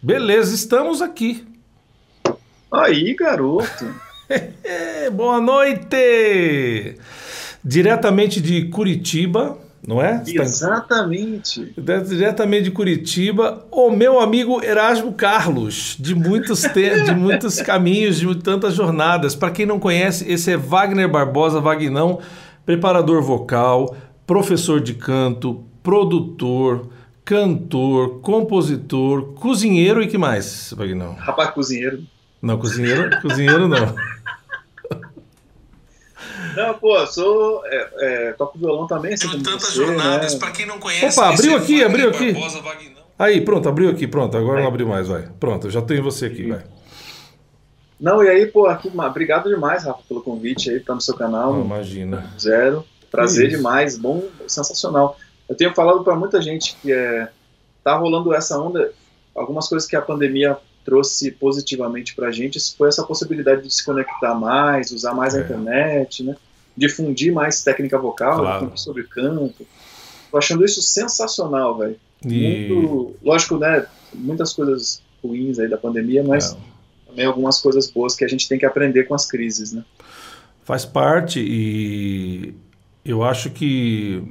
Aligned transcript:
Beleza, 0.00 0.54
estamos 0.54 1.02
aqui. 1.02 1.44
Aí, 2.70 3.16
garoto. 3.16 3.92
Boa 5.12 5.40
noite! 5.40 6.96
Diretamente 7.64 8.40
de 8.40 8.66
Curitiba, 8.66 9.58
não 9.84 10.00
é? 10.00 10.22
Exatamente. 10.24 11.74
Diretamente 12.06 12.64
de 12.64 12.70
Curitiba, 12.70 13.66
o 13.72 13.90
meu 13.90 14.20
amigo 14.20 14.62
Erasmo 14.62 15.12
Carlos, 15.14 15.96
de 15.98 16.14
muitos, 16.14 16.62
te... 16.62 17.02
de 17.02 17.12
muitos 17.12 17.58
caminhos, 17.62 18.20
de 18.20 18.32
tantas 18.36 18.74
jornadas. 18.74 19.34
Para 19.34 19.50
quem 19.50 19.66
não 19.66 19.80
conhece, 19.80 20.30
esse 20.30 20.52
é 20.52 20.56
Wagner 20.56 21.10
Barbosa 21.10 21.60
Vagnão, 21.60 22.20
preparador 22.64 23.20
vocal, 23.20 23.96
professor 24.24 24.80
de 24.80 24.94
canto, 24.94 25.64
produtor, 25.82 26.88
cantor, 27.28 28.20
compositor, 28.22 29.34
cozinheiro 29.34 30.02
e 30.02 30.08
que 30.08 30.16
mais, 30.16 30.72
Vagnão? 30.74 31.12
Rapaz, 31.12 31.50
cozinheiro. 31.50 32.02
Não, 32.40 32.56
cozinheiro, 32.56 33.20
cozinheiro 33.20 33.68
não. 33.68 33.94
Não, 36.56 36.74
pô, 36.78 37.06
sou. 37.06 37.62
É, 37.66 37.90
é, 37.98 38.32
toco 38.32 38.58
violão 38.58 38.86
também. 38.86 39.12
Assim 39.12 39.28
Tenho 39.28 39.42
tantas 39.42 39.68
você, 39.68 39.74
jornadas, 39.74 40.32
né? 40.32 40.38
para 40.40 40.50
quem 40.52 40.64
não 40.64 40.78
conhece. 40.78 41.20
Opa, 41.20 41.28
abriu 41.28 41.54
aqui, 41.54 41.84
abriu 41.84 42.08
aqui. 42.08 42.32
Barbosa, 42.32 42.62
aí, 43.18 43.42
pronto, 43.42 43.68
abriu 43.68 43.90
aqui, 43.90 44.06
pronto. 44.06 44.34
Agora 44.34 44.62
não 44.62 44.68
abriu 44.68 44.88
mais, 44.88 45.06
vai. 45.06 45.28
Pronto, 45.38 45.68
já 45.68 45.82
tenho 45.82 46.02
você 46.02 46.26
aqui, 46.26 46.48
vai. 46.48 46.64
Não, 48.00 48.24
e 48.24 48.28
aí, 48.28 48.46
pô, 48.46 48.66
aqui, 48.66 48.90
obrigado 48.96 49.50
demais, 49.50 49.84
Rafa, 49.84 50.00
pelo 50.08 50.22
convite 50.22 50.70
aí, 50.70 50.80
tá 50.80 50.94
no 50.94 51.00
seu 51.00 51.14
canal. 51.14 51.52
Não, 51.52 51.64
imagina. 51.64 52.32
Zero. 52.40 52.86
Prazer 53.10 53.50
demais, 53.50 53.98
bom, 53.98 54.24
sensacional. 54.46 55.16
Eu 55.48 55.56
tenho 55.56 55.74
falado 55.74 56.04
para 56.04 56.14
muita 56.16 56.40
gente 56.42 56.76
que 56.82 56.92
é, 56.92 57.28
tá 57.82 57.96
rolando 57.96 58.34
essa 58.34 58.58
onda, 58.58 58.92
algumas 59.34 59.68
coisas 59.68 59.88
que 59.88 59.96
a 59.96 60.02
pandemia 60.02 60.56
trouxe 60.84 61.30
positivamente 61.30 62.14
para 62.14 62.28
a 62.28 62.32
gente 62.32 62.58
foi 62.76 62.88
essa 62.88 63.04
possibilidade 63.04 63.62
de 63.62 63.74
se 63.74 63.84
conectar 63.84 64.34
mais, 64.34 64.90
usar 64.90 65.14
mais 65.14 65.34
é. 65.34 65.38
a 65.38 65.44
internet, 65.44 66.22
né? 66.22 66.36
difundir 66.78 67.32
mais 67.32 67.62
técnica 67.62 67.98
vocal, 67.98 68.38
claro. 68.38 68.72
sobre 68.76 69.02
canto. 69.02 69.66
Tô 70.30 70.38
achando 70.38 70.64
isso 70.64 70.80
sensacional, 70.80 71.76
velho. 71.76 71.96
E... 72.24 72.68
Muito, 72.68 73.16
lógico, 73.22 73.58
né? 73.58 73.86
Muitas 74.14 74.52
coisas 74.52 75.02
ruins 75.22 75.58
aí 75.58 75.68
da 75.68 75.76
pandemia, 75.76 76.22
mas 76.22 76.52
é. 76.52 76.56
também 77.08 77.26
algumas 77.26 77.60
coisas 77.60 77.90
boas 77.90 78.14
que 78.14 78.24
a 78.24 78.28
gente 78.28 78.48
tem 78.48 78.58
que 78.58 78.64
aprender 78.64 79.04
com 79.04 79.14
as 79.14 79.26
crises, 79.26 79.72
né? 79.72 79.84
Faz 80.64 80.84
parte 80.84 81.40
e 81.40 82.54
eu 83.04 83.24
acho 83.24 83.50
que 83.50 84.22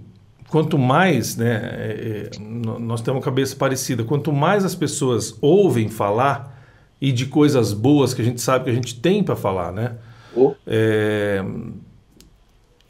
quanto 0.49 0.77
mais, 0.77 1.35
né, 1.35 1.55
é, 1.73 2.29
é 2.35 2.39
nós 2.39 3.01
temos 3.01 3.19
uma 3.19 3.23
cabeça 3.23 3.55
parecida, 3.55 4.03
quanto 4.03 4.31
mais 4.31 4.63
as 4.65 4.75
pessoas 4.75 5.37
ouvem 5.41 5.89
falar 5.89 6.57
e 6.99 7.11
de 7.11 7.25
coisas 7.27 7.73
boas 7.73 8.13
que 8.13 8.21
a 8.21 8.25
gente 8.25 8.41
sabe 8.41 8.65
que 8.65 8.71
a 8.71 8.73
gente 8.73 8.99
tem 8.99 9.23
para 9.23 9.35
falar, 9.35 9.71
né? 9.71 9.93
Oh. 10.35 10.53
É, 10.65 11.43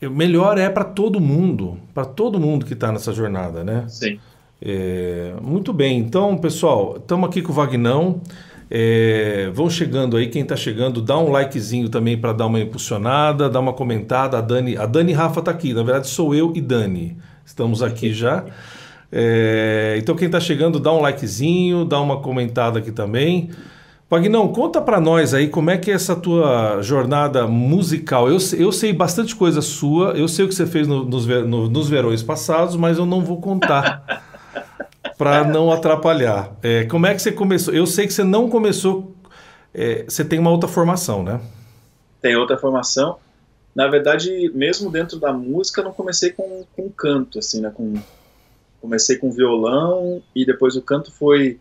melhor 0.01 0.57
é 0.57 0.69
para 0.69 0.83
todo 0.83 1.19
mundo, 1.19 1.77
para 1.93 2.05
todo 2.05 2.39
mundo 2.39 2.65
que 2.65 2.73
está 2.73 2.91
nessa 2.91 3.11
jornada, 3.13 3.63
né? 3.63 3.85
Sim. 3.87 4.19
É, 4.61 5.33
muito 5.41 5.71
bem, 5.73 5.99
então 5.99 6.37
pessoal, 6.37 6.97
estamos 6.97 7.29
aqui 7.29 7.41
com 7.41 7.51
o 7.51 7.55
Vagnão. 7.55 8.21
É, 8.69 9.49
vão 9.53 9.69
chegando 9.69 10.17
aí, 10.17 10.27
quem 10.27 10.41
está 10.41 10.55
chegando, 10.57 11.01
dá 11.01 11.17
um 11.17 11.31
likezinho 11.31 11.87
também 11.87 12.17
para 12.17 12.33
dar 12.33 12.47
uma 12.47 12.59
impulsionada, 12.59 13.49
dá 13.49 13.59
uma 13.61 13.71
comentada. 13.71 14.37
A 14.37 14.41
Dani, 14.41 14.75
a 14.75 14.85
Dani 14.85 15.13
Rafa 15.13 15.39
está 15.39 15.51
aqui, 15.51 15.73
na 15.73 15.83
verdade 15.83 16.07
sou 16.07 16.35
eu 16.35 16.51
e 16.53 16.59
Dani. 16.59 17.17
Estamos 17.47 17.81
aqui 17.81 18.13
já. 18.13 18.43
É, 19.09 19.95
então 19.97 20.17
quem 20.17 20.25
está 20.25 20.37
chegando, 20.37 20.81
dá 20.81 20.91
um 20.91 20.99
likezinho, 20.99 21.85
dá 21.85 21.97
uma 22.01 22.19
comentada 22.19 22.79
aqui 22.79 22.91
também. 22.91 23.49
Pagnão, 24.09 24.49
conta 24.49 24.81
para 24.81 24.99
nós 24.99 25.33
aí 25.33 25.47
como 25.47 25.69
é 25.69 25.77
que 25.77 25.89
é 25.89 25.93
essa 25.93 26.13
tua 26.13 26.81
jornada 26.81 27.47
musical. 27.47 28.27
Eu, 28.27 28.37
eu 28.57 28.71
sei 28.73 28.91
bastante 28.91 29.33
coisa 29.33 29.61
sua, 29.61 30.09
eu 30.09 30.27
sei 30.27 30.43
o 30.43 30.49
que 30.49 30.55
você 30.55 30.65
fez 30.65 30.89
no, 30.89 31.05
nos, 31.05 31.25
no, 31.25 31.69
nos 31.69 31.87
verões 31.87 32.21
passados, 32.21 32.75
mas 32.75 32.97
eu 32.97 33.05
não 33.05 33.21
vou 33.21 33.39
contar 33.39 34.23
para 35.17 35.45
não 35.45 35.71
atrapalhar. 35.71 36.51
É, 36.61 36.83
como 36.83 37.05
é 37.05 37.15
que 37.15 37.21
você 37.21 37.31
começou? 37.31 37.73
Eu 37.73 37.87
sei 37.87 38.05
que 38.05 38.13
você 38.13 38.25
não 38.25 38.49
começou. 38.49 39.15
É, 39.73 40.03
você 40.05 40.25
tem 40.25 40.37
uma 40.37 40.51
outra 40.51 40.67
formação, 40.67 41.23
né? 41.23 41.39
Tem 42.21 42.35
outra 42.35 42.57
formação. 42.57 43.17
Na 43.77 43.87
verdade, 43.87 44.51
mesmo 44.55 44.89
dentro 44.89 45.19
da 45.19 45.31
música, 45.31 45.83
não 45.83 45.93
comecei 45.93 46.31
com, 46.31 46.65
com 46.75 46.89
canto, 46.89 47.37
assim, 47.37 47.61
né? 47.61 47.69
Com, 47.69 47.93
comecei 48.81 49.17
com 49.17 49.31
violão 49.31 50.19
e 50.35 50.43
depois 50.43 50.75
o 50.75 50.81
canto 50.81 51.11
foi 51.11 51.59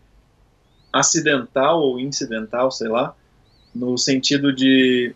acidental 0.91 1.79
ou 1.79 1.99
incidental, 1.99 2.71
sei 2.71 2.87
lá, 2.87 3.15
no 3.75 3.95
sentido 3.99 4.51
de 4.51 5.13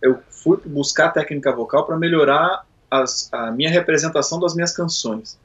eu 0.00 0.20
fui 0.30 0.56
buscar 0.64 1.10
técnica 1.10 1.52
vocal 1.52 1.84
para 1.84 1.98
melhorar 1.98 2.64
as, 2.90 3.28
a 3.30 3.50
minha 3.50 3.68
representação 3.68 4.40
das 4.40 4.54
minhas 4.54 4.74
canções. 4.74 5.38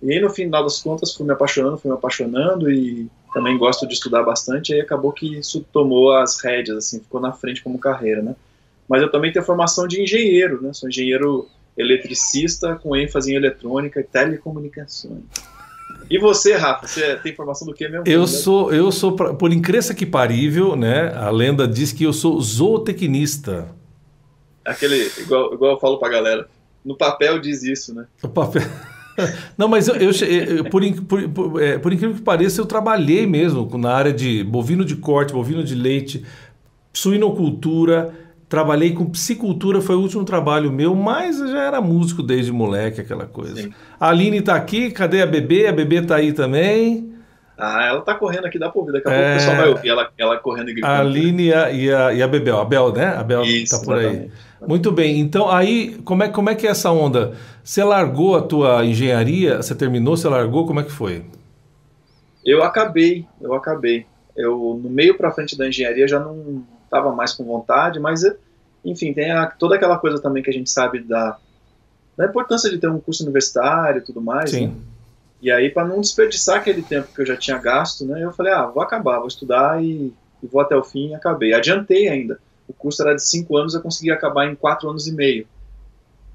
E 0.00 0.10
aí, 0.10 0.18
no 0.18 0.30
final 0.30 0.62
das 0.62 0.80
contas, 0.80 1.12
fui 1.12 1.26
me 1.26 1.32
apaixonando, 1.32 1.76
fui 1.76 1.90
me 1.90 1.96
apaixonando 1.98 2.70
e 2.70 3.10
também 3.34 3.58
gosto 3.58 3.86
de 3.86 3.92
estudar 3.92 4.22
bastante. 4.22 4.70
E 4.70 4.76
aí 4.76 4.80
acabou 4.80 5.12
que 5.12 5.40
isso 5.40 5.60
tomou 5.70 6.10
as 6.16 6.42
rédeas, 6.42 6.78
assim, 6.78 7.00
ficou 7.00 7.20
na 7.20 7.34
frente 7.34 7.62
como 7.62 7.78
carreira, 7.78 8.22
né? 8.22 8.34
Mas 8.88 9.02
eu 9.02 9.10
também 9.10 9.30
tenho 9.30 9.44
formação 9.44 9.86
de 9.86 10.02
engenheiro, 10.02 10.62
né? 10.62 10.72
Sou 10.72 10.88
engenheiro 10.88 11.48
eletricista 11.76 12.74
com 12.74 12.96
ênfase 12.96 13.32
em 13.32 13.36
eletrônica 13.36 14.00
e 14.00 14.04
telecomunicações. 14.04 15.22
E 16.10 16.18
você, 16.18 16.54
Rafa, 16.54 16.86
você 16.86 17.16
tem 17.16 17.32
informação 17.32 17.66
do 17.66 17.74
que 17.74 17.86
mesmo? 17.86 18.04
Eu 18.06 18.26
sou, 18.26 18.72
eu 18.72 18.90
sou, 18.90 19.12
por 19.14 19.52
incrível 19.52 19.94
que 19.94 20.06
parível, 20.06 20.74
né? 20.74 21.12
A 21.14 21.30
lenda 21.30 21.68
diz 21.68 21.92
que 21.92 22.04
eu 22.04 22.12
sou 22.12 22.40
zootecnista. 22.40 23.68
Aquele, 24.64 25.10
igual, 25.18 25.52
igual 25.52 25.72
eu 25.72 25.78
falo 25.78 25.98
pra 25.98 26.08
galera, 26.08 26.48
no 26.84 26.96
papel 26.96 27.38
diz 27.38 27.62
isso, 27.62 27.94
né? 27.94 28.06
No 28.22 28.30
papel. 28.30 28.62
Não, 29.58 29.68
mas 29.68 29.88
eu, 29.88 29.96
eu, 29.96 30.10
eu 30.10 30.64
por, 30.64 30.82
por, 31.02 31.28
por, 31.28 31.62
é, 31.62 31.78
por, 31.78 31.92
incrível 31.92 32.16
que 32.16 32.22
pareça, 32.22 32.60
eu 32.60 32.66
trabalhei 32.66 33.26
mesmo 33.26 33.68
na 33.76 33.92
área 33.92 34.12
de 34.12 34.44
bovino 34.44 34.84
de 34.84 34.96
corte, 34.96 35.32
bovino 35.32 35.64
de 35.64 35.74
leite, 35.74 36.24
suinocultura, 36.92 38.14
Trabalhei 38.48 38.92
com 38.92 39.04
psicultura, 39.04 39.82
foi 39.82 39.94
o 39.94 40.00
último 40.00 40.24
trabalho 40.24 40.72
meu, 40.72 40.94
mas 40.94 41.38
eu 41.38 41.48
já 41.48 41.64
era 41.64 41.80
músico 41.82 42.22
desde 42.22 42.50
moleque, 42.50 43.00
aquela 43.00 43.26
coisa. 43.26 43.56
Sim. 43.56 43.72
A 44.00 44.08
Aline 44.08 44.40
tá 44.40 44.54
aqui, 44.54 44.90
cadê 44.90 45.20
a 45.20 45.26
bebê? 45.26 45.66
A 45.66 45.72
bebê 45.72 46.00
tá 46.00 46.16
aí 46.16 46.32
também. 46.32 47.12
Ah, 47.58 47.86
ela 47.86 48.00
tá 48.00 48.14
correndo 48.14 48.46
aqui, 48.46 48.58
dá 48.58 48.70
pra 48.70 48.80
ouvir. 48.80 48.92
Daqui 48.92 49.08
a 49.08 49.12
é... 49.12 49.16
pouco 49.16 49.30
o 49.30 49.34
pessoal 49.34 49.56
vai 49.56 49.68
ouvir 49.68 49.88
ela, 49.88 50.10
ela 50.16 50.36
correndo 50.38 50.70
e 50.70 50.74
gritando. 50.74 50.92
A 50.92 51.00
Aline 51.00 51.46
e 51.46 51.52
a, 51.52 51.70
e 51.70 51.92
a, 51.92 52.12
e 52.14 52.22
a 52.22 52.28
Bebel. 52.28 52.58
A 52.58 52.64
Bel, 52.64 52.92
né? 52.92 53.06
A 53.08 53.22
Bel 53.24 53.42
Isso, 53.42 53.78
tá 53.78 53.84
por 53.84 53.98
aí. 53.98 54.30
Muito 54.66 54.92
bem. 54.92 55.18
Então, 55.18 55.50
aí, 55.50 55.98
como 56.04 56.22
é, 56.22 56.28
como 56.28 56.48
é 56.48 56.54
que 56.54 56.66
é 56.66 56.70
essa 56.70 56.90
onda? 56.90 57.34
Você 57.62 57.82
largou 57.82 58.36
a 58.36 58.42
tua 58.42 58.84
engenharia? 58.84 59.56
Você 59.56 59.74
terminou? 59.74 60.16
Você 60.16 60.28
largou? 60.28 60.66
Como 60.66 60.80
é 60.80 60.84
que 60.84 60.92
foi? 60.92 61.24
Eu 62.46 62.62
acabei, 62.62 63.26
eu 63.40 63.52
acabei. 63.52 64.06
Eu, 64.36 64.80
no 64.82 64.88
meio 64.88 65.16
pra 65.16 65.32
frente 65.32 65.58
da 65.58 65.68
engenharia, 65.68 66.06
já 66.06 66.20
não 66.20 66.64
estava 66.88 67.14
mais 67.14 67.32
com 67.32 67.44
vontade, 67.44 68.00
mas 68.00 68.22
enfim, 68.84 69.12
tem 69.12 69.30
a, 69.30 69.46
toda 69.46 69.76
aquela 69.76 69.98
coisa 69.98 70.20
também 70.20 70.42
que 70.42 70.50
a 70.50 70.52
gente 70.52 70.70
sabe 70.70 71.00
da, 71.00 71.38
da 72.16 72.26
importância 72.26 72.70
de 72.70 72.78
ter 72.78 72.88
um 72.88 72.98
curso 72.98 73.22
universitário 73.22 74.00
e 74.00 74.04
tudo 74.04 74.20
mais. 74.20 74.50
Sim. 74.50 74.68
Né? 74.68 74.74
E 75.40 75.50
aí, 75.52 75.70
para 75.70 75.86
não 75.86 76.00
desperdiçar 76.00 76.56
aquele 76.56 76.82
tempo 76.82 77.14
que 77.14 77.20
eu 77.20 77.26
já 77.26 77.36
tinha 77.36 77.58
gasto, 77.58 78.04
né, 78.04 78.24
eu 78.24 78.32
falei, 78.32 78.52
ah, 78.52 78.66
vou 78.66 78.82
acabar, 78.82 79.18
vou 79.18 79.28
estudar 79.28 79.82
e, 79.82 80.12
e 80.42 80.46
vou 80.46 80.60
até 80.60 80.74
o 80.74 80.82
fim 80.82 81.10
e 81.10 81.14
acabei. 81.14 81.54
Adiantei 81.54 82.08
ainda. 82.08 82.40
O 82.66 82.72
curso 82.72 83.02
era 83.02 83.14
de 83.14 83.22
cinco 83.22 83.56
anos, 83.56 83.74
eu 83.74 83.80
consegui 83.80 84.10
acabar 84.10 84.46
em 84.46 84.56
quatro 84.56 84.90
anos 84.90 85.06
e 85.06 85.12
meio. 85.12 85.46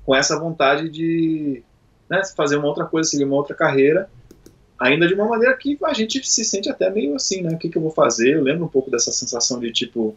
Com 0.05 0.15
essa 0.15 0.39
vontade 0.39 0.89
de 0.89 1.61
né, 2.09 2.21
fazer 2.35 2.57
uma 2.57 2.67
outra 2.67 2.85
coisa, 2.85 3.09
seguir 3.09 3.25
uma 3.25 3.35
outra 3.35 3.55
carreira, 3.55 4.09
ainda 4.79 5.07
de 5.07 5.13
uma 5.13 5.27
maneira 5.27 5.55
que 5.55 5.77
a 5.83 5.93
gente 5.93 6.25
se 6.27 6.43
sente 6.43 6.69
até 6.69 6.89
meio 6.89 7.15
assim, 7.15 7.41
né? 7.41 7.53
O 7.53 7.57
que, 7.57 7.69
que 7.69 7.77
eu 7.77 7.81
vou 7.81 7.91
fazer? 7.91 8.35
Eu 8.35 8.43
lembro 8.43 8.65
um 8.65 8.69
pouco 8.69 8.89
dessa 8.89 9.11
sensação 9.11 9.59
de 9.59 9.71
tipo, 9.71 10.15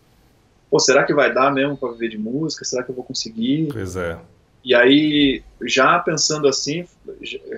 pô, 0.76 0.80
será 0.80 1.04
que 1.04 1.14
vai 1.14 1.32
dar 1.32 1.50
mesmo 1.52 1.74
para 1.74 1.92
viver 1.92 2.10
de 2.10 2.18
música? 2.18 2.64
Será 2.64 2.82
que 2.82 2.90
eu 2.90 2.94
vou 2.94 3.04
conseguir? 3.04 3.68
Pois 3.72 3.96
é. 3.96 4.18
E 4.62 4.74
aí, 4.74 5.42
já 5.62 5.98
pensando 5.98 6.46
assim, 6.46 6.86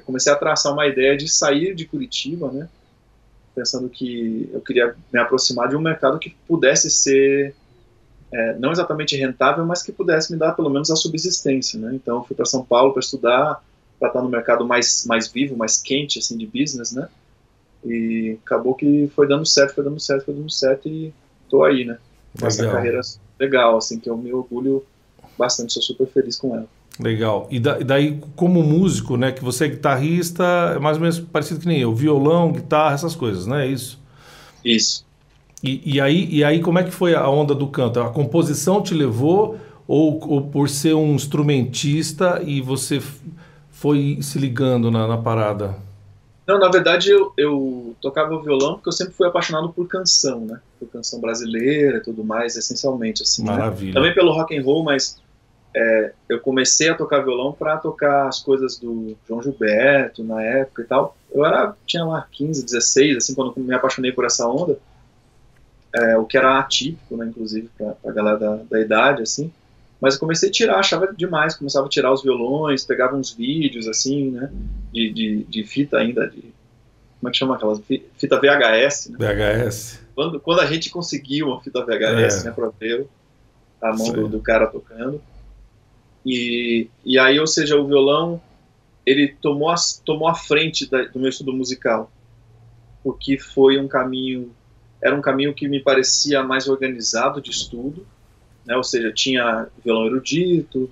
comecei 0.06 0.32
a 0.32 0.36
traçar 0.36 0.72
uma 0.72 0.86
ideia 0.86 1.16
de 1.16 1.28
sair 1.28 1.74
de 1.74 1.84
Curitiba, 1.84 2.52
né? 2.52 2.68
Pensando 3.56 3.88
que 3.88 4.48
eu 4.52 4.60
queria 4.60 4.94
me 5.12 5.18
aproximar 5.18 5.68
de 5.68 5.74
um 5.74 5.80
mercado 5.80 6.18
que 6.18 6.36
pudesse 6.46 6.90
ser 6.90 7.54
é, 8.30 8.54
não 8.58 8.70
exatamente 8.70 9.16
rentável, 9.16 9.66
mas 9.66 9.82
que 9.82 9.90
pudesse 9.90 10.30
me 10.32 10.38
dar 10.38 10.52
pelo 10.52 10.70
menos 10.70 10.90
a 10.90 10.96
subsistência, 10.96 11.80
né? 11.80 11.92
Então, 11.94 12.22
fui 12.22 12.36
para 12.36 12.44
São 12.44 12.64
Paulo 12.64 12.92
para 12.92 13.00
estudar, 13.00 13.64
para 13.98 14.08
estar 14.08 14.22
no 14.22 14.28
mercado 14.28 14.64
mais 14.64 15.04
mais 15.06 15.26
vivo, 15.26 15.56
mais 15.56 15.82
quente 15.82 16.20
assim 16.20 16.36
de 16.36 16.46
business, 16.46 16.92
né? 16.92 17.08
E 17.84 18.38
acabou 18.44 18.74
que 18.74 19.10
foi 19.16 19.26
dando 19.26 19.46
certo, 19.46 19.74
foi 19.74 19.82
dando 19.82 19.98
certo, 19.98 20.26
foi 20.26 20.34
dando 20.34 20.50
certo 20.50 20.88
e 20.88 21.12
tô 21.48 21.64
aí, 21.64 21.84
né? 21.84 21.98
Essa 22.42 22.68
carreira 22.70 23.00
legal, 23.38 23.76
assim, 23.76 23.98
que 23.98 24.08
eu 24.08 24.16
me 24.16 24.32
orgulho 24.32 24.84
bastante, 25.38 25.72
sou 25.72 25.82
super 25.82 26.06
feliz 26.08 26.36
com 26.36 26.54
ela. 26.54 26.66
Legal. 27.00 27.46
E, 27.50 27.60
da, 27.60 27.78
e 27.78 27.84
daí, 27.84 28.20
como 28.34 28.62
músico, 28.62 29.16
né, 29.16 29.30
que 29.30 29.42
você 29.42 29.66
é 29.66 29.68
guitarrista, 29.68 30.44
é 30.74 30.78
mais 30.78 30.96
ou 30.96 31.02
menos 31.02 31.20
parecido 31.20 31.60
que 31.60 31.68
nem 31.68 31.78
eu, 31.78 31.94
violão, 31.94 32.50
guitarra, 32.50 32.94
essas 32.94 33.14
coisas, 33.14 33.46
né? 33.46 33.66
É 33.66 33.70
isso? 33.70 34.00
Isso. 34.64 35.06
E, 35.62 35.94
e, 35.94 36.00
aí, 36.00 36.28
e 36.30 36.44
aí, 36.44 36.60
como 36.60 36.78
é 36.78 36.84
que 36.84 36.90
foi 36.90 37.14
a 37.14 37.28
onda 37.28 37.54
do 37.54 37.68
canto? 37.68 38.00
A 38.00 38.10
composição 38.10 38.82
te 38.82 38.94
levou 38.94 39.58
ou, 39.86 40.20
ou 40.28 40.42
por 40.42 40.68
ser 40.68 40.94
um 40.94 41.14
instrumentista 41.14 42.42
e 42.44 42.60
você 42.60 43.00
foi 43.70 44.18
se 44.20 44.38
ligando 44.38 44.90
na, 44.90 45.06
na 45.06 45.18
parada? 45.18 45.76
Não, 46.48 46.58
na 46.58 46.70
verdade 46.70 47.10
eu, 47.10 47.30
eu 47.36 47.94
tocava 48.00 48.40
violão 48.40 48.76
porque 48.76 48.88
eu 48.88 48.92
sempre 48.92 49.12
fui 49.12 49.26
apaixonado 49.26 49.68
por 49.68 49.86
canção, 49.86 50.40
né? 50.40 50.58
Por 50.80 50.88
canção 50.88 51.20
brasileira 51.20 51.98
e 51.98 52.00
tudo 52.00 52.24
mais, 52.24 52.56
essencialmente 52.56 53.22
assim. 53.22 53.44
Né? 53.44 53.50
Maravilha. 53.50 53.88
Né? 53.88 53.94
Também 53.94 54.14
pelo 54.14 54.32
rock 54.32 54.56
and 54.56 54.62
roll, 54.62 54.82
mas 54.82 55.20
é, 55.76 56.12
eu 56.26 56.40
comecei 56.40 56.88
a 56.88 56.94
tocar 56.94 57.20
violão 57.20 57.52
para 57.52 57.76
tocar 57.76 58.28
as 58.28 58.40
coisas 58.40 58.78
do 58.78 59.14
João 59.28 59.42
Gilberto 59.42 60.24
na 60.24 60.42
época 60.42 60.80
e 60.80 60.84
tal. 60.86 61.14
Eu 61.30 61.44
era 61.44 61.76
tinha 61.84 62.02
lá 62.06 62.26
15, 62.32 62.64
16, 62.64 63.18
assim, 63.18 63.34
quando 63.34 63.52
me 63.58 63.74
apaixonei 63.74 64.10
por 64.10 64.24
essa 64.24 64.48
onda, 64.48 64.78
é, 65.94 66.16
o 66.16 66.24
que 66.24 66.38
era 66.38 66.58
atípico, 66.58 67.14
né, 67.14 67.26
inclusive 67.26 67.68
para 67.76 67.94
a 68.06 68.10
galera 68.10 68.38
da, 68.38 68.56
da 68.70 68.80
idade, 68.80 69.22
assim. 69.22 69.52
Mas 70.00 70.14
eu 70.14 70.20
comecei 70.20 70.48
a 70.48 70.52
tirar, 70.52 70.78
achava 70.78 71.12
demais, 71.12 71.56
começava 71.56 71.86
a 71.86 71.88
tirar 71.88 72.12
os 72.12 72.22
violões, 72.22 72.84
pegava 72.84 73.16
uns 73.16 73.32
vídeos, 73.32 73.88
assim, 73.88 74.30
né, 74.30 74.50
de, 74.92 75.12
de, 75.12 75.44
de 75.44 75.64
fita 75.64 75.98
ainda, 75.98 76.28
de, 76.28 76.54
como 77.18 77.28
é 77.28 77.30
que 77.30 77.36
chama 77.36 77.56
aquelas, 77.56 77.80
fita 78.16 78.40
VHS, 78.40 79.10
né? 79.10 79.18
VHS. 79.18 80.00
Quando, 80.14 80.40
quando 80.40 80.60
a 80.60 80.66
gente 80.66 80.90
conseguiu 80.90 81.48
uma 81.48 81.60
fita 81.60 81.84
VHS, 81.84 82.42
é. 82.42 82.44
né, 82.44 82.50
para 82.52 82.68
ver 82.78 83.06
a 83.82 83.92
mão 83.94 84.12
do, 84.12 84.28
do, 84.28 84.40
cara 84.40 84.66
tocando. 84.66 85.20
E, 86.24 86.88
e 87.04 87.18
aí, 87.18 87.38
ou 87.40 87.46
seja, 87.46 87.76
o 87.76 87.86
violão, 87.86 88.40
ele 89.04 89.28
tomou 89.40 89.70
a, 89.70 89.74
tomou 90.04 90.28
a 90.28 90.34
frente 90.34 90.88
da, 90.88 91.04
do 91.04 91.18
meu 91.18 91.28
estudo 91.28 91.52
musical, 91.52 92.10
porque 93.02 93.38
foi 93.38 93.78
um 93.78 93.88
caminho, 93.88 94.52
era 95.02 95.14
um 95.14 95.20
caminho 95.20 95.54
que 95.54 95.68
me 95.68 95.80
parecia 95.80 96.42
mais 96.42 96.68
organizado 96.68 97.40
de 97.40 97.50
estudo, 97.50 98.06
né? 98.68 98.76
Ou 98.76 98.84
seja, 98.84 99.10
tinha 99.10 99.66
violão 99.82 100.06
erudito, 100.06 100.90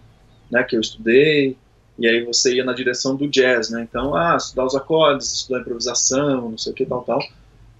né, 0.50 0.64
que 0.64 0.75
eu 0.75 0.81
estudei, 0.81 1.56
e 1.99 2.08
aí 2.08 2.25
você 2.25 2.55
ia 2.55 2.64
na 2.64 2.73
direção 2.73 3.14
do 3.14 3.28
jazz, 3.28 3.70
né? 3.70 3.87
Então, 3.88 4.14
ah, 4.14 4.37
estudar 4.37 4.64
os 4.64 4.75
acordes, 4.75 5.32
estudar 5.32 5.61
improvisação, 5.61 6.50
não 6.50 6.58
sei 6.58 6.73
o 6.73 6.75
que, 6.75 6.87
tal, 6.87 7.02
tal. 7.02 7.20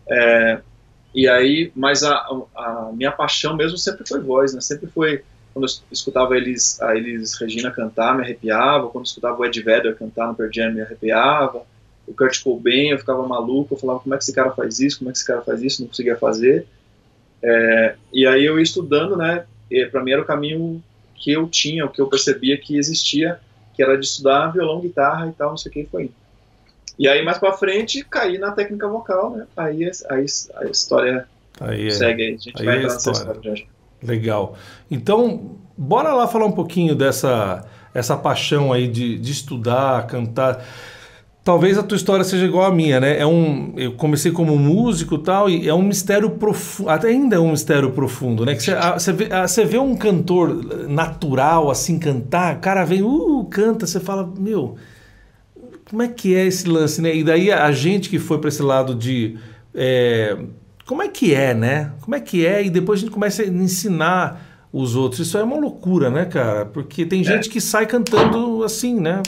É, 0.09 0.61
e 1.15 1.29
aí, 1.29 1.73
mas 1.75 2.03
a, 2.03 2.15
a, 2.55 2.91
minha 2.95 3.11
paixão 3.11 3.57
mesmo 3.57 3.77
sempre 3.79 4.07
foi 4.07 4.21
voz, 4.21 4.55
né? 4.55 4.61
Sempre 4.61 4.87
foi 4.89 5.23
quando 5.53 5.67
eu 5.67 5.75
escutava 5.91 6.37
eles, 6.37 6.81
a 6.83 6.95
eles 6.97 7.35
Regina 7.35 7.71
cantar, 7.71 8.15
me 8.15 8.23
arrepiava. 8.23 8.89
Quando 8.89 9.05
eu 9.05 9.09
escutava 9.09 9.39
o 9.39 9.45
Ed 9.45 9.63
Vedder 9.63 9.97
cantar 9.97 10.29
no 10.29 10.35
Pearl 10.35 10.53
Jam, 10.53 10.73
me 10.73 10.83
arrepiava. 10.83 11.63
O 12.07 12.15
Kurt 12.15 12.43
Cobain, 12.43 12.91
eu 12.91 12.99
ficava 12.99 13.27
maluco. 13.27 13.75
Eu 13.75 13.79
falava, 13.79 14.01
como 14.01 14.15
é 14.15 14.19
que 14.19 14.25
esse 14.25 14.35
cara 14.35 14.51
faz 14.51 14.81
isso? 14.81 14.99
Como 14.99 15.11
é 15.11 15.13
que 15.13 15.19
esse 15.19 15.27
cara 15.27 15.43
faz 15.43 15.63
isso? 15.63 15.81
Não 15.81 15.89
conseguia 15.89 16.17
fazer. 16.17 16.67
É, 17.43 17.97
e 18.13 18.27
aí 18.27 18.45
eu 18.45 18.59
ia 18.59 18.63
estudando, 18.63 19.17
né? 19.17 19.47
Para 19.91 20.03
mim 20.03 20.13
era 20.13 20.23
o 20.23 20.27
caminho 20.27 20.83
que 21.15 21.33
eu 21.33 21.49
tinha, 21.49 21.85
o 21.85 21.89
que 21.89 22.01
eu 22.01 22.07
percebia 22.07 22.57
que 22.59 22.77
existia, 22.77 23.41
que 23.75 23.83
era 23.83 23.99
de 23.99 24.07
estudar 24.07 24.53
violão, 24.53 24.81
guitarra 24.81 25.29
e 25.29 25.33
tal, 25.33 25.51
não 25.51 25.57
sei 25.57 25.71
o 25.71 25.73
que, 25.73 25.85
foi 25.85 26.05
indo. 26.05 26.15
E 26.99 27.09
aí 27.09 27.23
mais 27.25 27.39
para 27.39 27.53
frente 27.53 28.05
caí 28.05 28.39
na 28.39 28.53
técnica 28.53 28.89
vocal, 28.89 29.31
né? 29.37 29.47
Aí, 29.57 29.91
aí 30.09 30.27
a 30.57 30.65
história 30.65 31.29
aí 31.61 31.89
é, 31.89 31.91
segue 31.91 32.23
a 32.23 32.27
gente 32.31 32.53
aí 32.57 32.65
vai 32.65 32.75
é 32.75 32.79
entrar 32.79 32.95
nessa 32.95 33.11
história 33.11 33.57
já. 33.57 33.65
Legal. 34.03 34.57
Então, 34.91 35.57
bora 35.77 36.13
lá 36.13 36.27
falar 36.29 36.47
um 36.47 36.53
pouquinho 36.53 36.95
dessa 36.95 37.67
essa 37.93 38.15
paixão 38.15 38.75
aí 38.75 38.87
de, 38.89 39.19
de 39.19 39.33
estudar, 39.33 40.07
cantar. 40.07 40.63
Talvez 41.47 41.79
a 41.79 41.83
tua 41.85 41.95
história 41.95 42.25
seja 42.25 42.45
igual 42.45 42.65
à 42.65 42.75
minha, 42.75 42.99
né? 42.99 43.21
É 43.21 43.25
um, 43.25 43.73
eu 43.77 43.93
comecei 43.93 44.33
como 44.33 44.59
músico 44.59 45.17
tal, 45.17 45.49
e 45.49 45.69
é 45.69 45.73
um 45.73 45.81
mistério 45.81 46.31
profundo, 46.31 46.91
até 46.91 47.07
ainda 47.07 47.37
é 47.37 47.39
um 47.39 47.53
mistério 47.53 47.93
profundo, 47.93 48.45
né? 48.45 48.57
Que 48.57 48.63
você, 48.63 49.13
vê, 49.13 49.29
vê 49.65 49.79
um 49.79 49.95
cantor 49.95 50.89
natural, 50.89 51.71
assim, 51.71 52.01
cantar, 52.01 52.57
o 52.57 52.59
cara 52.59 52.85
vem, 52.85 53.01
uh, 53.01 53.47
canta, 53.49 53.87
você 53.87 54.01
fala, 54.01 54.29
meu, 54.37 54.75
como 55.89 56.03
é 56.03 56.09
que 56.09 56.35
é 56.35 56.45
esse 56.45 56.69
lance, 56.69 57.01
né? 57.01 57.15
E 57.15 57.23
daí 57.23 57.53
a 57.53 57.71
gente 57.71 58.11
que 58.11 58.19
foi 58.19 58.39
para 58.39 58.49
esse 58.49 58.61
lado 58.61 58.93
de, 58.93 59.39
é, 59.73 60.37
como 60.85 61.01
é 61.01 61.07
que 61.07 61.33
é, 61.33 61.55
né? 61.55 61.93
Como 62.01 62.17
é 62.17 62.19
que 62.19 62.45
é? 62.45 62.65
E 62.67 62.71
depois 62.71 62.99
a 62.99 63.03
gente 63.03 63.13
começa 63.13 63.43
a 63.43 63.47
ensinar 63.47 64.69
os 64.73 64.97
outros. 64.97 65.25
Isso 65.25 65.39
é 65.39 65.45
uma 65.45 65.57
loucura, 65.57 66.11
né, 66.11 66.25
cara? 66.25 66.67
Porque 66.67 67.07
tem 67.07 67.21
é. 67.21 67.25
gente 67.25 67.49
que 67.49 67.61
sai 67.61 67.87
cantando 67.87 68.65
assim, 68.65 68.99
né? 68.99 69.23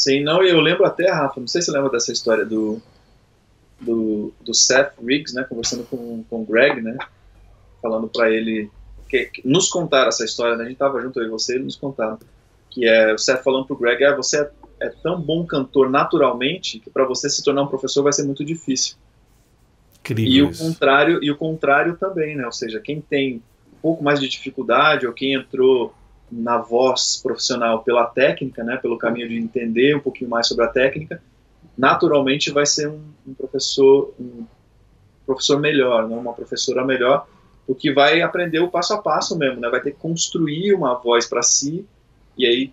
Sim, 0.00 0.22
não, 0.22 0.42
eu 0.42 0.58
lembro 0.60 0.86
até, 0.86 1.10
Rafa, 1.10 1.38
não 1.38 1.46
sei 1.46 1.60
se 1.60 1.66
você 1.66 1.76
lembra 1.76 1.90
dessa 1.90 2.10
história 2.10 2.42
do, 2.42 2.80
do, 3.78 4.32
do 4.40 4.54
Seth 4.54 4.94
Riggs, 4.98 5.34
né, 5.34 5.44
conversando 5.44 5.84
com, 5.84 6.24
com 6.24 6.40
o 6.40 6.46
Greg, 6.46 6.80
né, 6.80 6.96
falando 7.82 8.08
para 8.08 8.30
ele, 8.30 8.70
que, 9.10 9.26
que, 9.26 9.46
nos 9.46 9.68
contaram 9.68 10.08
essa 10.08 10.24
história, 10.24 10.56
né, 10.56 10.64
a 10.64 10.68
gente 10.68 10.78
tava 10.78 11.02
junto 11.02 11.20
aí 11.20 11.28
você, 11.28 11.56
ele 11.56 11.64
nos 11.64 11.76
contaram, 11.76 12.18
que 12.70 12.88
é 12.88 13.12
o 13.12 13.18
Seth 13.18 13.42
falando 13.44 13.66
pro 13.66 13.76
Greg, 13.76 14.02
ah, 14.02 14.16
você 14.16 14.40
é, 14.40 14.50
é 14.80 14.88
tão 14.88 15.20
bom 15.20 15.44
cantor 15.44 15.90
naturalmente 15.90 16.78
que 16.78 16.88
para 16.88 17.04
você 17.04 17.28
se 17.28 17.44
tornar 17.44 17.64
um 17.64 17.68
professor 17.68 18.02
vai 18.02 18.14
ser 18.14 18.22
muito 18.22 18.42
difícil. 18.42 18.96
Incrível 20.00 20.32
e 20.32 20.42
o 20.42 20.56
contrário 20.56 21.22
e 21.22 21.30
o 21.30 21.36
contrário 21.36 21.94
também, 21.98 22.34
né? 22.36 22.46
Ou 22.46 22.52
seja, 22.52 22.80
quem 22.80 23.02
tem 23.02 23.42
um 23.70 23.80
pouco 23.82 24.02
mais 24.02 24.18
de 24.18 24.30
dificuldade 24.30 25.06
ou 25.06 25.12
quem 25.12 25.34
entrou 25.34 25.94
na 26.30 26.58
voz 26.58 27.20
profissional 27.22 27.82
pela 27.82 28.06
técnica, 28.06 28.62
né, 28.62 28.76
pelo 28.76 28.98
caminho 28.98 29.28
de 29.28 29.36
entender 29.36 29.96
um 29.96 30.00
pouquinho 30.00 30.30
mais 30.30 30.46
sobre 30.46 30.64
a 30.64 30.68
técnica, 30.68 31.22
naturalmente 31.76 32.50
vai 32.50 32.66
ser 32.66 32.88
um, 32.88 33.02
um 33.26 33.34
professor 33.34 34.14
um 34.18 34.44
professor 35.26 35.60
melhor, 35.60 36.08
né, 36.08 36.16
uma 36.16 36.32
professora 36.32 36.84
melhor, 36.84 37.26
porque 37.66 37.92
vai 37.92 38.20
aprender 38.20 38.60
o 38.60 38.68
passo 38.68 38.94
a 38.94 38.98
passo 38.98 39.36
mesmo, 39.38 39.60
né, 39.60 39.68
vai 39.68 39.80
ter 39.80 39.92
que 39.92 39.98
construir 39.98 40.74
uma 40.74 40.94
voz 40.94 41.26
para 41.26 41.42
si 41.42 41.86
e 42.36 42.46
aí, 42.46 42.72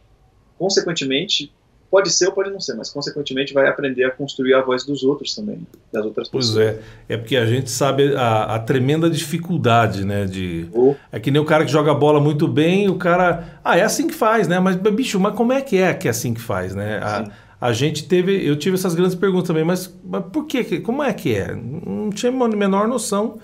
consequentemente, 0.58 1.52
Pode 1.90 2.12
ser 2.12 2.28
ou 2.28 2.34
pode 2.34 2.52
não 2.52 2.60
ser, 2.60 2.76
mas 2.76 2.90
consequentemente 2.90 3.54
vai 3.54 3.68
aprender 3.68 4.04
a 4.04 4.12
construir 4.12 4.54
a 4.54 4.62
voz 4.62 4.86
dos 4.86 5.04
outros 5.04 5.34
também, 5.34 5.66
das 5.92 6.04
outras 6.04 6.28
pessoas. 6.28 6.54
Pois 6.54 6.68
é, 6.68 6.80
é 7.08 7.16
porque 7.16 7.38
a 7.38 7.46
gente 7.46 7.72
sabe 7.72 8.14
a, 8.14 8.56
a 8.56 8.60
tremenda 8.60 9.10
dificuldade, 9.10 10.04
né? 10.04 10.26
De, 10.26 10.68
oh. 10.74 10.96
É 11.10 11.20
que 11.20 11.32
nem 11.32 11.42
o 11.42 11.46
cara 11.46 11.64
que 11.64 11.72
joga 11.72 11.94
bola 11.94 12.20
muito 12.20 12.46
bem, 12.46 12.90
o 12.90 12.96
cara. 12.96 13.60
Ah, 13.64 13.78
é 13.78 13.84
assim 13.84 14.06
que 14.06 14.14
faz, 14.14 14.50
né? 14.50 14.60
Mas, 14.60 14.76
bicho, 14.76 15.18
mas 15.18 15.34
como 15.34 15.54
é 15.54 15.62
que 15.62 15.78
é 15.78 15.94
que 15.94 16.10
é 16.10 16.12
assim 16.12 16.34
que 16.34 16.42
faz, 16.42 16.76
né? 16.76 17.00
A, 17.02 17.32
a 17.70 17.72
gente 17.72 18.06
teve. 18.06 18.46
Eu 18.46 18.58
tive 18.58 18.76
essas 18.76 18.94
grandes 18.94 19.16
perguntas 19.16 19.48
também, 19.48 19.64
mas, 19.64 19.94
mas 20.04 20.26
por 20.26 20.46
quê? 20.46 20.82
Como 20.82 21.02
é 21.02 21.14
que 21.14 21.34
é? 21.34 21.56
Não 21.56 22.10
tinha 22.10 22.32
a 22.32 22.48
menor 22.50 22.88
noção. 22.90 23.40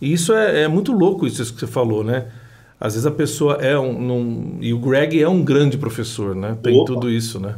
E 0.00 0.12
isso 0.12 0.34
é, 0.34 0.64
é 0.64 0.68
muito 0.68 0.92
louco, 0.92 1.26
isso 1.26 1.54
que 1.54 1.60
você 1.60 1.66
falou, 1.66 2.04
né? 2.04 2.26
Às 2.78 2.92
vezes 2.92 3.06
a 3.06 3.10
pessoa 3.10 3.54
é 3.54 3.78
um. 3.78 3.98
Num, 3.98 4.58
e 4.60 4.74
o 4.74 4.78
Greg 4.78 5.20
é 5.20 5.28
um 5.28 5.42
grande 5.42 5.78
professor, 5.78 6.34
né? 6.34 6.58
Tem 6.62 6.76
Opa. 6.76 6.92
tudo 6.92 7.10
isso, 7.10 7.40
né? 7.40 7.54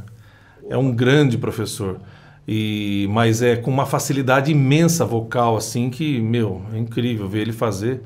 É 0.68 0.76
um 0.76 0.92
grande 0.92 1.36
professor. 1.38 1.98
E, 2.46 3.06
mas 3.10 3.42
é 3.42 3.56
com 3.56 3.70
uma 3.70 3.84
facilidade 3.84 4.50
imensa 4.50 5.04
vocal, 5.04 5.56
assim, 5.56 5.90
que, 5.90 6.20
meu, 6.20 6.62
é 6.72 6.78
incrível 6.78 7.28
ver 7.28 7.42
ele 7.42 7.52
fazer. 7.52 8.00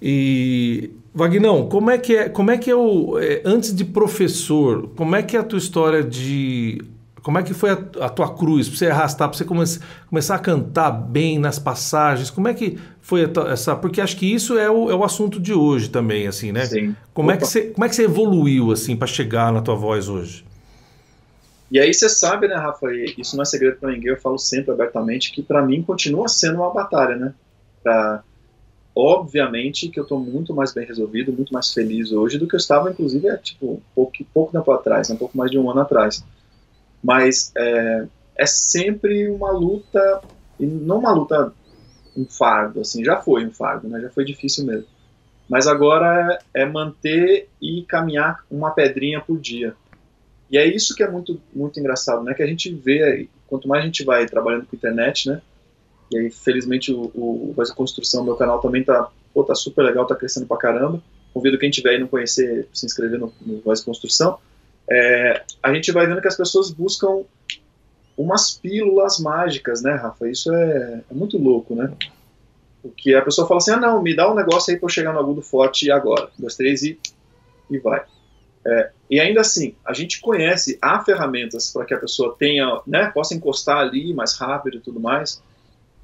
E, 0.00 0.90
Vagnão, 1.14 1.68
como 1.68 1.90
é 1.90 1.98
que 1.98 2.16
é, 2.16 2.28
como 2.28 2.50
é 2.50 2.58
que 2.58 2.70
é 2.70 2.74
o, 2.74 3.18
é, 3.20 3.40
antes 3.44 3.74
de 3.74 3.84
professor, 3.84 4.88
como 4.96 5.14
é 5.14 5.22
que 5.22 5.36
é 5.36 5.40
a 5.40 5.44
tua 5.44 5.58
história 5.58 6.02
de, 6.02 6.82
como 7.22 7.38
é 7.38 7.42
que 7.42 7.54
foi 7.54 7.70
a, 7.70 7.78
a 8.00 8.08
tua 8.08 8.34
cruz, 8.34 8.68
para 8.68 8.78
você 8.78 8.86
arrastar, 8.88 9.28
para 9.28 9.38
você 9.38 9.44
come, 9.44 9.64
começar 10.08 10.34
a 10.34 10.38
cantar 10.38 10.90
bem 10.90 11.38
nas 11.38 11.58
passagens, 11.58 12.30
como 12.30 12.48
é 12.48 12.54
que 12.54 12.78
foi 13.00 13.30
essa, 13.48 13.76
porque 13.76 14.00
acho 14.00 14.16
que 14.16 14.26
isso 14.26 14.58
é 14.58 14.68
o, 14.68 14.90
é 14.90 14.94
o 14.94 15.04
assunto 15.04 15.38
de 15.38 15.54
hoje 15.54 15.88
também, 15.88 16.26
assim, 16.26 16.50
né? 16.50 16.66
Sim. 16.66 16.96
Como 17.14 17.30
é, 17.30 17.36
que 17.36 17.46
você, 17.46 17.62
como 17.66 17.84
é 17.84 17.88
que 17.88 17.94
você 17.94 18.04
evoluiu, 18.04 18.72
assim, 18.72 18.96
para 18.96 19.06
chegar 19.06 19.52
na 19.52 19.60
tua 19.60 19.76
voz 19.76 20.08
hoje? 20.08 20.44
E 21.72 21.80
aí 21.80 21.94
você 21.94 22.06
sabe, 22.06 22.48
né, 22.48 22.54
Rafa, 22.54 22.86
isso 23.16 23.34
não 23.34 23.40
é 23.42 23.46
segredo 23.46 23.78
para 23.78 23.90
ninguém, 23.90 24.10
eu 24.10 24.20
falo 24.20 24.36
sempre 24.36 24.70
abertamente 24.70 25.32
que 25.32 25.42
para 25.42 25.64
mim 25.64 25.82
continua 25.82 26.28
sendo 26.28 26.56
uma 26.56 26.70
batalha, 26.70 27.16
né? 27.16 27.34
Pra, 27.82 28.22
obviamente 28.94 29.88
que 29.88 29.98
eu 29.98 30.02
estou 30.02 30.20
muito 30.20 30.54
mais 30.54 30.74
bem 30.74 30.86
resolvido, 30.86 31.32
muito 31.32 31.50
mais 31.50 31.72
feliz 31.72 32.12
hoje 32.12 32.38
do 32.38 32.46
que 32.46 32.54
eu 32.54 32.58
estava, 32.58 32.90
inclusive, 32.90 33.26
é, 33.26 33.38
tipo, 33.38 33.82
pouco, 33.94 34.12
pouco 34.34 34.52
tempo 34.52 34.70
atrás, 34.70 35.08
né, 35.08 35.14
um 35.14 35.18
pouco 35.18 35.34
mais 35.34 35.50
de 35.50 35.58
um 35.58 35.70
ano 35.70 35.80
atrás. 35.80 36.22
Mas 37.02 37.50
é, 37.56 38.06
é 38.36 38.44
sempre 38.46 39.30
uma 39.30 39.50
luta, 39.50 40.22
e 40.60 40.66
não 40.66 40.98
uma 40.98 41.12
luta, 41.12 41.54
um 42.14 42.26
fardo, 42.26 42.82
assim, 42.82 43.02
já 43.02 43.16
foi 43.22 43.46
um 43.46 43.50
fardo, 43.50 43.88
né, 43.88 43.98
já 43.98 44.10
foi 44.10 44.26
difícil 44.26 44.66
mesmo. 44.66 44.88
Mas 45.48 45.66
agora 45.66 46.38
é, 46.54 46.64
é 46.64 46.66
manter 46.66 47.48
e 47.62 47.82
caminhar 47.88 48.44
uma 48.50 48.72
pedrinha 48.72 49.22
por 49.22 49.40
dia 49.40 49.74
e 50.52 50.58
é 50.58 50.66
isso 50.66 50.94
que 50.94 51.02
é 51.02 51.10
muito, 51.10 51.40
muito 51.54 51.80
engraçado, 51.80 52.22
né? 52.22 52.34
Que 52.34 52.42
a 52.42 52.46
gente 52.46 52.72
vê, 52.74 53.26
quanto 53.46 53.66
mais 53.66 53.82
a 53.82 53.86
gente 53.86 54.04
vai 54.04 54.26
trabalhando 54.26 54.66
com 54.66 54.76
internet, 54.76 55.30
né? 55.30 55.40
E 56.10 56.18
aí, 56.18 56.30
felizmente, 56.30 56.92
o, 56.92 57.10
o 57.14 57.54
Voz 57.56 57.70
Construção 57.70 58.20
do 58.20 58.26
meu 58.26 58.36
canal 58.36 58.60
também 58.60 58.84
tá, 58.84 59.10
pô, 59.32 59.42
tá 59.42 59.54
super 59.54 59.82
legal, 59.82 60.06
tá 60.06 60.14
crescendo 60.14 60.46
pra 60.46 60.58
caramba. 60.58 61.02
Convido 61.32 61.58
quem 61.58 61.70
tiver 61.70 61.92
aí 61.92 61.98
não 61.98 62.06
conhecer, 62.06 62.68
se 62.70 62.84
inscrever 62.84 63.18
no, 63.18 63.32
no 63.40 63.60
Voz 63.62 63.80
Construção. 63.80 64.38
É, 64.90 65.42
a 65.62 65.72
gente 65.72 65.90
vai 65.90 66.06
vendo 66.06 66.20
que 66.20 66.28
as 66.28 66.36
pessoas 66.36 66.70
buscam 66.70 67.24
umas 68.14 68.50
pílulas 68.50 69.18
mágicas, 69.18 69.80
né, 69.82 69.94
Rafa? 69.94 70.28
Isso 70.28 70.52
é, 70.52 71.02
é 71.10 71.14
muito 71.14 71.38
louco, 71.38 71.74
né? 71.74 71.90
O 72.84 72.90
que 72.90 73.14
a 73.14 73.22
pessoa 73.22 73.48
fala 73.48 73.56
assim, 73.56 73.70
ah 73.70 73.80
não, 73.80 74.02
me 74.02 74.14
dá 74.14 74.30
um 74.30 74.34
negócio 74.34 74.70
aí 74.70 74.78
para 74.78 74.84
eu 74.84 74.90
chegar 74.90 75.14
no 75.14 75.18
agudo 75.18 75.40
forte 75.40 75.90
agora. 75.90 76.28
Dois, 76.38 76.56
três 76.56 76.82
e, 76.82 76.98
e 77.70 77.78
vai. 77.78 78.04
É, 78.66 78.90
e 79.12 79.20
ainda 79.20 79.42
assim, 79.42 79.74
a 79.84 79.92
gente 79.92 80.22
conhece, 80.22 80.78
há 80.80 81.04
ferramentas 81.04 81.70
para 81.70 81.84
que 81.84 81.92
a 81.92 81.98
pessoa 81.98 82.34
tenha, 82.38 82.80
né, 82.86 83.10
possa 83.10 83.34
encostar 83.34 83.76
ali 83.76 84.14
mais 84.14 84.38
rápido 84.38 84.78
e 84.78 84.80
tudo 84.80 84.98
mais, 84.98 85.42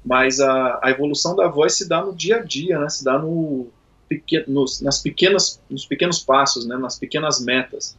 mas 0.05 0.39
a, 0.39 0.79
a 0.83 0.91
evolução 0.91 1.35
da 1.35 1.47
voz 1.47 1.73
se 1.73 1.89
dá 1.89 2.05
no 2.05 2.13
dia 2.13 2.35
a 2.35 2.43
dia, 2.43 2.77
né, 2.77 2.87
se 2.87 3.03
dá 3.03 3.17
no, 3.17 3.65
nos, 4.47 4.79
nas 4.81 5.01
pequenas, 5.01 5.59
nos 5.67 5.87
pequenos 5.87 6.19
passos, 6.19 6.67
né, 6.67 6.77
nas 6.77 6.99
pequenas 6.99 7.43
metas. 7.43 7.97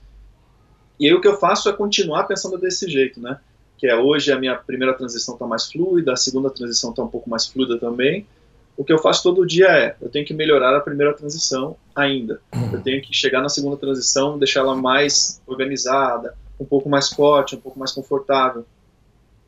E 1.01 1.09
aí 1.09 1.13
o 1.13 1.21
que 1.21 1.27
eu 1.27 1.37
faço 1.37 1.69
é 1.69 1.73
continuar 1.73 2.29
pensando 2.29 2.57
desse 2.57 2.89
jeito, 2.89 3.21
né, 3.21 3.41
que 3.79 3.89
é 3.89 3.97
hoje 3.97 4.31
a 4.31 4.39
minha 4.39 4.55
primeira 4.55 4.97
transição 4.97 5.35
está 5.35 5.45
mais 5.45 5.73
fluida, 5.73 6.13
a 6.13 6.17
segunda 6.17 6.51
transição 6.51 6.91
está 6.91 7.03
um 7.03 7.09
pouco 7.09 7.29
mais 7.29 7.49
fluida 7.49 7.77
também. 7.81 8.29
O 8.77 8.85
que 8.85 8.93
eu 8.93 8.99
faço 8.99 9.23
todo 9.23 9.47
dia 9.47 9.67
é, 9.67 9.97
eu 10.01 10.09
tenho 10.09 10.25
que 10.25 10.33
melhorar 10.33 10.75
a 10.75 10.81
primeira 10.81 11.13
transição 11.13 11.77
ainda. 11.95 12.41
Eu 12.73 12.81
tenho 12.81 13.03
que 13.03 13.13
chegar 13.13 13.43
na 13.43 13.49
segunda 13.49 13.77
transição, 13.77 14.39
deixar 14.39 14.61
ela 14.61 14.75
mais 14.75 15.41
organizada, 15.47 16.35
um 16.59 16.65
pouco 16.65 16.89
mais 16.89 17.09
forte, 17.09 17.55
um 17.55 17.61
pouco 17.61 17.79
mais 17.79 17.93
confortável. 17.93 18.65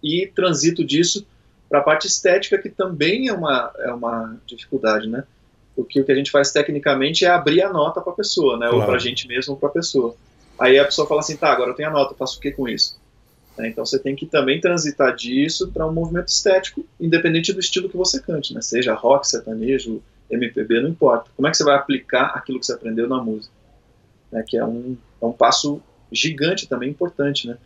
E 0.02 0.30
transito 0.34 0.84
disso 0.84 1.26
para 1.68 1.78
a 1.78 1.82
parte 1.82 2.06
estética, 2.06 2.58
que 2.58 2.68
também 2.68 3.28
é 3.28 3.32
uma, 3.32 3.72
é 3.78 3.92
uma 3.92 4.36
dificuldade, 4.46 5.08
né? 5.08 5.24
Porque 5.74 6.00
o 6.00 6.04
que 6.04 6.12
a 6.12 6.14
gente 6.14 6.30
faz 6.30 6.52
tecnicamente 6.52 7.24
é 7.24 7.28
abrir 7.28 7.62
a 7.62 7.72
nota 7.72 8.00
para 8.00 8.12
a 8.12 8.16
pessoa, 8.16 8.58
né? 8.58 8.66
Claro. 8.66 8.80
Ou 8.80 8.84
para 8.84 8.96
a 8.96 8.98
gente 8.98 9.26
mesmo 9.26 9.54
ou 9.54 9.58
para 9.58 9.70
a 9.70 9.72
pessoa. 9.72 10.14
Aí 10.58 10.78
a 10.78 10.84
pessoa 10.84 11.08
fala 11.08 11.20
assim, 11.20 11.36
tá, 11.36 11.50
agora 11.50 11.70
eu 11.70 11.74
tenho 11.74 11.88
a 11.88 11.92
nota, 11.92 12.14
faço 12.14 12.36
o 12.36 12.40
que 12.40 12.50
com 12.50 12.68
isso? 12.68 13.00
Né? 13.56 13.68
Então 13.68 13.84
você 13.84 13.98
tem 13.98 14.14
que 14.14 14.26
também 14.26 14.60
transitar 14.60 15.14
disso 15.14 15.70
para 15.70 15.86
um 15.86 15.92
movimento 15.92 16.28
estético, 16.28 16.84
independente 17.00 17.52
do 17.52 17.60
estilo 17.60 17.88
que 17.88 17.96
você 17.96 18.20
cante, 18.20 18.54
né? 18.54 18.60
seja 18.60 18.94
rock, 18.94 19.28
sertanejo, 19.28 20.02
MPB, 20.30 20.80
não 20.80 20.90
importa. 20.90 21.30
Como 21.36 21.46
é 21.46 21.50
que 21.50 21.56
você 21.56 21.64
vai 21.64 21.76
aplicar 21.76 22.32
aquilo 22.34 22.58
que 22.58 22.66
você 22.66 22.72
aprendeu 22.72 23.08
na 23.08 23.22
música? 23.22 23.52
Né? 24.30 24.44
Que 24.46 24.56
é 24.56 24.64
um, 24.64 24.96
é 25.20 25.24
um 25.24 25.32
passo 25.32 25.82
gigante 26.10 26.68
também, 26.68 26.90
importante, 26.90 27.46
né? 27.46 27.56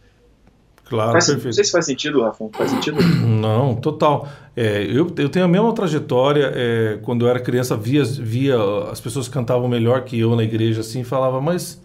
Claro, 0.89 1.13
faz, 1.13 1.27
perfeito. 1.27 1.47
Não 1.47 1.53
sei 1.53 1.65
se 1.65 1.73
faz 1.73 1.85
sentido, 1.85 2.23
Rafa. 2.23 2.49
Faz 2.53 2.71
sentido? 2.71 3.03
Não, 3.27 3.75
total. 3.75 4.29
É, 4.57 4.85
eu, 4.85 5.13
eu 5.19 5.29
tenho 5.29 5.45
a 5.45 5.49
mesma 5.49 5.75
trajetória. 5.75 6.53
É, 6.55 6.99
quando 7.03 7.27
eu 7.27 7.29
era 7.29 7.41
criança, 7.41 7.77
via, 7.77 8.05
via 8.05 8.57
as 8.91 9.01
pessoas 9.01 9.27
cantavam 9.27 9.67
melhor 9.67 10.05
que 10.05 10.19
eu 10.19 10.37
na 10.37 10.45
igreja, 10.45 10.83
assim, 10.83 11.03
falava, 11.03 11.41
mas, 11.41 11.83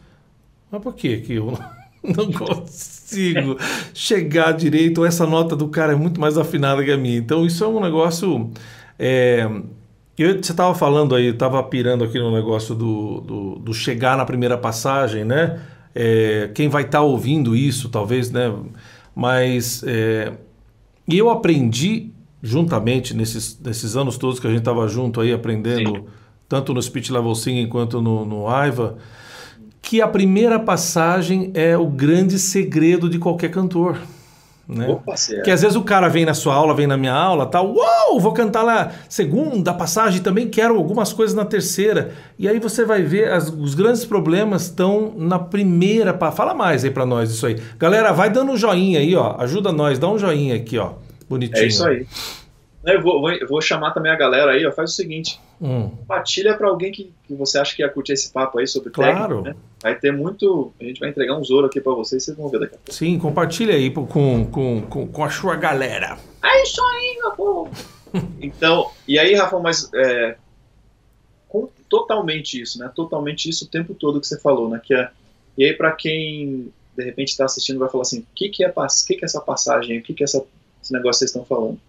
mas 0.70 0.84
por 0.84 0.94
que 0.94 1.20
que 1.22 1.34
eu 1.34 1.48
não 1.48 1.81
consigo 2.38 3.58
chegar 3.94 4.52
direito. 4.54 5.06
Essa 5.06 5.26
nota 5.26 5.56
do 5.56 5.68
cara 5.68 5.94
é 5.94 5.96
muito 5.96 6.20
mais 6.20 6.38
afinada 6.38 6.84
que 6.84 6.92
a 6.92 6.98
minha. 6.98 7.18
Então, 7.18 7.46
isso 7.46 7.64
é 7.64 7.68
um 7.68 7.80
negócio. 7.80 8.50
É, 8.98 9.50
eu, 10.18 10.34
você 10.34 10.52
estava 10.52 10.74
falando 10.76 11.16
aí, 11.16 11.28
estava 11.28 11.62
pirando 11.64 12.04
aqui 12.04 12.20
no 12.20 12.32
negócio 12.32 12.76
do, 12.76 13.22
do, 13.22 13.56
do, 13.60 13.74
chegar 13.74 14.18
na 14.18 14.26
primeira 14.26 14.58
passagem, 14.58 15.24
né? 15.24 15.60
É, 15.94 16.50
quem 16.54 16.70
vai 16.70 16.84
estar 16.84 17.00
tá 17.00 17.04
ouvindo 17.04 17.56
isso, 17.56 17.90
talvez, 17.90 18.32
né? 18.32 18.54
Mas 19.16 19.84
é, 19.86 20.32
eu 21.08 21.30
aprendi 21.30 22.12
juntamente 22.42 23.16
nesses, 23.16 23.60
nesses 23.60 23.96
anos 23.96 24.18
todos 24.18 24.40
que 24.40 24.48
a 24.48 24.50
gente 24.50 24.60
estava 24.60 24.88
junto 24.88 25.22
aí 25.22 25.32
aprendendo, 25.32 25.96
Sim. 25.96 26.04
tanto 26.50 26.74
no 26.74 26.82
Speech 26.82 27.12
Level 27.12 27.36
Singing 27.36 27.68
quanto 27.68 28.02
no, 28.02 28.26
no 28.26 28.48
Aiva 28.48 28.98
que 29.92 30.02
a 30.02 30.08
primeira 30.08 30.58
passagem 30.58 31.52
é 31.54 31.78
o 31.78 31.86
grande 31.86 32.40
segredo 32.40 33.10
de 33.10 33.20
qualquer 33.20 33.52
cantor. 33.52 33.98
Né? 34.66 34.88
Opa, 34.88 35.16
que 35.44 35.52
às 35.52 35.64
vezes 35.64 35.76
o 35.76 35.84
cara 35.84 36.08
vem 36.08 36.24
na 36.24 36.34
sua 36.34 36.56
aula, 36.56 36.74
vem 36.74 36.88
na 36.88 36.96
minha 36.96 37.12
aula, 37.12 37.46
tal, 37.46 37.76
uau, 37.76 38.18
vou 38.18 38.32
cantar 38.32 38.64
lá 38.64 38.94
segunda 39.10 39.74
passagem, 39.74 40.22
também 40.22 40.48
quero 40.48 40.78
algumas 40.78 41.12
coisas 41.12 41.36
na 41.36 41.44
terceira. 41.44 42.14
E 42.40 42.48
aí 42.48 42.58
você 42.58 42.86
vai 42.86 43.02
ver 43.02 43.34
as, 43.34 43.50
os 43.50 43.76
grandes 43.76 44.06
problemas 44.06 44.62
estão 44.62 45.14
na 45.18 45.38
primeira, 45.38 46.18
fala 46.32 46.54
mais 46.54 46.86
aí 46.86 46.90
para 46.90 47.06
nós 47.06 47.30
isso 47.30 47.46
aí. 47.46 47.58
Galera, 47.78 48.14
vai 48.14 48.30
dando 48.30 48.54
um 48.54 48.58
joinha 48.58 49.00
aí, 49.00 49.14
ó, 49.14 49.36
ajuda 49.40 49.74
nós, 49.74 50.00
dá 50.00 50.10
um 50.10 50.18
joinha 50.18 50.56
aqui, 50.56 50.78
ó, 50.78 50.94
bonitinho. 51.28 51.66
É 51.66 51.68
isso 51.68 51.86
aí. 51.86 52.08
Eu 52.86 53.02
vou, 53.02 53.20
vou, 53.20 53.32
vou 53.46 53.62
chamar 53.62 53.92
também 53.92 54.14
a 54.14 54.16
galera 54.16 54.52
aí, 54.54 54.66
ó, 54.66 54.72
faz 54.72 54.92
o 54.92 54.96
seguinte, 54.96 55.38
hum. 55.62 55.90
compartilha 55.90 56.58
para 56.58 56.68
alguém 56.68 56.92
que, 56.92 57.14
que 57.28 57.36
você 57.36 57.60
acha 57.60 57.76
que 57.76 57.82
ia 57.82 57.90
curtir 57.90 58.14
esse 58.14 58.32
papo 58.32 58.60
aí 58.60 58.68
sobre 58.68 58.90
claro. 58.90 59.44
técnica, 59.44 59.50
né? 59.50 59.56
Vai 59.82 59.96
ter 59.96 60.12
muito. 60.12 60.74
A 60.80 60.84
gente 60.84 61.00
vai 61.00 61.10
entregar 61.10 61.36
um 61.36 61.44
ouro 61.52 61.68
aqui 61.68 61.80
para 61.80 61.94
vocês, 61.94 62.24
vocês 62.24 62.36
vão 62.36 62.50
ver 62.50 62.60
daqui 62.60 62.76
a 62.76 62.78
pouco. 62.78 62.94
Sim, 62.94 63.18
compartilha 63.20 63.76
aí 63.76 63.92
com, 63.92 64.06
com, 64.08 64.82
com, 64.82 65.08
com 65.08 65.24
a 65.24 65.30
sua 65.30 65.56
galera. 65.56 66.18
É 66.44 66.64
isso 66.64 66.82
aí, 66.84 67.18
meu 67.22 67.32
povo! 67.32 67.72
então, 68.42 68.90
e 69.08 69.18
aí, 69.20 69.34
Rafa, 69.36 69.60
mas 69.60 69.90
é, 69.94 70.36
com, 71.48 71.70
totalmente 71.90 72.62
isso, 72.62 72.80
né? 72.80 72.92
Totalmente 72.96 73.50
isso 73.50 73.66
o 73.66 73.68
tempo 73.68 73.94
todo 73.94 74.20
que 74.20 74.28
você 74.28 74.40
falou, 74.40 74.70
né? 74.70 74.82
Que 74.84 74.94
é, 74.94 75.10
e 75.58 75.66
aí, 75.66 75.74
para 75.74 75.92
quem 75.92 76.72
de 76.98 77.04
repente 77.04 77.30
está 77.30 77.46
assistindo, 77.46 77.80
vai 77.80 77.90
falar 77.90 78.04
assim: 78.04 78.20
o 78.20 78.26
que, 78.36 78.50
que, 78.50 78.64
é, 78.64 78.70
que, 78.70 79.16
que 79.16 79.24
é 79.24 79.26
essa 79.26 79.42
passagem? 79.42 80.00
O 80.00 80.04
que, 80.04 80.14
que 80.14 80.24
é 80.24 80.26
essa, 80.26 80.44
esse 80.82 80.94
negócio 80.94 81.26
que 81.26 81.30
vocês 81.30 81.32
estão 81.32 81.46
falando? 81.46 81.80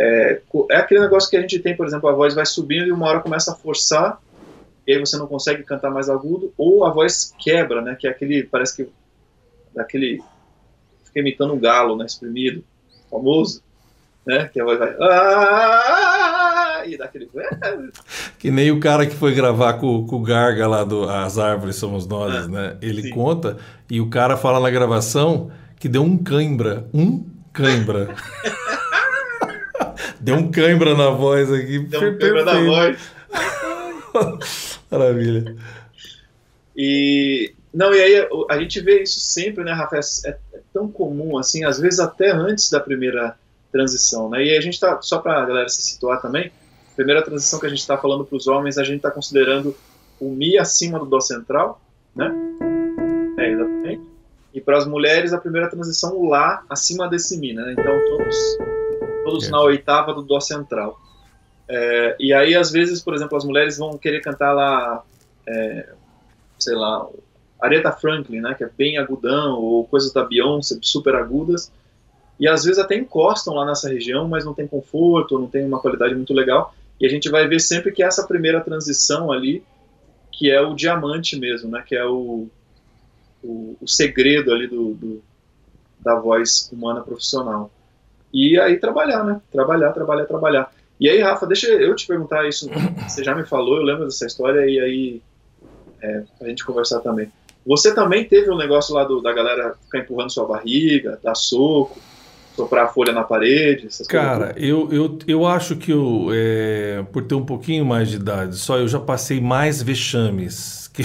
É, 0.00 0.40
é 0.70 0.76
aquele 0.76 1.00
negócio 1.00 1.28
que 1.28 1.36
a 1.36 1.40
gente 1.40 1.58
tem, 1.58 1.76
por 1.76 1.86
exemplo, 1.86 2.08
a 2.08 2.12
voz 2.12 2.34
vai 2.34 2.46
subindo 2.46 2.86
e 2.86 2.92
uma 2.92 3.06
hora 3.06 3.20
começa 3.20 3.52
a 3.52 3.54
forçar 3.54 4.18
e 4.90 4.92
aí 4.92 4.98
você 4.98 5.16
não 5.16 5.26
consegue 5.26 5.62
cantar 5.62 5.90
mais 5.90 6.08
agudo, 6.08 6.52
ou 6.58 6.84
a 6.84 6.90
voz 6.90 7.32
quebra, 7.38 7.80
né, 7.80 7.96
que 7.98 8.08
é 8.08 8.10
aquele, 8.10 8.42
parece 8.42 8.76
que, 8.76 8.90
daquele, 9.74 10.20
fica 11.04 11.20
imitando 11.20 11.54
um 11.54 11.60
galo, 11.60 11.96
né, 11.96 12.06
exprimido, 12.06 12.64
famoso, 13.08 13.62
né, 14.26 14.50
que 14.52 14.60
a 14.60 14.64
voz 14.64 14.78
vai, 14.80 14.94
ah", 15.00 16.82
e 16.86 16.96
dá 16.96 17.04
aquele... 17.04 17.30
Que 18.36 18.50
nem 18.50 18.70
o 18.70 18.80
cara 18.80 19.06
que 19.06 19.14
foi 19.14 19.34
gravar 19.34 19.74
com, 19.74 20.06
com 20.06 20.16
o 20.16 20.22
Garga 20.22 20.66
lá 20.66 20.82
do 20.82 21.08
As 21.08 21.38
Árvores 21.38 21.76
Somos 21.76 22.06
Nós, 22.06 22.34
ah, 22.34 22.48
né, 22.48 22.76
ele 22.80 23.02
sim. 23.02 23.10
conta, 23.10 23.58
e 23.88 24.00
o 24.00 24.08
cara 24.08 24.36
fala 24.36 24.58
na 24.58 24.70
gravação 24.70 25.50
que 25.78 25.88
deu 25.88 26.02
um 26.02 26.16
cãibra, 26.16 26.88
um 26.92 27.26
cãibra. 27.52 28.14
deu 30.20 30.36
um 30.36 30.50
cãibra 30.50 30.94
na 30.94 31.10
voz 31.10 31.52
aqui. 31.52 31.78
Deu 31.78 32.00
um 32.00 32.18
cãibra 32.18 32.44
na 32.44 32.60
voz. 32.60 33.10
Maravilha. 34.90 35.56
E 36.76 37.54
não, 37.72 37.94
e 37.94 38.00
aí 38.00 38.28
a 38.48 38.58
gente 38.58 38.80
vê 38.80 39.02
isso 39.02 39.20
sempre, 39.20 39.62
né, 39.62 39.72
Rafa? 39.72 39.96
É, 40.24 40.28
é 40.54 40.60
tão 40.72 40.88
comum, 40.90 41.38
assim, 41.38 41.64
às 41.64 41.78
vezes 41.78 42.00
até 42.00 42.30
antes 42.30 42.70
da 42.70 42.80
primeira 42.80 43.36
transição, 43.70 44.28
né? 44.28 44.44
E 44.44 44.56
a 44.56 44.60
gente 44.60 44.78
tá, 44.78 45.00
só 45.00 45.18
para 45.18 45.40
a 45.40 45.46
galera 45.46 45.68
se 45.68 45.80
situar 45.82 46.20
também, 46.20 46.50
a 46.92 46.96
primeira 46.96 47.22
transição 47.22 47.60
que 47.60 47.66
a 47.66 47.68
gente 47.68 47.78
está 47.78 47.96
falando 47.96 48.24
para 48.24 48.36
os 48.36 48.48
homens, 48.48 48.76
a 48.76 48.84
gente 48.84 48.96
está 48.96 49.10
considerando 49.10 49.76
o 50.20 50.30
Mi 50.30 50.58
acima 50.58 50.98
do 50.98 51.06
Dó 51.06 51.20
central, 51.20 51.80
né? 52.14 52.32
É, 53.38 53.50
exatamente. 53.50 54.02
E 54.52 54.60
para 54.60 54.76
as 54.76 54.86
mulheres, 54.86 55.32
a 55.32 55.38
primeira 55.38 55.70
transição, 55.70 56.16
o 56.16 56.28
Lá 56.28 56.64
acima 56.68 57.08
desse 57.08 57.38
Mi, 57.38 57.52
né? 57.52 57.72
Então, 57.72 57.96
todos, 58.08 58.36
todos 59.24 59.46
é. 59.46 59.50
na 59.50 59.60
oitava 59.60 60.12
do 60.12 60.22
Dó 60.22 60.40
central. 60.40 61.00
É, 61.68 62.16
e 62.18 62.32
aí, 62.32 62.54
às 62.54 62.70
vezes, 62.70 63.00
por 63.00 63.14
exemplo, 63.14 63.36
as 63.36 63.44
mulheres 63.44 63.78
vão 63.78 63.96
querer 63.96 64.20
cantar 64.20 64.52
lá, 64.52 65.04
é, 65.46 65.88
sei 66.58 66.74
lá, 66.74 67.06
Aretha 67.60 67.92
Franklin, 67.92 68.40
né, 68.40 68.54
que 68.54 68.64
é 68.64 68.70
bem 68.76 68.98
agudão, 68.98 69.58
ou 69.58 69.86
coisas 69.86 70.12
da 70.12 70.24
Beyoncé, 70.24 70.78
super 70.82 71.14
agudas, 71.14 71.70
e 72.38 72.48
às 72.48 72.64
vezes 72.64 72.78
até 72.78 72.96
encostam 72.96 73.54
lá 73.54 73.66
nessa 73.66 73.88
região, 73.88 74.26
mas 74.26 74.44
não 74.44 74.54
tem 74.54 74.66
conforto, 74.66 75.38
não 75.38 75.46
tem 75.46 75.64
uma 75.64 75.80
qualidade 75.80 76.14
muito 76.14 76.32
legal, 76.32 76.74
e 76.98 77.06
a 77.06 77.08
gente 77.08 77.28
vai 77.28 77.46
ver 77.46 77.60
sempre 77.60 77.92
que 77.92 78.02
essa 78.02 78.26
primeira 78.26 78.60
transição 78.60 79.30
ali, 79.30 79.62
que 80.32 80.50
é 80.50 80.60
o 80.60 80.74
diamante 80.74 81.38
mesmo, 81.38 81.70
né, 81.70 81.84
que 81.86 81.94
é 81.94 82.04
o, 82.04 82.48
o, 83.44 83.76
o 83.80 83.86
segredo 83.86 84.52
ali 84.52 84.66
do, 84.66 84.94
do, 84.94 85.22
da 86.00 86.14
voz 86.18 86.68
humana 86.72 87.02
profissional. 87.02 87.70
E 88.32 88.58
aí 88.58 88.78
trabalhar, 88.78 89.24
né, 89.24 89.40
trabalhar, 89.50 89.92
trabalhar, 89.92 90.24
trabalhar. 90.24 90.72
E 90.98 91.08
aí, 91.08 91.20
Rafa, 91.20 91.46
deixa 91.46 91.68
eu 91.68 91.94
te 91.96 92.06
perguntar 92.06 92.46
isso. 92.46 92.68
Você 93.08 93.24
já 93.24 93.34
me 93.34 93.44
falou, 93.44 93.78
eu 93.78 93.82
lembro 93.82 94.04
dessa 94.04 94.26
história, 94.26 94.66
e 94.66 94.78
aí 94.78 95.22
é, 96.02 96.22
a 96.40 96.44
gente 96.46 96.64
conversar 96.64 97.00
também. 97.00 97.30
Você 97.66 97.94
também 97.94 98.24
teve 98.24 98.50
um 98.50 98.56
negócio 98.56 98.94
lá 98.94 99.04
do, 99.04 99.20
da 99.20 99.32
galera 99.32 99.74
ficar 99.84 99.98
empurrando 99.98 100.30
sua 100.30 100.46
barriga, 100.46 101.18
dar 101.22 101.34
soco, 101.34 101.98
soprar 102.54 102.84
a 102.84 102.88
folha 102.88 103.12
na 103.12 103.22
parede? 103.22 103.88
Cara, 104.08 104.54
eu, 104.56 104.88
eu, 104.92 105.18
eu 105.26 105.46
acho 105.46 105.76
que 105.76 105.90
eu, 105.90 106.28
é, 106.32 107.04
por 107.12 107.24
ter 107.24 107.34
um 107.34 107.44
pouquinho 107.44 107.84
mais 107.84 108.08
de 108.08 108.16
idade, 108.16 108.56
só 108.56 108.78
eu 108.78 108.88
já 108.88 109.00
passei 109.00 109.40
mais 109.40 109.82
vexames. 109.82 110.88
Que... 110.88 111.02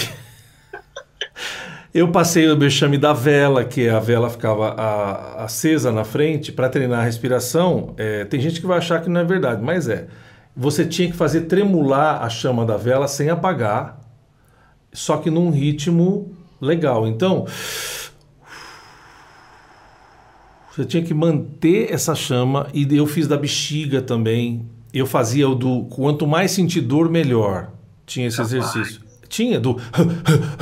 Eu 1.95 2.09
passei 2.11 2.45
o 2.49 2.59
vexame 2.59 2.97
da 2.97 3.13
vela, 3.13 3.63
que 3.63 3.87
a 3.87 4.01
vela 4.01 4.29
ficava 4.29 4.71
a, 4.71 5.45
acesa 5.45 5.93
na 5.93 6.03
frente 6.03 6.51
para 6.51 6.67
treinar 6.67 6.99
a 6.99 7.03
respiração. 7.03 7.93
É, 7.95 8.25
tem 8.25 8.37
gente 8.37 8.59
que 8.59 8.67
vai 8.67 8.79
achar 8.79 9.01
que 9.01 9.09
não 9.09 9.21
é 9.21 9.23
verdade, 9.23 9.63
mas 9.63 9.87
é. 9.87 10.05
Você 10.53 10.85
tinha 10.85 11.09
que 11.09 11.15
fazer 11.15 11.43
tremular 11.43 12.21
a 12.21 12.27
chama 12.27 12.65
da 12.65 12.75
vela 12.75 13.07
sem 13.07 13.29
apagar, 13.29 13.97
só 14.91 15.15
que 15.15 15.29
num 15.29 15.49
ritmo 15.49 16.35
legal. 16.59 17.07
Então, 17.07 17.45
você 20.75 20.83
tinha 20.83 21.01
que 21.01 21.13
manter 21.13 21.93
essa 21.93 22.13
chama 22.13 22.67
e 22.73 22.85
eu 22.93 23.07
fiz 23.07 23.25
da 23.25 23.37
bexiga 23.37 24.01
também. 24.01 24.69
eu 24.93 25.05
fazia 25.05 25.47
o 25.47 25.55
do 25.55 25.85
quanto 25.85 26.27
mais 26.27 26.51
sentir 26.51 26.81
dor, 26.81 27.09
melhor. 27.09 27.71
Tinha 28.05 28.27
esse 28.27 28.41
exercício. 28.41 29.04
Tinha, 29.27 29.59
do. 29.59 29.79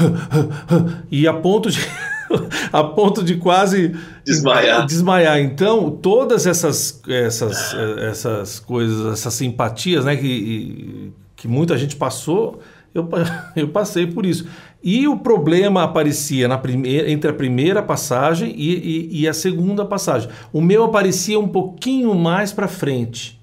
e 1.12 1.27
a 1.27 1.34
ponto 1.34 1.70
de. 1.70 1.79
a 2.72 2.84
ponto 2.84 3.24
de 3.24 3.38
quase 3.38 3.96
desmaiar. 4.25 4.86
desmaiar. 4.88 5.39
Então, 5.39 5.91
todas 5.91 6.46
essas, 6.46 7.01
essas, 7.08 7.74
essas 8.10 8.60
coisas, 8.60 9.13
essas 9.13 9.34
simpatias, 9.34 10.05
né, 10.05 10.15
que, 10.15 11.12
que 11.36 11.48
muita 11.48 11.77
gente 11.77 11.96
passou, 11.96 12.60
eu, 12.93 13.08
eu 13.55 13.67
passei 13.70 14.08
por 14.08 14.25
isso. 14.25 14.48
E 14.84 15.08
o 15.08 15.17
problema 15.17 15.84
aparecia 15.84 16.48
na 16.48 16.58
primeira, 16.58 17.10
entre 17.10 17.29
a 17.29 17.34
primeira 17.34 17.82
passagem 17.82 18.53
e, 18.55 18.74
e, 18.74 19.22
e, 19.22 19.27
a 19.27 19.34
segunda 19.34 19.86
passagem. 19.86 20.29
O 20.51 20.60
meu 20.60 20.84
aparecia 20.84 21.39
um 21.39 21.48
pouquinho 21.48 22.13
mais 22.13 22.51
para 22.51 22.67
frente. 22.67 23.39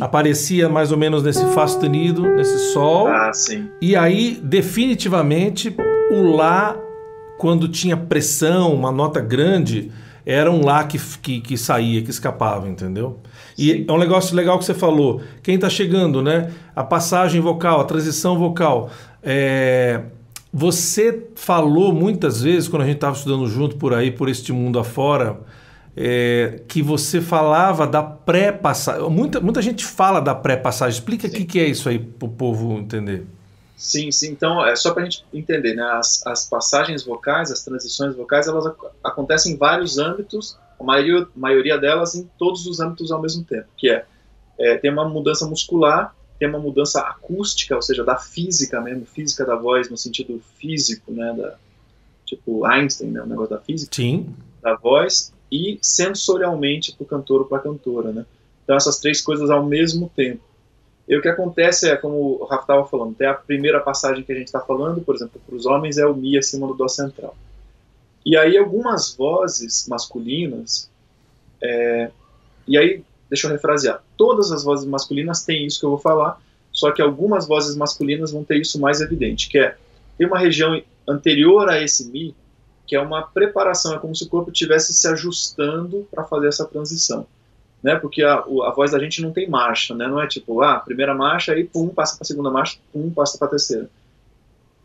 Aparecia 0.00 0.68
mais 0.68 0.92
ou 0.92 0.98
menos 0.98 1.22
nesse 1.22 1.44
Fá 1.46 1.66
sustenido, 1.66 2.22
nesse 2.22 2.72
Sol. 2.72 3.08
Ah, 3.08 3.32
sim. 3.32 3.68
E 3.80 3.94
aí, 3.96 4.40
definitivamente, 4.42 5.74
o 6.10 6.36
Lá, 6.36 6.76
quando 7.38 7.68
tinha 7.68 7.96
pressão, 7.96 8.74
uma 8.74 8.90
nota 8.90 9.20
grande, 9.20 9.90
era 10.24 10.50
um 10.50 10.64
Lá 10.64 10.84
que, 10.84 10.98
que, 11.22 11.40
que 11.40 11.56
saía, 11.56 12.02
que 12.02 12.10
escapava, 12.10 12.68
entendeu? 12.68 13.20
E 13.56 13.72
sim. 13.72 13.84
é 13.88 13.92
um 13.92 13.98
negócio 13.98 14.34
legal 14.34 14.58
que 14.58 14.64
você 14.64 14.74
falou. 14.74 15.20
Quem 15.42 15.54
está 15.54 15.70
chegando, 15.70 16.22
né? 16.22 16.50
A 16.74 16.82
passagem 16.82 17.40
vocal, 17.40 17.80
a 17.80 17.84
transição 17.84 18.38
vocal. 18.38 18.90
É, 19.22 20.02
você 20.52 21.26
falou 21.34 21.92
muitas 21.92 22.40
vezes, 22.40 22.68
quando 22.68 22.82
a 22.82 22.86
gente 22.86 22.96
estava 22.96 23.16
estudando 23.16 23.46
junto 23.46 23.76
por 23.76 23.92
aí, 23.92 24.10
por 24.10 24.28
este 24.28 24.52
mundo 24.52 24.78
afora, 24.78 25.38
é, 25.96 26.60
que 26.68 26.82
você 26.82 27.20
falava 27.22 27.86
da 27.86 28.02
pré-passagem. 28.02 29.08
Muita, 29.08 29.40
muita 29.40 29.62
gente 29.62 29.84
fala 29.84 30.20
da 30.20 30.34
pré-passagem. 30.34 30.98
Explica 30.98 31.26
o 31.26 31.30
que, 31.30 31.44
que 31.44 31.58
é 31.58 31.66
isso 31.66 31.88
aí 31.88 31.98
para 31.98 32.26
o 32.26 32.30
povo 32.30 32.78
entender. 32.78 33.26
Sim, 33.76 34.10
sim. 34.10 34.30
Então, 34.30 34.64
é 34.64 34.76
só 34.76 34.92
para 34.92 35.02
a 35.02 35.04
gente 35.04 35.24
entender, 35.32 35.74
né? 35.74 35.82
As, 35.82 36.26
as, 36.26 36.48
passagens 36.48 37.04
vocais, 37.04 37.50
as 37.50 37.62
transições 37.62 38.14
vocais, 38.14 38.46
elas 38.46 38.66
ac 38.66 38.76
acontecem 39.02 39.52
em 39.52 39.56
vários 39.56 39.98
âmbitos, 39.98 40.58
a 40.78 40.84
maioria, 40.84 41.26
maioria 41.34 41.78
delas 41.78 42.14
em 42.14 42.28
todos 42.38 42.66
os 42.66 42.80
âmbitos 42.80 43.10
ao 43.10 43.20
mesmo 43.20 43.44
tempo, 43.44 43.66
que 43.76 43.90
é, 43.90 44.04
é 44.58 44.76
tem 44.76 44.90
uma 44.90 45.08
mudança 45.08 45.46
muscular, 45.46 46.14
tem 46.38 46.48
uma 46.48 46.58
mudança 46.58 47.00
acústica, 47.00 47.74
ou 47.74 47.82
seja, 47.82 48.02
da 48.02 48.16
física 48.16 48.80
mesmo, 48.80 49.06
física 49.06 49.44
da 49.44 49.54
voz 49.54 49.90
no 49.90 49.96
sentido 49.96 50.42
físico, 50.58 51.12
né, 51.12 51.34
da, 51.36 51.56
tipo 52.24 52.64
Einstein, 52.64 53.10
né, 53.10 53.22
o 53.22 53.26
negócio 53.26 53.50
da 53.50 53.60
física, 53.60 53.94
Sim. 53.94 54.34
da 54.62 54.74
voz, 54.74 55.32
e 55.50 55.78
sensorialmente 55.80 56.92
para 56.92 57.04
o 57.04 57.06
cantor 57.06 57.42
ou 57.42 57.46
para 57.46 57.58
a 57.58 57.62
cantora, 57.62 58.12
né. 58.12 58.26
Então 58.64 58.76
essas 58.76 58.98
três 58.98 59.20
coisas 59.20 59.50
ao 59.50 59.64
mesmo 59.64 60.10
tempo. 60.14 60.42
E 61.08 61.16
o 61.16 61.22
que 61.22 61.28
acontece 61.28 61.88
é, 61.88 61.96
como 61.96 62.40
o 62.40 62.44
Rafa 62.44 62.62
estava 62.62 62.86
falando, 62.86 63.14
tem 63.14 63.28
a 63.28 63.34
primeira 63.34 63.78
passagem 63.80 64.24
que 64.24 64.32
a 64.32 64.34
gente 64.34 64.48
está 64.48 64.60
falando, 64.60 65.00
por 65.00 65.14
exemplo, 65.14 65.40
para 65.46 65.54
os 65.54 65.64
homens 65.64 65.98
é 65.98 66.06
o 66.06 66.16
Mi 66.16 66.36
acima 66.36 66.66
do 66.66 66.74
Dó 66.74 66.88
central. 66.88 67.36
E 68.24 68.36
aí 68.36 68.58
algumas 68.58 69.14
vozes 69.14 69.86
masculinas, 69.88 70.90
é, 71.62 72.10
e 72.66 72.76
aí 72.76 73.04
deixa 73.30 73.46
eu 73.46 73.52
refrasear, 73.52 74.02
todas 74.16 74.50
as 74.50 74.64
vozes 74.64 74.84
masculinas 74.84 75.44
têm 75.44 75.64
isso 75.64 75.78
que 75.78 75.86
eu 75.86 75.90
vou 75.90 75.98
falar, 75.98 76.40
só 76.72 76.90
que 76.90 77.00
algumas 77.00 77.46
vozes 77.46 77.76
masculinas 77.76 78.32
vão 78.32 78.42
ter 78.42 78.60
isso 78.60 78.80
mais 78.80 79.00
evidente, 79.00 79.48
que 79.48 79.58
é 79.58 79.76
tem 80.18 80.26
uma 80.26 80.38
região 80.38 80.80
anterior 81.06 81.68
a 81.68 81.80
esse 81.80 82.10
mi, 82.10 82.34
que 82.86 82.94
é 82.94 83.00
uma 83.00 83.22
preparação, 83.22 83.94
é 83.94 83.98
como 83.98 84.14
se 84.14 84.24
o 84.24 84.28
corpo 84.28 84.50
estivesse 84.50 84.94
se 84.94 85.08
ajustando 85.08 86.06
para 86.10 86.24
fazer 86.24 86.48
essa 86.48 86.64
transição, 86.64 87.26
né? 87.82 87.96
Porque 87.96 88.22
a, 88.22 88.34
a 88.34 88.70
voz 88.70 88.92
da 88.92 88.98
gente 88.98 89.20
não 89.20 89.32
tem 89.32 89.48
marcha, 89.48 89.94
né? 89.94 90.06
Não 90.06 90.20
é 90.20 90.26
tipo, 90.26 90.62
ah, 90.62 90.78
primeira 90.78 91.14
marcha, 91.14 91.52
aí 91.52 91.64
pum, 91.64 91.88
passa 91.88 92.16
para 92.16 92.22
a 92.22 92.26
segunda 92.26 92.50
marcha, 92.50 92.78
pum, 92.92 93.10
passa 93.10 93.36
para 93.36 93.48
a 93.48 93.50
terceira. 93.50 93.90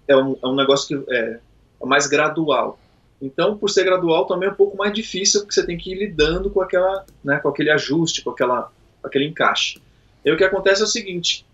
É 0.07 0.15
um, 0.15 0.35
é 0.41 0.47
um 0.47 0.55
negócio 0.55 0.87
que 0.87 1.13
é, 1.13 1.39
é 1.81 1.85
mais 1.85 2.07
gradual. 2.07 2.79
Então, 3.21 3.55
por 3.55 3.69
ser 3.69 3.83
gradual, 3.83 4.25
também 4.25 4.49
é 4.49 4.51
um 4.51 4.55
pouco 4.55 4.75
mais 4.75 4.91
difícil, 4.91 5.41
porque 5.41 5.53
você 5.53 5.63
tem 5.63 5.77
que 5.77 5.91
ir 5.91 5.99
lidando 5.99 6.49
com, 6.49 6.59
aquela, 6.59 7.05
né, 7.23 7.37
com 7.37 7.49
aquele 7.49 7.69
ajuste, 7.69 8.23
com, 8.23 8.31
aquela, 8.31 8.71
aquele 9.03 9.27
encaixe. 9.27 9.79
E 10.25 10.31
o 10.31 10.37
que 10.37 10.43
acontece 10.43 10.81
é 10.81 10.85
o 10.85 10.87
seguinte: 10.87 11.45